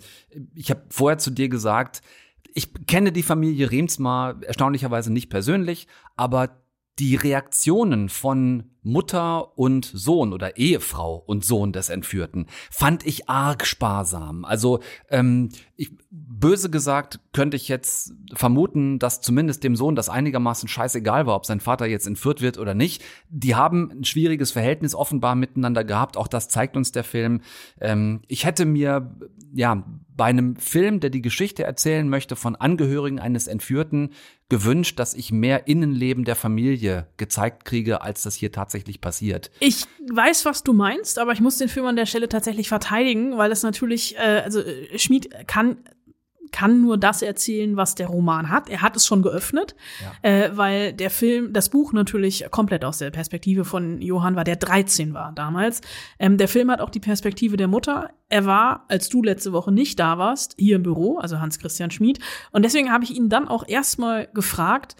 ich 0.53 0.69
habe 0.69 0.83
vorher 0.89 1.17
zu 1.17 1.31
dir 1.31 1.47
gesagt, 1.47 2.01
ich 2.53 2.73
kenne 2.85 3.11
die 3.11 3.23
Familie 3.23 3.71
Remsmar 3.71 4.43
erstaunlicherweise 4.43 5.13
nicht 5.13 5.29
persönlich, 5.29 5.87
aber 6.17 6.49
die 6.99 7.15
Reaktionen 7.15 8.09
von 8.09 8.71
Mutter 8.81 9.57
und 9.57 9.85
Sohn 9.85 10.33
oder 10.33 10.57
Ehefrau 10.57 11.17
und 11.17 11.43
Sohn 11.43 11.73
des 11.73 11.89
Entführten 11.89 12.47
fand 12.71 13.05
ich 13.05 13.29
arg 13.29 13.65
sparsam. 13.65 14.45
Also 14.45 14.79
ähm, 15.09 15.49
ich, 15.75 15.91
böse 16.39 16.69
gesagt 16.69 17.19
könnte 17.33 17.57
ich 17.57 17.67
jetzt 17.67 18.13
vermuten, 18.33 18.99
dass 18.99 19.21
zumindest 19.21 19.63
dem 19.63 19.75
Sohn 19.75 19.95
das 19.95 20.09
einigermaßen 20.09 20.67
scheißegal 20.67 21.25
war, 21.25 21.35
ob 21.35 21.45
sein 21.45 21.59
Vater 21.59 21.85
jetzt 21.85 22.07
entführt 22.07 22.41
wird 22.41 22.57
oder 22.57 22.73
nicht. 22.73 23.03
Die 23.29 23.55
haben 23.55 23.91
ein 23.91 24.03
schwieriges 24.03 24.51
Verhältnis 24.51 24.95
offenbar 24.95 25.35
miteinander 25.35 25.83
gehabt. 25.83 26.17
Auch 26.17 26.27
das 26.27 26.49
zeigt 26.49 26.77
uns 26.77 26.91
der 26.91 27.03
Film. 27.03 27.41
Ähm, 27.79 28.21
ich 28.27 28.45
hätte 28.45 28.65
mir 28.65 29.15
ja 29.53 29.83
bei 30.15 30.25
einem 30.25 30.55
Film, 30.55 30.99
der 30.99 31.11
die 31.11 31.21
Geschichte 31.21 31.63
erzählen 31.63 32.09
möchte 32.09 32.35
von 32.35 32.55
Angehörigen 32.55 33.19
eines 33.19 33.47
Entführten, 33.47 34.09
gewünscht, 34.49 34.97
dass 34.99 35.13
ich 35.13 35.31
mehr 35.31 35.67
Innenleben 35.67 36.23
der 36.23 36.35
Familie 36.35 37.07
gezeigt 37.17 37.65
kriege, 37.65 38.01
als 38.01 38.23
das 38.23 38.35
hier 38.35 38.51
tatsächlich 38.51 39.01
passiert. 39.01 39.51
Ich 39.59 39.85
weiß, 40.09 40.45
was 40.45 40.63
du 40.63 40.73
meinst, 40.73 41.19
aber 41.19 41.33
ich 41.33 41.41
muss 41.41 41.57
den 41.57 41.69
Film 41.69 41.85
an 41.85 41.95
der 41.95 42.05
Stelle 42.05 42.29
tatsächlich 42.29 42.69
verteidigen, 42.69 43.37
weil 43.37 43.51
es 43.51 43.61
natürlich, 43.63 44.17
äh, 44.17 44.41
also 44.43 44.61
äh, 44.61 44.97
Schmid 44.97 45.29
kann 45.47 45.77
kann 46.51 46.81
nur 46.81 46.97
das 46.97 47.21
erzählen, 47.21 47.77
was 47.77 47.95
der 47.95 48.07
Roman 48.07 48.49
hat. 48.49 48.69
Er 48.69 48.81
hat 48.81 48.95
es 48.95 49.05
schon 49.05 49.21
geöffnet, 49.21 49.75
ja. 50.23 50.29
äh, 50.29 50.51
weil 50.55 50.93
der 50.93 51.09
Film, 51.09 51.53
das 51.53 51.69
Buch 51.69 51.93
natürlich 51.93 52.45
komplett 52.51 52.85
aus 52.85 52.97
der 52.97 53.11
Perspektive 53.11 53.65
von 53.65 54.01
Johann 54.01 54.35
war, 54.35 54.43
der 54.43 54.55
13 54.55 55.13
war 55.13 55.31
damals. 55.33 55.81
Ähm, 56.19 56.37
der 56.37 56.47
Film 56.47 56.71
hat 56.71 56.81
auch 56.81 56.89
die 56.89 56.99
Perspektive 56.99 57.57
der 57.57 57.67
Mutter. 57.67 58.09
Er 58.29 58.45
war, 58.45 58.85
als 58.87 59.09
du 59.09 59.23
letzte 59.23 59.53
Woche 59.53 59.71
nicht 59.71 59.99
da 59.99 60.17
warst, 60.17 60.55
hier 60.57 60.75
im 60.75 60.83
Büro, 60.83 61.17
also 61.17 61.39
Hans-Christian 61.39 61.91
Schmid. 61.91 62.19
Und 62.51 62.63
deswegen 62.63 62.91
habe 62.91 63.03
ich 63.03 63.15
ihn 63.15 63.29
dann 63.29 63.47
auch 63.47 63.67
erstmal 63.67 64.27
gefragt, 64.33 64.95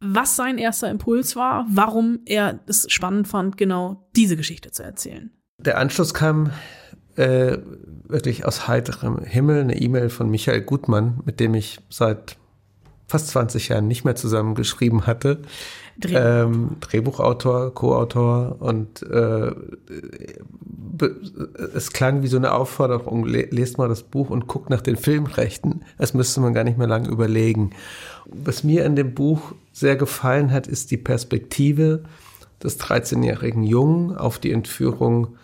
was 0.00 0.36
sein 0.36 0.58
erster 0.58 0.90
Impuls 0.90 1.36
war, 1.36 1.66
warum 1.68 2.20
er 2.26 2.60
es 2.66 2.86
spannend 2.90 3.28
fand, 3.28 3.56
genau 3.56 4.08
diese 4.14 4.36
Geschichte 4.36 4.70
zu 4.70 4.82
erzählen. 4.82 5.30
Der 5.58 5.78
Anschluss 5.78 6.12
kam 6.12 6.50
äh, 7.16 7.58
wirklich 8.08 8.44
aus 8.44 8.68
heiterem 8.68 9.18
Himmel 9.18 9.60
eine 9.60 9.80
E-Mail 9.80 10.10
von 10.10 10.30
Michael 10.30 10.62
Gutmann, 10.62 11.20
mit 11.24 11.40
dem 11.40 11.54
ich 11.54 11.80
seit 11.88 12.36
fast 13.08 13.28
20 13.28 13.68
Jahren 13.68 13.88
nicht 13.88 14.04
mehr 14.04 14.16
zusammen 14.16 14.54
geschrieben 14.54 15.06
hatte. 15.06 15.38
Drehbuch. 15.98 16.20
Ähm, 16.20 16.76
Drehbuchautor, 16.80 17.72
Co-Autor 17.74 18.56
und 18.60 19.02
äh, 19.02 19.52
es 21.74 21.92
klang 21.92 22.22
wie 22.22 22.26
so 22.26 22.36
eine 22.36 22.52
Aufforderung, 22.52 23.24
lest 23.24 23.78
mal 23.78 23.88
das 23.88 24.02
Buch 24.02 24.30
und 24.30 24.46
guckt 24.46 24.70
nach 24.70 24.82
den 24.82 24.96
Filmrechten. 24.96 25.84
Das 25.98 26.14
müsste 26.14 26.40
man 26.40 26.52
gar 26.52 26.64
nicht 26.64 26.78
mehr 26.78 26.86
lange 26.86 27.08
überlegen. 27.08 27.70
Was 28.26 28.64
mir 28.64 28.84
an 28.84 28.96
dem 28.96 29.14
Buch 29.14 29.54
sehr 29.72 29.96
gefallen 29.96 30.52
hat, 30.52 30.66
ist 30.66 30.90
die 30.90 30.96
Perspektive 30.96 32.04
des 32.62 32.78
13-jährigen 32.80 33.62
Jungen 33.62 34.16
auf 34.16 34.38
die 34.38 34.52
Entführung 34.52 35.36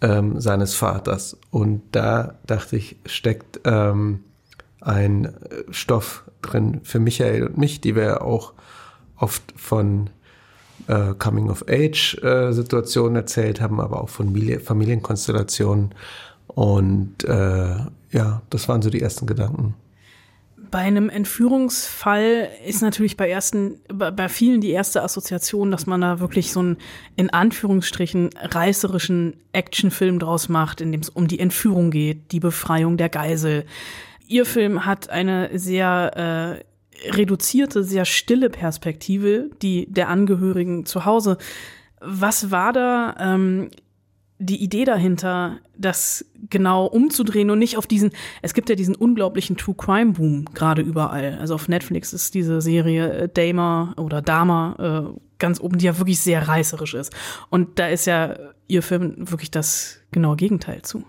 ähm, 0.00 0.40
seines 0.40 0.74
Vaters. 0.74 1.36
Und 1.50 1.82
da 1.92 2.34
dachte 2.46 2.76
ich, 2.76 2.96
steckt 3.06 3.60
ähm, 3.64 4.24
ein 4.80 5.34
Stoff 5.70 6.24
drin 6.42 6.80
für 6.84 7.00
Michael 7.00 7.44
und 7.44 7.58
mich, 7.58 7.80
die 7.80 7.96
wir 7.96 8.22
auch 8.22 8.52
oft 9.16 9.42
von 9.56 10.10
äh, 10.86 11.14
Coming-of-Age-Situationen 11.18 13.16
äh, 13.16 13.20
erzählt 13.20 13.60
haben, 13.60 13.80
aber 13.80 14.02
auch 14.02 14.08
von 14.08 14.26
Familie, 14.26 14.60
Familienkonstellationen. 14.60 15.94
Und 16.46 17.24
äh, 17.24 17.76
ja, 18.10 18.42
das 18.50 18.68
waren 18.68 18.82
so 18.82 18.90
die 18.90 19.02
ersten 19.02 19.26
Gedanken. 19.26 19.74
Bei 20.70 20.78
einem 20.78 21.08
Entführungsfall 21.08 22.50
ist 22.66 22.82
natürlich 22.82 23.16
bei 23.16 23.28
ersten, 23.28 23.80
bei 23.88 24.28
vielen 24.28 24.60
die 24.60 24.70
erste 24.70 25.02
Assoziation, 25.02 25.70
dass 25.70 25.86
man 25.86 26.00
da 26.00 26.20
wirklich 26.20 26.52
so 26.52 26.60
einen 26.60 26.76
in 27.16 27.30
Anführungsstrichen 27.30 28.30
reißerischen 28.40 29.36
Actionfilm 29.52 30.18
draus 30.18 30.48
macht, 30.48 30.80
in 30.80 30.92
dem 30.92 31.00
es 31.00 31.08
um 31.08 31.26
die 31.26 31.40
Entführung 31.40 31.90
geht, 31.90 32.32
die 32.32 32.40
Befreiung 32.40 32.96
der 32.96 33.08
Geisel. 33.08 33.64
Ihr 34.26 34.44
Film 34.44 34.84
hat 34.84 35.08
eine 35.08 35.58
sehr 35.58 36.62
äh, 36.62 37.10
reduzierte, 37.10 37.82
sehr 37.82 38.04
stille 38.04 38.50
Perspektive, 38.50 39.50
die 39.62 39.86
der 39.90 40.08
Angehörigen 40.08 40.84
zu 40.84 41.04
Hause. 41.04 41.38
Was 42.00 42.50
war 42.50 42.72
da 42.72 43.16
ähm, 43.18 43.70
die 44.38 44.62
Idee 44.62 44.84
dahinter, 44.84 45.58
das 45.76 46.24
genau 46.48 46.86
umzudrehen 46.86 47.50
und 47.50 47.58
nicht 47.58 47.76
auf 47.76 47.86
diesen, 47.86 48.10
es 48.40 48.54
gibt 48.54 48.68
ja 48.68 48.76
diesen 48.76 48.94
unglaublichen 48.94 49.56
True 49.56 49.74
Crime 49.76 50.12
Boom 50.12 50.44
gerade 50.54 50.82
überall. 50.82 51.38
Also 51.40 51.54
auf 51.54 51.68
Netflix 51.68 52.12
ist 52.12 52.34
diese 52.34 52.60
Serie 52.60 53.12
äh, 53.12 53.28
Dama 53.28 53.94
oder 53.96 54.22
Dama 54.22 55.12
äh, 55.14 55.20
ganz 55.38 55.60
oben, 55.60 55.78
die 55.78 55.86
ja 55.86 55.98
wirklich 55.98 56.20
sehr 56.20 56.46
reißerisch 56.46 56.94
ist. 56.94 57.12
Und 57.50 57.78
da 57.78 57.88
ist 57.88 58.06
ja 58.06 58.36
ihr 58.68 58.82
Film 58.82 59.14
wirklich 59.18 59.50
das 59.50 59.98
genaue 60.12 60.36
Gegenteil 60.36 60.82
zu. 60.82 61.04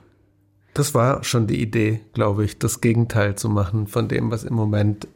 Das 0.73 0.93
war 0.93 1.23
schon 1.23 1.47
die 1.47 1.61
Idee, 1.61 2.01
glaube 2.13 2.45
ich, 2.45 2.57
das 2.57 2.81
Gegenteil 2.81 3.35
zu 3.35 3.49
machen 3.49 3.87
von 3.87 4.07
dem, 4.07 4.31
was 4.31 4.43
im 4.43 4.53
Moment 4.53 5.07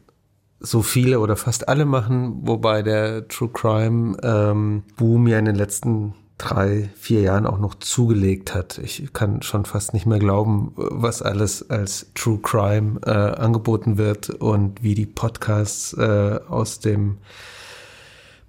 so 0.60 0.82
viele 0.82 1.20
oder 1.20 1.36
fast 1.36 1.68
alle 1.68 1.84
machen, 1.84 2.46
wobei 2.46 2.82
der 2.82 3.28
True 3.28 3.50
Crime 3.52 4.16
ähm, 4.22 4.82
Boom 4.96 5.26
ja 5.26 5.38
in 5.38 5.44
den 5.44 5.56
letzten 5.56 6.14
drei, 6.38 6.90
vier 6.96 7.20
Jahren 7.20 7.46
auch 7.46 7.58
noch 7.58 7.76
zugelegt 7.76 8.54
hat. 8.54 8.78
Ich 8.78 9.12
kann 9.12 9.42
schon 9.42 9.64
fast 9.64 9.94
nicht 9.94 10.06
mehr 10.06 10.18
glauben, 10.18 10.72
was 10.76 11.22
alles 11.22 11.70
als 11.70 12.10
True 12.14 12.40
Crime 12.42 13.00
äh, 13.06 13.10
angeboten 13.10 13.98
wird 13.98 14.30
und 14.30 14.82
wie 14.82 14.94
die 14.94 15.06
Podcasts 15.06 15.92
äh, 15.92 16.40
aus 16.48 16.80
dem 16.80 17.18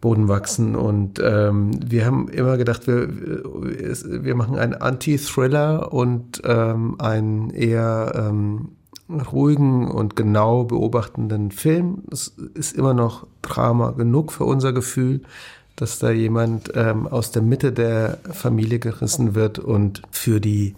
Boden 0.01 0.27
wachsen. 0.27 0.75
Und 0.75 1.19
ähm, 1.23 1.71
wir 1.85 2.05
haben 2.05 2.27
immer 2.27 2.57
gedacht, 2.57 2.87
wir, 2.87 3.07
wir 3.07 4.35
machen 4.35 4.57
einen 4.57 4.73
Anti-Thriller 4.73 5.93
und 5.93 6.41
ähm, 6.43 6.95
einen 6.99 7.51
eher 7.51 8.13
ähm, 8.15 8.69
ruhigen 9.09 9.89
und 9.89 10.15
genau 10.15 10.63
beobachtenden 10.63 11.51
Film. 11.51 12.03
Es 12.11 12.29
ist 12.55 12.75
immer 12.75 12.95
noch 12.95 13.27
Drama 13.43 13.91
genug 13.91 14.31
für 14.31 14.45
unser 14.45 14.73
Gefühl 14.73 15.21
dass 15.75 15.99
da 15.99 16.11
jemand 16.11 16.71
ähm, 16.75 17.07
aus 17.07 17.31
der 17.31 17.41
Mitte 17.41 17.71
der 17.71 18.19
Familie 18.31 18.79
gerissen 18.79 19.35
wird 19.35 19.59
und 19.59 20.01
für 20.11 20.39
die 20.39 20.75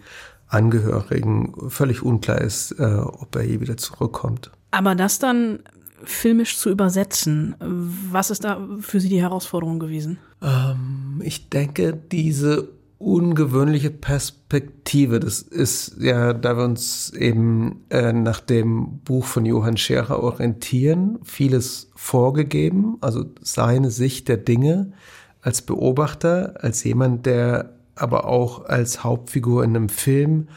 Angehörigen 0.48 1.54
völlig 1.70 2.04
unklar 2.04 2.40
ist, 2.42 2.72
äh, 2.80 2.84
ob 2.84 3.36
er 3.36 3.44
je 3.44 3.60
wieder 3.60 3.78
zurückkommt. 3.78 4.52
Aber 4.72 4.96
das 4.96 5.20
dann 5.20 5.60
filmisch 6.04 6.58
zu 6.58 6.70
übersetzen. 6.70 7.56
Was 7.60 8.30
ist 8.30 8.44
da 8.44 8.66
für 8.80 9.00
Sie 9.00 9.10
die 9.10 9.22
Herausforderung 9.22 9.80
gewesen? 9.80 10.20
Ähm, 10.42 11.22
ich 11.24 11.50
denke, 11.50 11.94
diese 12.12 12.70
ungewöhnliche 12.98 13.92
Perspektive. 13.92 15.20
Das 15.20 15.42
ist 15.42 15.98
ja, 16.00 16.34
da 16.34 16.58
wir 16.58 16.64
uns 16.64 17.12
eben 17.14 17.86
äh, 17.90 18.12
nach 18.14 18.40
dem 18.40 19.00
Buch 19.00 19.26
von 19.26 19.46
Johann 19.46 19.78
Scherer 19.78 20.24
orientieren, 20.24 21.20
vieles 21.24 21.92
vorgegeben, 21.96 22.98
also 23.02 23.26
seine 23.42 23.92
Sicht 23.92 24.28
der 24.28 24.38
Dinge 24.38 24.94
als 25.42 25.62
Beobachter, 25.62 26.56
als 26.62 26.84
jemand, 26.84 27.26
der 27.26 27.78
aber 27.96 28.26
auch 28.26 28.66
als 28.66 29.04
Hauptfigur 29.04 29.64
in 29.64 29.76
einem 29.76 29.90
Film 29.90 30.50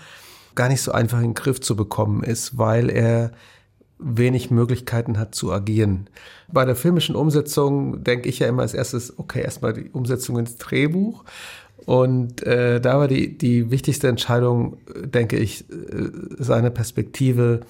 gar 0.54 0.68
nicht 0.68 0.82
so 0.82 0.92
einfach 0.92 1.18
in 1.18 1.24
den 1.24 1.34
Griff 1.34 1.60
zu 1.60 1.76
bekommen 1.76 2.22
ist, 2.22 2.58
weil 2.58 2.90
er 2.90 3.32
wenig 3.98 4.50
Möglichkeiten 4.50 5.18
hat 5.18 5.34
zu 5.34 5.52
agieren. 5.52 6.08
Bei 6.48 6.64
der 6.64 6.74
filmischen 6.74 7.14
Umsetzung 7.14 8.02
denke 8.02 8.28
ich 8.28 8.38
ja 8.38 8.48
immer 8.48 8.62
als 8.62 8.74
erstes, 8.74 9.18
okay, 9.18 9.42
erstmal 9.42 9.74
die 9.74 9.90
Umsetzung 9.90 10.38
ins 10.38 10.56
Drehbuch. 10.56 11.24
Und 11.86 12.42
äh, 12.42 12.80
da 12.80 12.98
war 12.98 13.08
die, 13.08 13.36
die 13.36 13.70
wichtigste 13.70 14.08
Entscheidung, 14.08 14.78
denke 15.04 15.36
ich, 15.36 15.68
äh, 15.70 16.10
seine 16.38 16.70
Perspektive 16.70 17.60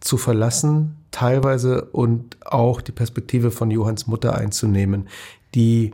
zu 0.00 0.16
verlassen, 0.16 0.96
teilweise 1.10 1.84
und 1.86 2.36
auch 2.44 2.80
die 2.80 2.92
Perspektive 2.92 3.50
von 3.50 3.70
Johanns 3.70 4.06
Mutter 4.06 4.36
einzunehmen, 4.36 5.08
die 5.54 5.92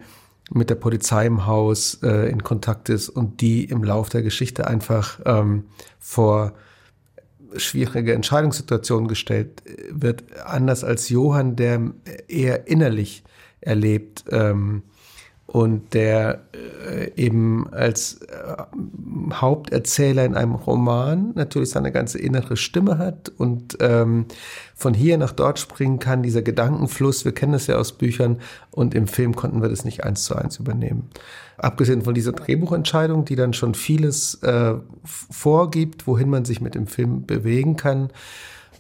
mit 0.51 0.71
der 0.71 0.77
Polizei 0.77 1.27
im 1.27 1.47
Haus 1.47 1.99
äh, 2.03 2.31
in 2.31 2.43
Kontakt 2.43 2.89
ist 2.89 3.11
und 3.11 3.41
die 3.43 3.65
im 3.65 3.85
Lauf 3.85 4.09
der 4.09 4.23
Geschichte 4.23 4.67
einfach 4.67 5.21
ähm, 5.27 5.65
vor 5.99 6.55
schwierige 7.57 8.15
Entscheidungssituationen 8.15 9.09
gestellt 9.09 9.63
wird, 9.91 10.25
anders 10.45 10.85
als 10.85 11.09
Johann, 11.09 11.57
der 11.57 11.93
eher 12.29 12.67
innerlich 12.67 13.25
erlebt. 13.61 14.25
Ähm, 14.31 14.83
und 15.49 15.95
der 15.95 16.43
äh, 16.53 17.11
eben 17.17 17.73
als 17.73 18.21
äh, 18.21 19.33
Haupterzähler 19.33 20.27
in 20.27 20.35
einem 20.35 20.55
Roman 20.55 21.33
natürlich 21.37 21.71
seine 21.71 21.91
ganze 21.91 22.19
innere 22.19 22.59
Stimme 22.59 22.99
hat 22.99 23.33
und 23.39 23.79
ähm, 23.81 24.27
von 24.75 24.93
hier 24.93 25.17
nach 25.17 25.33
dort 25.33 25.59
springen 25.59 26.01
kann, 26.01 26.23
dieser 26.23 26.43
Gedankenfluss, 26.43 27.25
wir 27.25 27.33
kennen 27.33 27.53
das 27.53 27.67
ja 27.67 27.77
aus 27.77 27.93
Büchern 27.93 28.41
und 28.73 28.95
im 28.95 29.07
Film 29.07 29.35
konnten 29.35 29.63
wir 29.63 29.71
das 29.71 29.87
nicht 29.87 30.05
eins 30.05 30.25
zu 30.25 30.37
eins 30.37 30.59
übernehmen. 30.59 31.09
Abgesehen 31.57 32.03
von 32.03 32.13
dieser 32.13 32.33
Drehbuchentscheidung, 32.33 33.25
die 33.25 33.35
dann 33.35 33.55
schon 33.55 33.75
vieles 33.75 34.35
äh, 34.43 34.75
vorgibt, 35.05 36.07
wohin 36.07 36.29
man 36.29 36.45
sich 36.45 36.61
mit 36.61 36.75
dem 36.75 36.87
Film 36.87 37.25
bewegen 37.25 37.77
kann, 37.77 38.11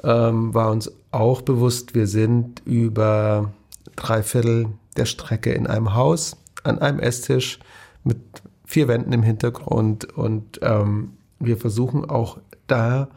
ähm, 0.04 0.52
war 0.52 0.70
uns 0.70 0.92
auch 1.12 1.40
bewusst, 1.40 1.94
wir 1.94 2.06
sind 2.06 2.60
über 2.66 3.52
drei 3.96 4.22
Viertel 4.22 4.66
der 4.98 5.06
Strecke 5.06 5.52
in 5.52 5.66
einem 5.66 5.94
Haus 5.94 6.36
an 6.64 6.78
einem 6.78 6.98
Esstisch 6.98 7.58
mit 8.04 8.18
vier 8.64 8.88
Wänden 8.88 9.12
im 9.12 9.22
Hintergrund 9.22 10.04
und 10.16 10.60
ähm, 10.62 11.12
wir 11.38 11.56
versuchen 11.56 12.08
auch 12.08 12.38
da 12.66 13.08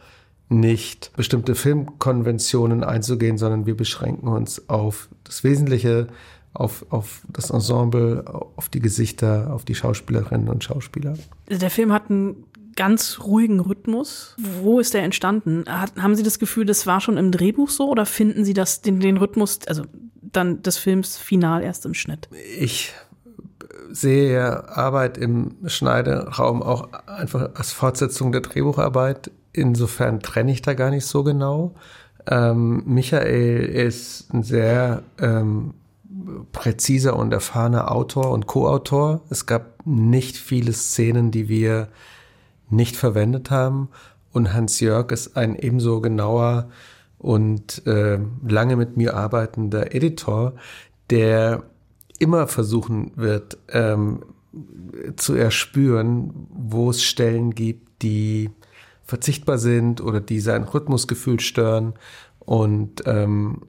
nicht 0.49 1.11
bestimmte 1.15 1.55
Filmkonventionen 1.55 2.83
einzugehen, 2.83 3.37
sondern 3.37 3.65
wir 3.65 3.75
beschränken 3.75 4.27
uns 4.27 4.69
auf 4.69 5.07
das 5.23 5.43
Wesentliche, 5.43 6.07
auf, 6.53 6.85
auf 6.89 7.21
das 7.31 7.49
Ensemble, 7.49 8.25
auf 8.57 8.67
die 8.67 8.81
Gesichter, 8.81 9.53
auf 9.53 9.63
die 9.63 9.75
Schauspielerinnen 9.75 10.49
und 10.49 10.63
Schauspieler. 10.63 11.13
Der 11.49 11.69
Film 11.69 11.93
hat 11.93 12.09
einen 12.09 12.43
ganz 12.75 13.19
ruhigen 13.23 13.61
Rhythmus. 13.61 14.35
Wo 14.37 14.79
ist 14.79 14.93
der 14.93 15.03
entstanden? 15.03 15.63
Hat, 15.67 15.95
haben 15.97 16.15
Sie 16.15 16.23
das 16.23 16.39
Gefühl, 16.39 16.65
das 16.65 16.85
war 16.85 16.99
schon 16.99 17.17
im 17.17 17.31
Drehbuch 17.31 17.69
so 17.69 17.89
oder 17.89 18.05
finden 18.05 18.43
Sie 18.43 18.53
das, 18.53 18.81
den, 18.81 18.99
den 18.99 19.17
Rhythmus, 19.17 19.59
also 19.67 19.83
dann 20.21 20.61
des 20.63 20.77
Films 20.77 21.17
final 21.17 21.63
erst 21.63 21.85
im 21.85 21.93
Schnitt? 21.93 22.29
Ich 22.59 22.93
sehe 23.93 24.33
ja 24.33 24.65
Arbeit 24.67 25.17
im 25.17 25.55
Schneideraum 25.65 26.61
auch 26.63 26.89
einfach 27.07 27.49
als 27.55 27.71
Fortsetzung 27.71 28.31
der 28.31 28.41
Drehbucharbeit. 28.41 29.31
Insofern 29.53 30.19
trenne 30.21 30.51
ich 30.51 30.61
da 30.61 30.73
gar 30.73 30.89
nicht 30.89 31.05
so 31.05 31.23
genau. 31.23 31.75
Ähm, 32.27 32.83
Michael 32.85 33.65
ist 33.65 34.33
ein 34.33 34.43
sehr 34.43 35.03
ähm, 35.19 35.73
präziser 36.51 37.15
und 37.15 37.33
erfahrener 37.33 37.91
Autor 37.91 38.31
und 38.31 38.47
Co-Autor. 38.47 39.21
Es 39.29 39.45
gab 39.45 39.85
nicht 39.85 40.37
viele 40.37 40.73
Szenen, 40.73 41.31
die 41.31 41.49
wir 41.49 41.87
nicht 42.69 42.95
verwendet 42.95 43.51
haben. 43.51 43.89
Und 44.31 44.53
Hans-Jörg 44.53 45.11
ist 45.11 45.35
ein 45.35 45.55
ebenso 45.55 45.99
genauer 45.99 46.69
und 47.17 47.85
äh, 47.85 48.19
lange 48.47 48.75
mit 48.75 48.97
mir 48.97 49.15
arbeitender 49.15 49.93
Editor, 49.93 50.53
der 51.09 51.63
immer 52.21 52.47
versuchen 52.47 53.11
wird 53.15 53.57
ähm, 53.69 54.23
zu 55.15 55.33
erspüren, 55.33 56.47
wo 56.49 56.89
es 56.89 57.03
Stellen 57.03 57.55
gibt, 57.55 58.03
die 58.03 58.49
verzichtbar 59.03 59.57
sind 59.57 60.01
oder 60.01 60.21
die 60.21 60.39
sein 60.39 60.63
Rhythmusgefühl 60.63 61.39
stören. 61.39 61.93
Und 62.39 63.03
ähm, 63.05 63.61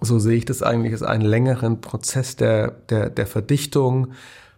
so 0.00 0.18
sehe 0.18 0.36
ich 0.36 0.44
das 0.44 0.62
eigentlich 0.62 0.92
als 0.92 1.02
einen 1.02 1.24
längeren 1.24 1.80
Prozess 1.80 2.36
der, 2.36 2.70
der, 2.70 3.08
der 3.10 3.26
Verdichtung 3.26 4.08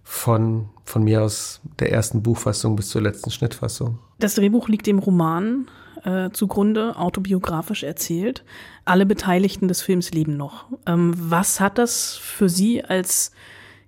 von, 0.03 0.69
von 0.85 1.05
mir 1.05 1.23
aus 1.23 1.61
der 1.79 1.93
ersten 1.93 2.23
Buchfassung 2.23 2.77
bis 2.77 2.89
zur 2.89 3.03
letzten 3.03 3.31
Schnittfassung. 3.31 3.99
Das 4.19 4.35
Drehbuch 4.35 4.69
liegt 4.69 4.87
dem 4.87 4.99
Roman 4.99 5.67
äh, 6.09 6.31
zugrunde, 6.33 6.97
autobiografisch 6.97 7.83
erzählt. 7.83 8.45
Alle 8.85 9.05
Beteiligten 9.05 9.69
des 9.69 9.83
Films 9.83 10.13
leben 10.13 10.37
noch. 10.37 10.65
Ähm, 10.87 11.13
was 11.17 11.61
hat 11.61 11.77
das 11.77 12.17
für 12.17 12.49
Sie 12.49 12.83
als 12.83 13.33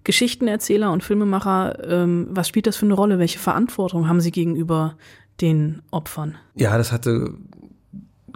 Geschichtenerzähler 0.04 0.92
und 0.92 1.02
Filmemacher, 1.02 1.88
ähm, 1.88 2.26
was 2.30 2.48
spielt 2.48 2.66
das 2.66 2.76
für 2.76 2.86
eine 2.86 2.94
Rolle? 2.94 3.18
Welche 3.18 3.38
Verantwortung 3.38 4.08
haben 4.08 4.20
Sie 4.20 4.30
gegenüber 4.30 4.96
den 5.40 5.82
Opfern? 5.90 6.36
Ja, 6.54 6.76
das 6.76 6.92
hatte 6.92 7.34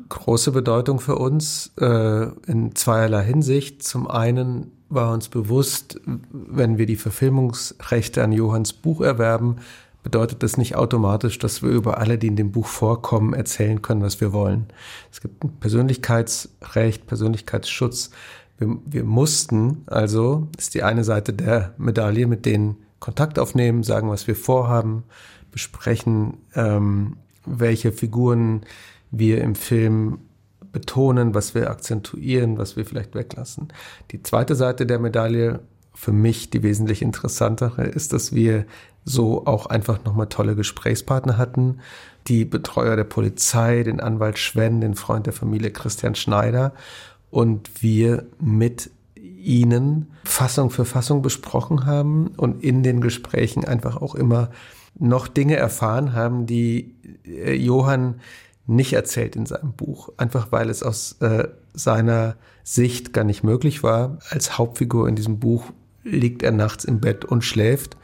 große 0.09 0.53
Bedeutung 0.53 1.01
für 1.01 1.16
uns 1.16 1.72
äh, 1.78 2.26
in 2.47 2.74
zweierlei 2.74 3.24
Hinsicht. 3.24 3.82
Zum 3.82 4.09
einen 4.09 4.72
war 4.89 5.12
uns 5.12 5.28
bewusst, 5.28 6.01
wenn 6.30 6.78
wir 6.78 6.87
die 6.87 6.97
Verfilmungsrechte 6.97 8.22
an 8.22 8.32
Johanns 8.32 8.72
Buch 8.72 9.01
erwerben, 9.01 9.57
bedeutet 10.05 10.42
das 10.42 10.57
nicht 10.57 10.76
automatisch, 10.76 11.38
dass 11.40 11.62
wir 11.62 11.70
über 11.70 11.98
alle, 11.98 12.18
die 12.18 12.28
in 12.28 12.36
dem 12.36 12.52
Buch 12.52 12.66
vorkommen, 12.66 13.32
erzählen 13.32 13.82
können, 13.82 14.02
was 14.02 14.20
wir 14.20 14.32
wollen. 14.32 14.66
Es 15.11 15.20
gibt 15.20 15.42
ein 15.42 15.57
Persönlichkeitsrecht, 15.59 17.07
Persönlichkeitsschutz. 17.07 18.11
Wir, 18.59 18.76
wir 18.84 19.02
mussten 19.02 19.82
also, 19.86 20.46
ist 20.57 20.74
die 20.74 20.84
eine 20.84 21.02
Seite 21.02 21.32
der 21.32 21.74
Medaille, 21.78 22.26
mit 22.26 22.46
denen 22.46 22.76
Kontakt 23.00 23.38
aufnehmen, 23.38 23.82
sagen, 23.82 24.11
was 24.11 24.26
wir 24.28 24.36
vorhaben, 24.36 25.05
besprechen, 25.50 26.36
ähm, 26.55 27.16
welche 27.46 27.90
Figuren 27.90 28.62
wir 29.11 29.40
im 29.40 29.55
Film 29.55 30.18
betonen, 30.70 31.34
was 31.34 31.55
wir 31.55 31.70
akzentuieren, 31.70 32.59
was 32.59 32.76
wir 32.76 32.84
vielleicht 32.84 33.14
weglassen. 33.14 33.68
Die 34.11 34.22
zweite 34.22 34.55
Seite 34.55 34.84
der 34.84 34.98
Medaille, 34.98 35.61
für 35.94 36.12
mich 36.12 36.50
die 36.50 36.62
wesentlich 36.62 37.00
interessantere, 37.00 37.84
ist, 37.84 38.12
dass 38.12 38.34
wir 38.34 38.66
so 39.05 39.46
auch 39.46 39.66
einfach 39.66 40.05
nochmal 40.05 40.28
tolle 40.28 40.57
Gesprächspartner 40.57 41.36
hatten. 41.36 41.80
Die 42.26 42.44
Betreuer 42.44 42.96
der 42.96 43.05
Polizei, 43.05 43.82
den 43.82 44.00
Anwalt 44.00 44.38
Schwenn, 44.38 44.80
den 44.80 44.94
Freund 44.94 45.26
der 45.26 45.32
Familie 45.32 45.70
Christian 45.70 46.14
Schneider 46.14 46.72
und 47.30 47.82
wir 47.82 48.24
mit 48.40 48.90
ihnen 49.16 50.11
Fassung 50.24 50.70
für 50.70 50.84
Fassung 50.84 51.20
besprochen 51.20 51.84
haben 51.84 52.28
und 52.36 52.64
in 52.64 52.82
den 52.82 53.00
Gesprächen 53.00 53.64
einfach 53.64 54.00
auch 54.00 54.14
immer 54.14 54.50
noch 54.98 55.28
Dinge 55.28 55.57
erfahren 55.57 56.14
haben, 56.14 56.46
die 56.46 56.94
äh, 57.26 57.55
Johann 57.55 58.20
nicht 58.66 58.94
erzählt 58.94 59.36
in 59.36 59.44
seinem 59.44 59.72
Buch, 59.72 60.11
einfach 60.16 60.50
weil 60.50 60.70
es 60.70 60.82
aus 60.82 61.16
äh, 61.20 61.48
seiner 61.74 62.36
Sicht 62.62 63.12
gar 63.12 63.24
nicht 63.24 63.44
möglich 63.44 63.82
war. 63.82 64.18
Als 64.30 64.57
Hauptfigur 64.57 65.09
in 65.09 65.16
diesem 65.16 65.38
Buch 65.38 65.64
liegt 66.05 66.42
er 66.42 66.52
nachts 66.52 66.84
im 66.84 67.00
Bett 67.00 67.24
und 67.24 67.42
schläft 67.44 67.96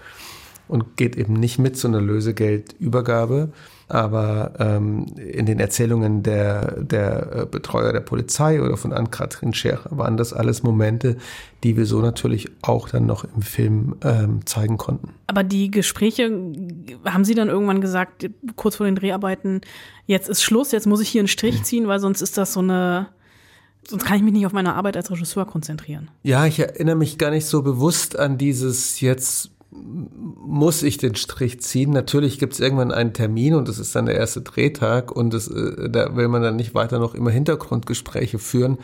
und 0.70 0.96
geht 0.96 1.16
eben 1.16 1.34
nicht 1.34 1.58
mit 1.58 1.76
zu 1.76 1.88
einer 1.88 2.00
Lösegeldübergabe. 2.00 3.52
Aber 3.88 4.52
ähm, 4.60 5.06
in 5.16 5.46
den 5.46 5.58
Erzählungen 5.58 6.22
der, 6.22 6.80
der 6.80 7.32
äh, 7.32 7.46
Betreuer 7.46 7.92
der 7.92 8.00
Polizei 8.00 8.62
oder 8.62 8.76
von 8.76 8.92
Ann-Kathrin 8.92 9.52
Scherer 9.52 9.86
waren 9.90 10.16
das 10.16 10.32
alles 10.32 10.62
Momente, 10.62 11.16
die 11.64 11.76
wir 11.76 11.86
so 11.86 12.00
natürlich 12.00 12.48
auch 12.62 12.88
dann 12.88 13.06
noch 13.06 13.24
im 13.24 13.42
Film 13.42 13.96
ähm, 14.02 14.46
zeigen 14.46 14.78
konnten. 14.78 15.14
Aber 15.26 15.42
die 15.42 15.72
Gespräche, 15.72 16.30
haben 17.04 17.24
Sie 17.24 17.34
dann 17.34 17.48
irgendwann 17.48 17.80
gesagt, 17.80 18.30
kurz 18.54 18.76
vor 18.76 18.86
den 18.86 18.94
Dreharbeiten, 18.94 19.60
jetzt 20.06 20.28
ist 20.28 20.44
Schluss, 20.44 20.70
jetzt 20.70 20.86
muss 20.86 21.00
ich 21.00 21.08
hier 21.08 21.22
einen 21.22 21.28
Strich 21.28 21.64
ziehen, 21.64 21.88
weil 21.88 21.98
sonst 21.98 22.22
ist 22.22 22.38
das 22.38 22.52
so 22.52 22.60
eine 22.60 23.08
Sonst 23.88 24.04
kann 24.04 24.18
ich 24.18 24.22
mich 24.22 24.34
nicht 24.34 24.46
auf 24.46 24.52
meine 24.52 24.74
Arbeit 24.74 24.96
als 24.96 25.10
Regisseur 25.10 25.46
konzentrieren. 25.46 26.10
Ja, 26.22 26.46
ich 26.46 26.60
erinnere 26.60 26.96
mich 26.96 27.18
gar 27.18 27.30
nicht 27.30 27.46
so 27.46 27.62
bewusst 27.62 28.16
an 28.16 28.38
dieses 28.38 29.00
jetzt 29.00 29.50
muss 29.70 30.82
ich 30.82 30.98
den 30.98 31.14
Strich 31.14 31.60
ziehen. 31.60 31.90
Natürlich 31.90 32.38
gibt 32.38 32.54
es 32.54 32.60
irgendwann 32.60 32.90
einen 32.92 33.12
Termin 33.12 33.54
und 33.54 33.68
das 33.68 33.78
ist 33.78 33.94
dann 33.94 34.06
der 34.06 34.16
erste 34.16 34.40
Drehtag 34.42 35.12
und 35.12 35.32
das, 35.32 35.48
äh, 35.48 35.88
da 35.88 36.16
will 36.16 36.28
man 36.28 36.42
dann 36.42 36.56
nicht 36.56 36.74
weiter 36.74 36.98
noch 36.98 37.14
immer 37.14 37.30
Hintergrundgespräche 37.30 38.38
führen. 38.38 38.78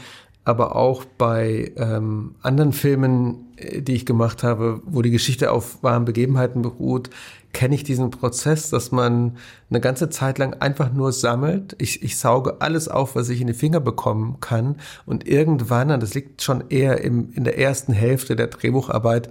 aber 0.45 0.77
auch 0.77 1.05
bei 1.05 1.73
ähm, 1.77 2.37
anderen 2.41 2.73
Filmen, 2.73 3.49
äh, 3.57 3.83
die 3.83 3.95
ich 3.95 4.07
gemacht 4.07 4.45
habe, 4.45 4.81
wo 4.87 5.03
die 5.03 5.11
Geschichte 5.11 5.51
auf 5.51 5.83
wahren 5.83 6.05
Begebenheiten 6.05 6.63
beruht, 6.63 7.11
kenne 7.53 7.75
ich 7.75 7.83
diesen 7.83 8.11
Prozess, 8.11 8.71
dass 8.71 8.93
man 8.93 9.39
eine 9.71 9.81
ganze 9.81 10.09
Zeit 10.09 10.39
lang 10.39 10.55
einfach 10.55 10.93
nur 10.93 11.11
sammelt. 11.11 11.75
Ich, 11.79 12.03
ich 12.03 12.17
sauge 12.19 12.61
alles 12.61 12.87
auf, 12.87 13.17
was 13.17 13.29
ich 13.29 13.41
in 13.41 13.47
die 13.49 13.55
Finger 13.55 13.81
bekommen 13.81 14.37
kann. 14.41 14.77
Und 15.05 15.27
irgendwann, 15.27 15.91
und 15.91 16.03
das 16.03 16.15
liegt 16.15 16.43
schon 16.43 16.65
eher 16.69 17.01
im, 17.01 17.33
in 17.33 17.45
der 17.45 17.59
ersten 17.59 17.93
Hälfte 17.93 18.37
der 18.37 18.49
Drehbucharbeit, 18.49 19.31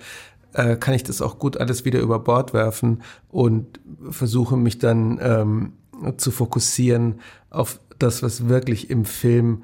äh, 0.55 0.75
kann 0.77 0.93
ich 0.93 1.03
das 1.03 1.21
auch 1.21 1.39
gut 1.39 1.57
alles 1.57 1.85
wieder 1.85 1.99
über 1.99 2.19
Bord 2.19 2.53
werfen 2.53 3.03
und 3.29 3.79
versuche 4.09 4.57
mich 4.57 4.79
dann 4.79 5.19
ähm, 5.21 5.73
zu 6.17 6.31
fokussieren 6.31 7.19
auf 7.49 7.79
das, 7.99 8.23
was 8.23 8.47
wirklich 8.47 8.89
im 8.89 9.05
Film 9.05 9.63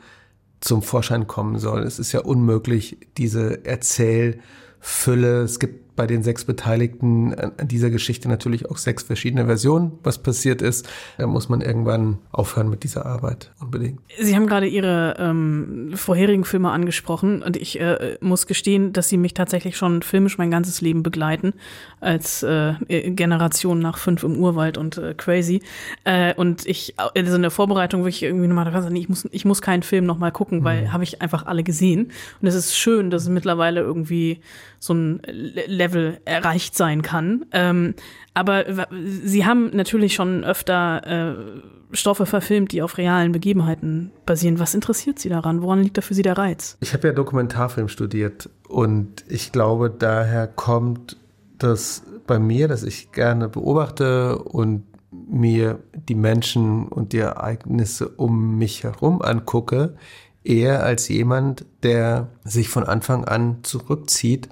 zum 0.59 0.81
Vorschein 0.81 1.27
kommen 1.27 1.57
soll. 1.59 1.83
Es 1.83 1.99
ist 1.99 2.11
ja 2.11 2.21
unmöglich, 2.21 2.97
diese 3.17 3.65
Erzählfülle. 3.65 5.41
Es 5.41 5.59
gibt 5.59 5.80
bei 5.95 6.07
den 6.07 6.23
sechs 6.23 6.45
Beteiligten 6.45 7.33
an 7.33 7.67
dieser 7.67 7.89
Geschichte 7.89 8.29
natürlich 8.29 8.69
auch 8.69 8.77
sechs 8.77 9.03
verschiedene 9.03 9.45
Versionen, 9.45 9.91
was 10.03 10.17
passiert 10.19 10.61
ist. 10.61 10.87
Da 11.17 11.27
muss 11.27 11.49
man 11.49 11.61
irgendwann 11.61 12.17
aufhören 12.31 12.69
mit 12.69 12.83
dieser 12.83 13.05
Arbeit, 13.05 13.51
unbedingt. 13.59 13.99
Sie 14.19 14.35
haben 14.35 14.47
gerade 14.47 14.67
Ihre 14.67 15.15
ähm, 15.19 15.91
vorherigen 15.95 16.45
Filme 16.45 16.71
angesprochen 16.71 17.43
und 17.43 17.57
ich 17.57 17.79
äh, 17.79 18.17
muss 18.21 18.47
gestehen, 18.47 18.93
dass 18.93 19.09
Sie 19.09 19.17
mich 19.17 19.33
tatsächlich 19.33 19.77
schon 19.77 20.01
filmisch 20.01 20.37
mein 20.37 20.51
ganzes 20.51 20.81
Leben 20.81 21.03
begleiten, 21.03 21.53
als 21.99 22.43
äh, 22.43 22.73
Generation 22.87 23.79
nach 23.79 23.97
fünf 23.97 24.23
im 24.23 24.37
Urwald 24.37 24.77
und 24.77 24.97
äh, 24.97 25.13
Crazy. 25.13 25.61
Äh, 26.03 26.33
und 26.35 26.65
ich, 26.65 26.95
also 26.97 27.35
in 27.35 27.41
der 27.41 27.51
Vorbereitung 27.51 28.01
wirklich 28.01 28.23
irgendwie 28.23 28.47
nochmal, 28.47 28.71
ich 28.95 29.09
muss, 29.09 29.27
ich 29.31 29.45
muss 29.45 29.61
keinen 29.61 29.83
Film 29.83 30.05
nochmal 30.05 30.31
gucken, 30.31 30.63
weil 30.63 30.83
mhm. 30.83 30.93
habe 30.93 31.03
ich 31.03 31.21
einfach 31.21 31.45
alle 31.45 31.63
gesehen. 31.63 32.11
Und 32.41 32.47
es 32.47 32.55
ist 32.55 32.77
schön, 32.77 33.09
dass 33.09 33.23
es 33.23 33.29
mittlerweile 33.29 33.81
irgendwie 33.81 34.41
so 34.82 34.95
ein 34.95 35.21
Level 35.27 36.19
erreicht 36.25 36.75
sein 36.75 37.03
kann. 37.03 37.45
Ähm, 37.51 37.93
aber 38.34 38.65
sie 38.91 39.45
haben 39.45 39.69
natürlich 39.75 40.15
schon 40.15 40.43
öfter 40.43 41.05
äh, 41.05 41.95
Stoffe 41.95 42.25
verfilmt, 42.25 42.71
die 42.71 42.82
auf 42.82 42.97
realen 42.97 43.32
Begebenheiten 43.32 44.11
basieren. 44.25 44.57
Was 44.57 44.73
interessiert 44.73 45.19
Sie 45.19 45.29
daran? 45.29 45.61
Woran 45.61 45.84
liegt 45.84 45.99
da 45.99 46.01
für 46.01 46.15
Sie 46.15 46.23
der 46.23 46.36
Reiz? 46.36 46.77
Ich 46.79 46.93
habe 46.93 47.07
ja 47.07 47.13
Dokumentarfilm 47.13 47.89
studiert 47.89 48.49
und 48.67 49.23
ich 49.29 49.51
glaube, 49.51 49.91
daher 49.91 50.47
kommt 50.47 51.17
das 51.59 52.01
bei 52.25 52.39
mir, 52.39 52.67
dass 52.67 52.82
ich 52.82 53.11
gerne 53.11 53.49
beobachte 53.49 54.39
und 54.39 54.84
mir 55.11 55.77
die 56.09 56.15
Menschen 56.15 56.88
und 56.88 57.13
die 57.13 57.19
Ereignisse 57.19 58.09
um 58.09 58.57
mich 58.57 58.84
herum 58.84 59.21
angucke, 59.21 59.95
eher 60.43 60.83
als 60.83 61.07
jemand, 61.07 61.65
der 61.83 62.29
sich 62.43 62.69
von 62.69 62.83
Anfang 62.83 63.25
an 63.25 63.59
zurückzieht 63.63 64.49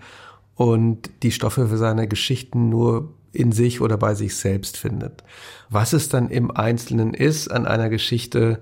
und 0.55 1.09
die 1.23 1.31
Stoffe 1.31 1.67
für 1.67 1.77
seine 1.77 2.07
Geschichten 2.07 2.69
nur 2.69 3.13
in 3.31 3.51
sich 3.51 3.81
oder 3.81 3.97
bei 3.97 4.15
sich 4.15 4.35
selbst 4.35 4.77
findet. 4.77 5.23
Was 5.69 5.93
es 5.93 6.09
dann 6.09 6.29
im 6.29 6.51
Einzelnen 6.51 7.13
ist 7.13 7.49
an 7.49 7.65
einer 7.65 7.89
Geschichte, 7.89 8.59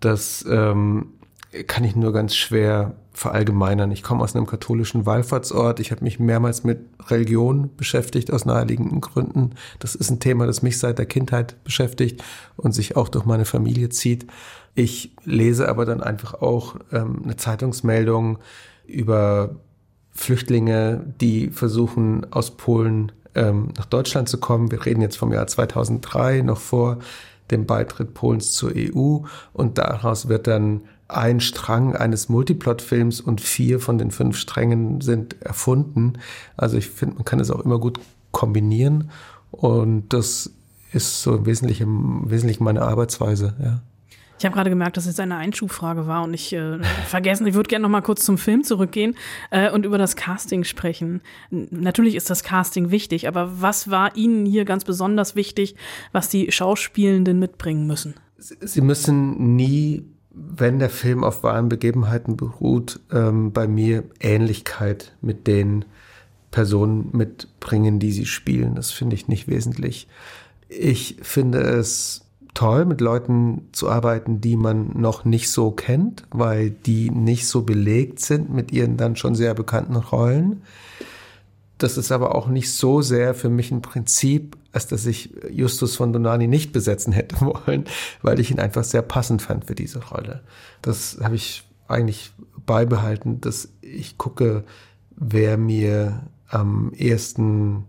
das 0.00 0.44
ähm, 0.48 1.14
kann 1.66 1.84
ich 1.84 1.96
nur 1.96 2.12
ganz 2.12 2.34
schwer 2.34 2.94
verallgemeinern. 3.12 3.90
Ich 3.90 4.02
komme 4.02 4.22
aus 4.22 4.36
einem 4.36 4.46
katholischen 4.46 5.06
Wallfahrtsort. 5.06 5.80
Ich 5.80 5.90
habe 5.90 6.04
mich 6.04 6.18
mehrmals 6.18 6.62
mit 6.62 6.80
Religion 7.08 7.70
beschäftigt 7.76 8.32
aus 8.32 8.44
naheliegenden 8.44 9.00
Gründen. 9.00 9.52
Das 9.78 9.94
ist 9.94 10.10
ein 10.10 10.20
Thema, 10.20 10.46
das 10.46 10.62
mich 10.62 10.78
seit 10.78 10.98
der 10.98 11.06
Kindheit 11.06 11.62
beschäftigt 11.64 12.22
und 12.56 12.72
sich 12.72 12.96
auch 12.96 13.08
durch 13.08 13.24
meine 13.24 13.44
Familie 13.44 13.88
zieht. 13.88 14.26
Ich 14.74 15.12
lese 15.24 15.68
aber 15.68 15.84
dann 15.86 16.02
einfach 16.02 16.34
auch 16.34 16.76
ähm, 16.92 17.22
eine 17.24 17.36
Zeitungsmeldung 17.36 18.38
über 18.86 19.56
Flüchtlinge, 20.12 21.02
die 21.20 21.48
versuchen 21.48 22.30
aus 22.32 22.56
Polen 22.56 23.12
ähm, 23.34 23.72
nach 23.76 23.86
Deutschland 23.86 24.28
zu 24.28 24.38
kommen. 24.38 24.70
Wir 24.70 24.84
reden 24.84 25.00
jetzt 25.00 25.16
vom 25.16 25.32
Jahr 25.32 25.46
2003, 25.46 26.42
noch 26.42 26.58
vor 26.58 26.98
dem 27.50 27.66
Beitritt 27.66 28.14
Polens 28.14 28.52
zur 28.52 28.72
EU. 28.76 29.20
Und 29.52 29.78
daraus 29.78 30.28
wird 30.28 30.46
dann 30.46 30.82
ein 31.08 31.40
Strang 31.40 31.96
eines 31.96 32.28
Multiplot-Films 32.28 33.20
und 33.20 33.40
vier 33.40 33.80
von 33.80 33.98
den 33.98 34.10
fünf 34.10 34.36
Strängen 34.36 35.00
sind 35.00 35.40
erfunden. 35.42 36.14
Also 36.56 36.76
ich 36.76 36.88
finde, 36.88 37.16
man 37.16 37.24
kann 37.24 37.40
es 37.40 37.50
auch 37.50 37.60
immer 37.60 37.78
gut 37.78 37.98
kombinieren. 38.30 39.10
Und 39.50 40.12
das 40.12 40.52
ist 40.92 41.22
so 41.22 41.36
im 41.36 41.46
Wesentlichen, 41.46 41.84
im 41.84 42.30
Wesentlichen 42.30 42.64
meine 42.64 42.82
Arbeitsweise, 42.82 43.54
ja. 43.62 43.80
Ich 44.38 44.44
habe 44.44 44.54
gerade 44.54 44.70
gemerkt, 44.70 44.96
dass 44.96 45.06
es 45.06 45.18
eine 45.18 45.36
Einschubfrage 45.36 46.06
war 46.06 46.22
und 46.22 46.32
ich 46.32 46.52
äh, 46.52 46.78
vergessen, 47.08 47.44
ich 47.48 47.54
würde 47.54 47.68
gerne 47.68 47.82
noch 47.82 47.90
mal 47.90 48.02
kurz 48.02 48.24
zum 48.24 48.38
Film 48.38 48.62
zurückgehen 48.62 49.16
äh, 49.50 49.68
und 49.70 49.84
über 49.84 49.98
das 49.98 50.14
Casting 50.14 50.62
sprechen. 50.62 51.22
Natürlich 51.50 52.14
ist 52.14 52.30
das 52.30 52.44
Casting 52.44 52.92
wichtig, 52.92 53.26
aber 53.26 53.60
was 53.60 53.90
war 53.90 54.14
Ihnen 54.16 54.46
hier 54.46 54.64
ganz 54.64 54.84
besonders 54.84 55.34
wichtig, 55.34 55.74
was 56.12 56.28
die 56.28 56.52
Schauspielenden 56.52 57.40
mitbringen 57.40 57.88
müssen? 57.88 58.14
Sie 58.38 58.80
müssen 58.80 59.56
nie, 59.56 60.04
wenn 60.56 60.78
der 60.78 60.90
Film 60.90 61.24
auf 61.24 61.42
wahren 61.42 61.68
Begebenheiten 61.68 62.36
beruht, 62.36 63.00
ähm, 63.12 63.52
bei 63.52 63.66
mir 63.66 64.04
Ähnlichkeit 64.20 65.14
mit 65.20 65.46
den 65.46 65.84
Personen 66.50 67.10
mitbringen, 67.12 67.98
die 67.98 68.12
sie 68.12 68.26
spielen. 68.26 68.74
Das 68.74 68.90
finde 68.90 69.14
ich 69.14 69.28
nicht 69.28 69.48
wesentlich. 69.48 70.08
Ich 70.68 71.16
finde 71.22 71.60
es 71.60 72.24
toll, 72.54 72.84
mit 72.84 73.00
Leuten 73.00 73.68
zu 73.72 73.88
arbeiten, 73.88 74.40
die 74.40 74.56
man 74.56 74.90
noch 75.00 75.24
nicht 75.24 75.50
so 75.50 75.70
kennt, 75.70 76.24
weil 76.30 76.70
die 76.70 77.10
nicht 77.10 77.46
so 77.46 77.62
belegt 77.62 78.20
sind 78.20 78.52
mit 78.52 78.72
ihren 78.72 78.96
dann 78.96 79.16
schon 79.16 79.34
sehr 79.34 79.54
bekannten 79.54 79.96
Rollen. 79.96 80.62
Das 81.78 81.96
ist 81.96 82.10
aber 82.10 82.34
auch 82.34 82.48
nicht 82.48 82.72
so 82.72 83.02
sehr 83.02 83.34
für 83.34 83.48
mich 83.48 83.70
ein 83.70 83.82
Prinzip, 83.82 84.56
als 84.72 84.88
dass 84.88 85.06
ich 85.06 85.30
Justus 85.50 85.96
von 85.96 86.12
Donani 86.12 86.48
nicht 86.48 86.72
besetzen 86.72 87.12
hätte 87.12 87.40
wollen, 87.40 87.84
weil 88.22 88.40
ich 88.40 88.50
ihn 88.50 88.60
einfach 88.60 88.84
sehr 88.84 89.02
passend 89.02 89.42
fand 89.42 89.64
für 89.64 89.74
diese 89.74 90.04
Rolle. 90.04 90.42
Das 90.82 91.18
habe 91.22 91.36
ich 91.36 91.64
eigentlich 91.86 92.32
beibehalten, 92.66 93.40
dass 93.40 93.68
ich 93.80 94.18
gucke, 94.18 94.64
wer 95.16 95.56
mir 95.56 96.26
am 96.48 96.92
ehesten 96.94 97.84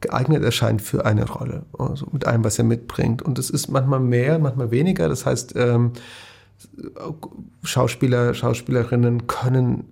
geeignet 0.00 0.44
erscheint 0.44 0.80
für 0.80 1.04
eine 1.04 1.28
Rolle, 1.28 1.64
also 1.76 2.06
mit 2.12 2.24
allem, 2.26 2.44
was 2.44 2.58
er 2.58 2.64
mitbringt. 2.64 3.22
Und 3.22 3.38
es 3.38 3.50
ist 3.50 3.68
manchmal 3.68 4.00
mehr, 4.00 4.38
manchmal 4.38 4.70
weniger. 4.70 5.08
Das 5.08 5.26
heißt, 5.26 5.54
ähm, 5.56 5.92
Schauspieler, 7.62 8.34
Schauspielerinnen 8.34 9.26
können, 9.26 9.84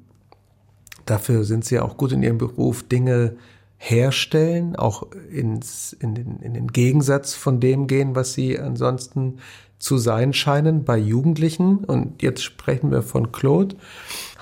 dafür 1.06 1.44
sind 1.44 1.64
sie 1.64 1.76
ja 1.76 1.82
auch 1.82 1.96
gut 1.96 2.12
in 2.12 2.22
ihrem 2.22 2.38
Beruf, 2.38 2.82
Dinge 2.82 3.36
herstellen, 3.78 4.76
auch 4.76 5.06
ins, 5.30 5.92
in, 5.94 6.14
den, 6.14 6.38
in 6.40 6.54
den 6.54 6.68
Gegensatz 6.68 7.34
von 7.34 7.60
dem 7.60 7.86
gehen, 7.86 8.14
was 8.14 8.34
sie 8.34 8.58
ansonsten 8.58 9.38
zu 9.78 9.98
sein 9.98 10.32
scheinen 10.32 10.84
bei 10.84 10.96
Jugendlichen. 10.98 11.78
Und 11.78 12.22
jetzt 12.22 12.42
sprechen 12.42 12.90
wir 12.90 13.02
von 13.02 13.32
Claude 13.32 13.76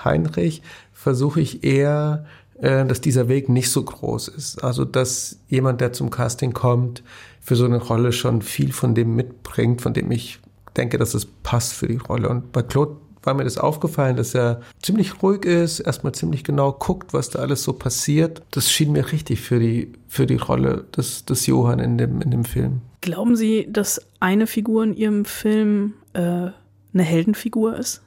Heinrich, 0.03 0.61
versuche 0.93 1.41
ich 1.41 1.63
eher 1.63 2.25
äh, 2.59 2.85
dass 2.85 3.01
dieser 3.01 3.27
Weg 3.27 3.49
nicht 3.49 3.69
so 3.69 3.83
groß 3.83 4.29
ist. 4.29 4.63
Also 4.63 4.85
dass 4.85 5.39
jemand, 5.49 5.81
der 5.81 5.91
zum 5.91 6.09
Casting 6.09 6.53
kommt, 6.53 7.03
für 7.41 7.55
so 7.55 7.65
eine 7.65 7.77
Rolle 7.77 8.11
schon 8.13 8.41
viel 8.41 8.71
von 8.71 8.95
dem 8.95 9.15
mitbringt, 9.15 9.81
von 9.81 9.93
dem 9.93 10.09
ich 10.11 10.39
denke, 10.77 10.97
dass 10.97 11.13
es 11.13 11.25
passt 11.25 11.73
für 11.73 11.87
die 11.87 11.97
Rolle. 11.97 12.29
Und 12.29 12.51
bei 12.51 12.61
Claude 12.63 12.95
war 13.25 13.33
mir 13.33 13.43
das 13.43 13.57
aufgefallen, 13.57 14.15
dass 14.15 14.35
er 14.35 14.61
ziemlich 14.81 15.21
ruhig 15.21 15.45
ist, 15.45 15.79
erstmal 15.79 16.13
ziemlich 16.13 16.43
genau 16.43 16.71
guckt, 16.71 17.13
was 17.13 17.29
da 17.29 17.39
alles 17.39 17.63
so 17.63 17.73
passiert. 17.73 18.41
Das 18.51 18.71
schien 18.71 18.91
mir 18.91 19.11
richtig 19.11 19.41
für 19.41 19.59
die, 19.59 19.93
für 20.07 20.25
die 20.25 20.37
Rolle 20.37 20.85
des, 20.95 21.25
des 21.25 21.45
Johann 21.47 21.79
in 21.79 21.97
dem, 21.97 22.21
in 22.21 22.31
dem 22.31 22.45
Film. 22.45 22.81
Glauben 23.01 23.35
Sie, 23.35 23.67
dass 23.69 24.01
eine 24.19 24.47
Figur 24.47 24.83
in 24.83 24.95
Ihrem 24.95 25.25
Film 25.25 25.93
äh, 26.13 26.19
eine 26.19 26.53
Heldenfigur 26.93 27.77
ist? 27.77 28.01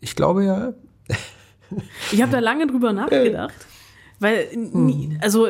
Ich 0.00 0.16
glaube 0.16 0.44
ja. 0.44 0.72
ich 2.12 2.22
habe 2.22 2.32
da 2.32 2.38
lange 2.38 2.66
drüber 2.66 2.92
nachgedacht. 2.94 3.54
Weil, 4.20 4.48
hm. 4.50 5.18
also 5.20 5.46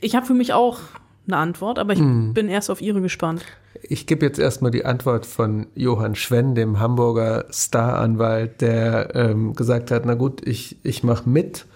ich 0.00 0.16
habe 0.16 0.26
für 0.26 0.34
mich 0.34 0.52
auch 0.52 0.80
eine 1.26 1.36
Antwort, 1.36 1.78
aber 1.78 1.92
ich 1.92 1.98
hm. 1.98 2.34
bin 2.34 2.48
erst 2.48 2.70
auf 2.70 2.80
Ihre 2.80 3.00
gespannt. 3.00 3.44
Ich 3.82 4.06
gebe 4.06 4.26
jetzt 4.26 4.38
erstmal 4.38 4.70
die 4.70 4.84
Antwort 4.84 5.26
von 5.26 5.66
Johann 5.74 6.14
Schwenn, 6.14 6.54
dem 6.54 6.80
Hamburger 6.80 7.46
Staranwalt, 7.50 8.60
der 8.60 9.14
ähm, 9.14 9.54
gesagt 9.54 9.90
hat, 9.90 10.04
na 10.04 10.14
gut, 10.14 10.46
ich, 10.46 10.76
ich 10.84 11.02
mache 11.02 11.28
mit. 11.28 11.66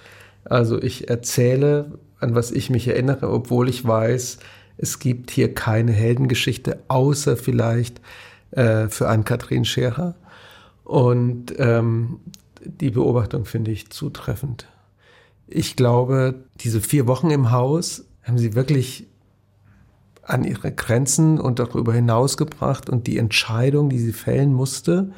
Also 0.45 0.81
ich 0.81 1.09
erzähle, 1.09 1.99
an 2.21 2.35
was 2.35 2.51
ich 2.51 2.71
mich 2.71 2.89
erinnere, 2.89 3.31
obwohl 3.31 3.69
ich 3.69 3.87
weiß, 3.87 4.39
es 4.77 4.99
gibt 4.99 5.31
hier 5.31 5.55
keine 5.55 5.93
Heldengeschichte, 5.93 6.81
außer 6.89 7.37
vielleicht 7.37 8.01
äh, 8.51 8.89
für 8.89 9.09
Ann-Kathrin 9.09 9.65
Scherer. 9.65 10.17
Und 10.83 11.55
ähm, 11.59 12.21
die 12.65 12.91
Beobachtung 12.91 13.45
finde 13.45 13.71
ich 13.71 13.91
zutreffend. 13.91 14.67
Ich 15.47 15.77
glaube, 15.77 16.45
diese 16.61 16.81
vier 16.81 17.07
Wochen 17.07 17.31
im 17.31 17.51
Haus 17.51 18.05
haben 18.23 18.39
sie 18.39 18.55
wirklich 18.55 19.07
an 20.27 20.45
ihre 20.45 20.73
Grenzen 20.73 21.41
und 21.41 21.59
darüber 21.59 21.93
hinaus 21.93 22.37
gebracht 22.37 22.89
und 22.89 23.07
die 23.07 23.19
Entscheidung, 23.19 23.89
die 23.91 23.99
sie 23.99 24.13
fällen 24.13 24.53
musste, 24.53 25.11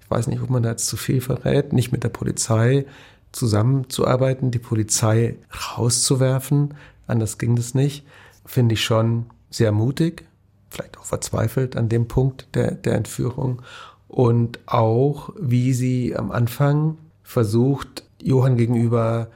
ich 0.00 0.10
weiß 0.10 0.28
nicht, 0.28 0.40
ob 0.40 0.50
man 0.50 0.62
da 0.62 0.70
jetzt 0.70 0.86
zu 0.86 0.96
viel 0.96 1.20
verrät, 1.20 1.72
nicht 1.72 1.90
mit 1.90 2.04
der 2.04 2.10
Polizei 2.10 2.86
zusammenzuarbeiten, 3.32 4.52
die 4.52 4.60
Polizei 4.60 5.36
rauszuwerfen, 5.76 6.74
anders 7.08 7.38
ging 7.38 7.56
das 7.56 7.74
nicht, 7.74 8.06
finde 8.44 8.74
ich 8.74 8.84
schon 8.84 9.26
sehr 9.50 9.72
mutig, 9.72 10.24
vielleicht 10.70 10.98
auch 10.98 11.04
verzweifelt 11.04 11.76
an 11.76 11.88
dem 11.88 12.06
Punkt 12.06 12.46
der, 12.54 12.72
der 12.72 12.94
Entführung 12.94 13.62
und 14.08 14.60
auch, 14.66 15.30
wie 15.38 15.72
sie 15.72 16.16
am 16.16 16.30
Anfang 16.30 16.98
versucht, 17.22 18.04
Johann 18.22 18.56
gegenüber 18.56 19.28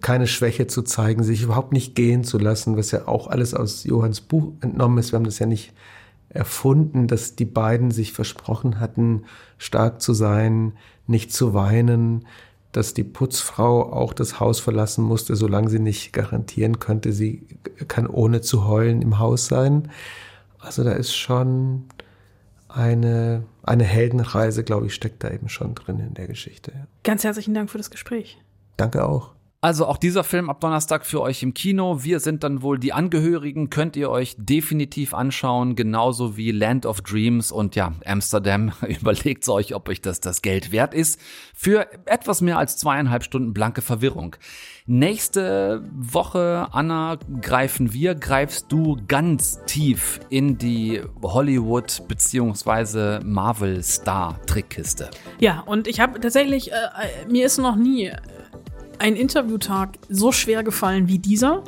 keine 0.00 0.26
Schwäche 0.26 0.66
zu 0.66 0.82
zeigen, 0.82 1.22
sich 1.22 1.42
überhaupt 1.42 1.72
nicht 1.72 1.94
gehen 1.94 2.24
zu 2.24 2.38
lassen, 2.38 2.76
was 2.76 2.90
ja 2.90 3.06
auch 3.06 3.26
alles 3.26 3.54
aus 3.54 3.84
Johanns 3.84 4.20
Buch 4.20 4.52
entnommen 4.60 4.98
ist. 4.98 5.12
Wir 5.12 5.18
haben 5.18 5.24
das 5.24 5.38
ja 5.38 5.46
nicht 5.46 5.72
erfunden, 6.30 7.06
dass 7.06 7.36
die 7.36 7.44
beiden 7.44 7.90
sich 7.90 8.12
versprochen 8.12 8.80
hatten, 8.80 9.24
stark 9.58 10.00
zu 10.00 10.14
sein, 10.14 10.72
nicht 11.06 11.32
zu 11.32 11.54
weinen, 11.54 12.26
dass 12.72 12.92
die 12.92 13.04
Putzfrau 13.04 13.92
auch 13.92 14.12
das 14.12 14.40
Haus 14.40 14.58
verlassen 14.58 15.04
musste, 15.04 15.36
solange 15.36 15.70
sie 15.70 15.78
nicht 15.78 16.12
garantieren 16.12 16.80
könnte, 16.80 17.12
sie 17.12 17.46
kann 17.86 18.06
ohne 18.08 18.40
zu 18.40 18.66
heulen 18.66 19.00
im 19.00 19.18
Haus 19.20 19.46
sein. 19.46 19.90
Also 20.58 20.82
da 20.82 20.92
ist 20.92 21.14
schon 21.14 21.84
eine, 22.68 23.44
eine 23.62 23.84
Heldenreise, 23.84 24.64
glaube 24.64 24.86
ich, 24.86 24.94
steckt 24.94 25.22
da 25.22 25.30
eben 25.30 25.48
schon 25.48 25.76
drin 25.76 26.00
in 26.00 26.14
der 26.14 26.26
Geschichte. 26.26 26.72
Ganz 27.04 27.22
herzlichen 27.22 27.54
Dank 27.54 27.70
für 27.70 27.78
das 27.78 27.90
Gespräch. 27.90 28.38
Danke 28.76 29.04
auch. 29.04 29.33
Also 29.64 29.86
auch 29.86 29.96
dieser 29.96 30.24
Film 30.24 30.50
ab 30.50 30.60
Donnerstag 30.60 31.06
für 31.06 31.22
euch 31.22 31.42
im 31.42 31.54
Kino. 31.54 32.04
Wir 32.04 32.20
sind 32.20 32.44
dann 32.44 32.60
wohl 32.60 32.78
die 32.78 32.92
Angehörigen, 32.92 33.70
könnt 33.70 33.96
ihr 33.96 34.10
euch 34.10 34.36
definitiv 34.36 35.14
anschauen, 35.14 35.74
genauso 35.74 36.36
wie 36.36 36.50
Land 36.50 36.84
of 36.84 37.00
Dreams 37.00 37.50
und 37.50 37.74
ja, 37.74 37.94
Amsterdam. 38.04 38.72
Überlegt 38.86 39.48
euch, 39.48 39.74
ob 39.74 39.88
euch 39.88 40.02
das 40.02 40.20
das 40.20 40.42
Geld 40.42 40.70
wert 40.70 40.92
ist. 40.92 41.18
Für 41.54 41.86
etwas 42.04 42.42
mehr 42.42 42.58
als 42.58 42.76
zweieinhalb 42.76 43.24
Stunden 43.24 43.54
blanke 43.54 43.80
Verwirrung. 43.80 44.36
Nächste 44.84 45.82
Woche, 45.94 46.68
Anna, 46.72 47.16
greifen 47.40 47.94
wir, 47.94 48.14
greifst 48.14 48.70
du 48.70 48.98
ganz 49.08 49.64
tief 49.64 50.20
in 50.28 50.58
die 50.58 51.00
Hollywood 51.22 52.06
beziehungsweise 52.06 53.20
Marvel 53.24 53.82
Star 53.82 54.38
Trickkiste. 54.44 55.08
Ja, 55.38 55.60
und 55.60 55.88
ich 55.88 56.00
habe 56.00 56.20
tatsächlich, 56.20 56.70
äh, 56.70 56.74
mir 57.30 57.46
ist 57.46 57.56
noch 57.56 57.76
nie 57.76 58.12
ein 58.98 59.16
Interviewtag 59.16 59.98
so 60.08 60.32
schwer 60.32 60.62
gefallen 60.62 61.08
wie 61.08 61.18
dieser. 61.18 61.62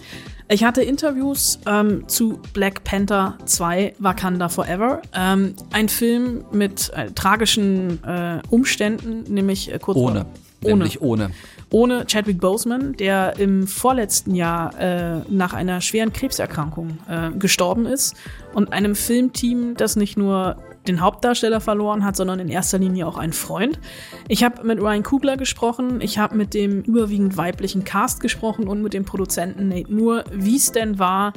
Ich 0.49 0.63
hatte 0.63 0.83
Interviews 0.83 1.59
ähm, 1.67 2.07
zu 2.07 2.41
Black 2.53 2.85
Panther 2.85 3.37
2 3.47 3.95
Wakanda 3.99 4.49
Forever. 4.49 5.03
Ähm, 5.13 5.55
ein 5.73 5.89
Film 5.89 6.45
mit 6.53 6.93
äh, 6.95 7.11
tragischen 7.11 8.03
äh, 8.05 8.41
Umständen, 8.49 9.25
nämlich 9.33 9.73
äh, 9.73 9.79
kurz 9.81 9.99
ohne. 9.99 10.21
Vor, 10.21 10.27
ohne. 10.63 10.73
Nämlich 10.75 11.03
ohne. 11.03 11.31
Ohne 11.71 12.07
Chadwick 12.07 12.41
Boseman, 12.41 12.93
der 12.93 13.39
im 13.39 13.67
vorletzten 13.67 14.37
Jahr 14.37 14.79
äh, 14.79 15.21
nach 15.29 15.53
einer 15.53 15.81
schweren 15.81 16.13
Krebserkrankung 16.13 16.99
äh, 17.09 17.37
gestorben 17.37 17.87
ist. 17.87 18.15
Und 18.55 18.73
einem 18.73 18.95
Filmteam, 18.95 19.75
das 19.77 19.97
nicht 19.97 20.17
nur 20.17 20.57
den 20.89 21.01
Hauptdarsteller 21.01 21.61
verloren 21.61 22.05
hat, 22.05 22.17
sondern 22.17 22.41
in 22.41 22.49
erster 22.49 22.79
Linie 22.79 23.07
auch 23.07 23.19
einen 23.19 23.33
Freund. 23.33 23.79
Ich 24.29 24.45
habe 24.45 24.65
mit 24.65 24.81
Ryan 24.81 25.03
Kugler 25.03 25.37
gesprochen, 25.37 26.01
ich 26.01 26.19
habe 26.19 26.37
mit 26.37 26.55
dem 26.55 26.83
überwiegend 26.83 27.37
weiblichen 27.37 27.85
Cast 27.85 28.21
gesprochen 28.21 28.69
und 28.69 28.83
mit 28.83 28.93
dem 28.95 29.05
Produzenten 29.05 29.69
Nate 29.69 29.93
Moore, 29.93 30.25
wie 30.33 30.57
es 30.57 30.73
denn 30.73 30.99
war 30.99 31.33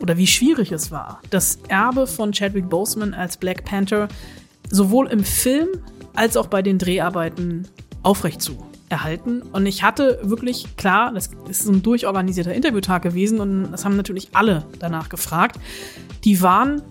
oder 0.00 0.16
wie 0.16 0.26
schwierig 0.26 0.72
es 0.72 0.90
war, 0.90 1.20
das 1.30 1.58
Erbe 1.68 2.06
von 2.06 2.32
Chadwick 2.32 2.68
Boseman 2.68 3.14
als 3.14 3.36
Black 3.36 3.64
Panther 3.64 4.08
sowohl 4.70 5.08
im 5.08 5.24
Film 5.24 5.68
als 6.14 6.36
auch 6.36 6.46
bei 6.46 6.62
den 6.62 6.78
Dreharbeiten 6.78 7.68
aufrecht 8.02 8.40
zu 8.40 8.56
erhalten. 8.88 9.42
Und 9.42 9.66
ich 9.66 9.82
hatte 9.82 10.18
wirklich, 10.22 10.76
klar, 10.76 11.12
das 11.12 11.30
ist 11.48 11.66
ein 11.66 11.82
durchorganisierter 11.82 12.52
Interviewtag 12.52 13.02
gewesen 13.02 13.40
und 13.40 13.70
das 13.70 13.84
haben 13.84 13.96
natürlich 13.96 14.30
alle 14.32 14.66
danach 14.78 15.08
gefragt. 15.08 15.58
Die 16.24 16.42
waren 16.42 16.82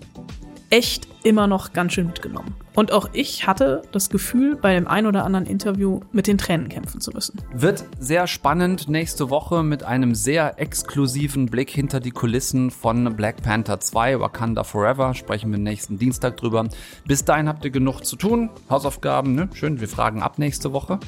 echt 0.70 1.08
immer 1.24 1.46
noch 1.46 1.72
ganz 1.72 1.92
schön 1.92 2.06
mitgenommen. 2.06 2.54
Und 2.74 2.92
auch 2.92 3.10
ich 3.12 3.46
hatte 3.46 3.82
das 3.92 4.08
Gefühl, 4.08 4.56
bei 4.56 4.72
dem 4.72 4.86
ein 4.86 5.04
oder 5.04 5.24
anderen 5.24 5.44
Interview 5.44 6.00
mit 6.12 6.28
den 6.28 6.38
Tränen 6.38 6.68
kämpfen 6.68 7.00
zu 7.00 7.10
müssen. 7.10 7.40
Wird 7.52 7.84
sehr 7.98 8.26
spannend 8.26 8.88
nächste 8.88 9.28
Woche 9.28 9.62
mit 9.64 9.82
einem 9.82 10.14
sehr 10.14 10.58
exklusiven 10.60 11.46
Blick 11.46 11.68
hinter 11.68 11.98
die 12.00 12.12
Kulissen 12.12 12.70
von 12.70 13.16
Black 13.16 13.42
Panther 13.42 13.80
2, 13.80 14.20
Wakanda 14.20 14.62
Forever. 14.64 15.14
Sprechen 15.14 15.50
wir 15.50 15.58
nächsten 15.58 15.98
Dienstag 15.98 16.36
drüber. 16.36 16.68
Bis 17.04 17.24
dahin 17.24 17.48
habt 17.48 17.64
ihr 17.64 17.70
genug 17.70 18.06
zu 18.06 18.16
tun. 18.16 18.48
Hausaufgaben, 18.70 19.34
ne? 19.34 19.50
Schön, 19.52 19.80
wir 19.80 19.88
fragen 19.88 20.22
ab 20.22 20.38
nächste 20.38 20.72
Woche. 20.72 21.00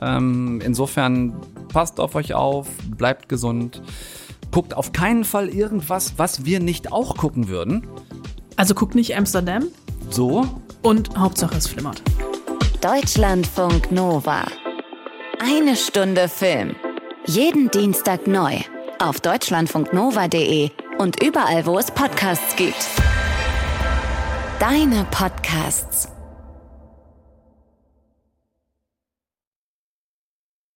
Ähm, 0.00 0.60
insofern 0.64 1.34
passt 1.68 2.00
auf 2.00 2.14
euch 2.14 2.34
auf, 2.34 2.66
bleibt 2.96 3.28
gesund. 3.28 3.82
Guckt 4.50 4.74
auf 4.74 4.92
keinen 4.92 5.24
Fall 5.24 5.48
irgendwas, 5.48 6.14
was 6.16 6.44
wir 6.44 6.58
nicht 6.58 6.90
auch 6.90 7.16
gucken 7.16 7.48
würden. 7.48 7.86
Also 8.60 8.74
guckt 8.74 8.94
nicht 8.94 9.16
Amsterdam. 9.16 9.68
So. 10.10 10.46
Und 10.82 11.18
Hauptsache 11.18 11.56
es 11.56 11.66
flimmert. 11.66 12.02
Deutschlandfunk 12.82 13.90
Nova. 13.90 14.42
Eine 15.38 15.76
Stunde 15.76 16.28
Film. 16.28 16.76
Jeden 17.24 17.70
Dienstag 17.70 18.26
neu. 18.26 18.58
Auf 18.98 19.18
deutschlandfunknova.de 19.20 20.72
und 20.98 21.22
überall, 21.22 21.64
wo 21.64 21.78
es 21.78 21.90
Podcasts 21.90 22.54
gibt. 22.56 22.86
Deine 24.58 25.06
Podcasts. 25.10 26.08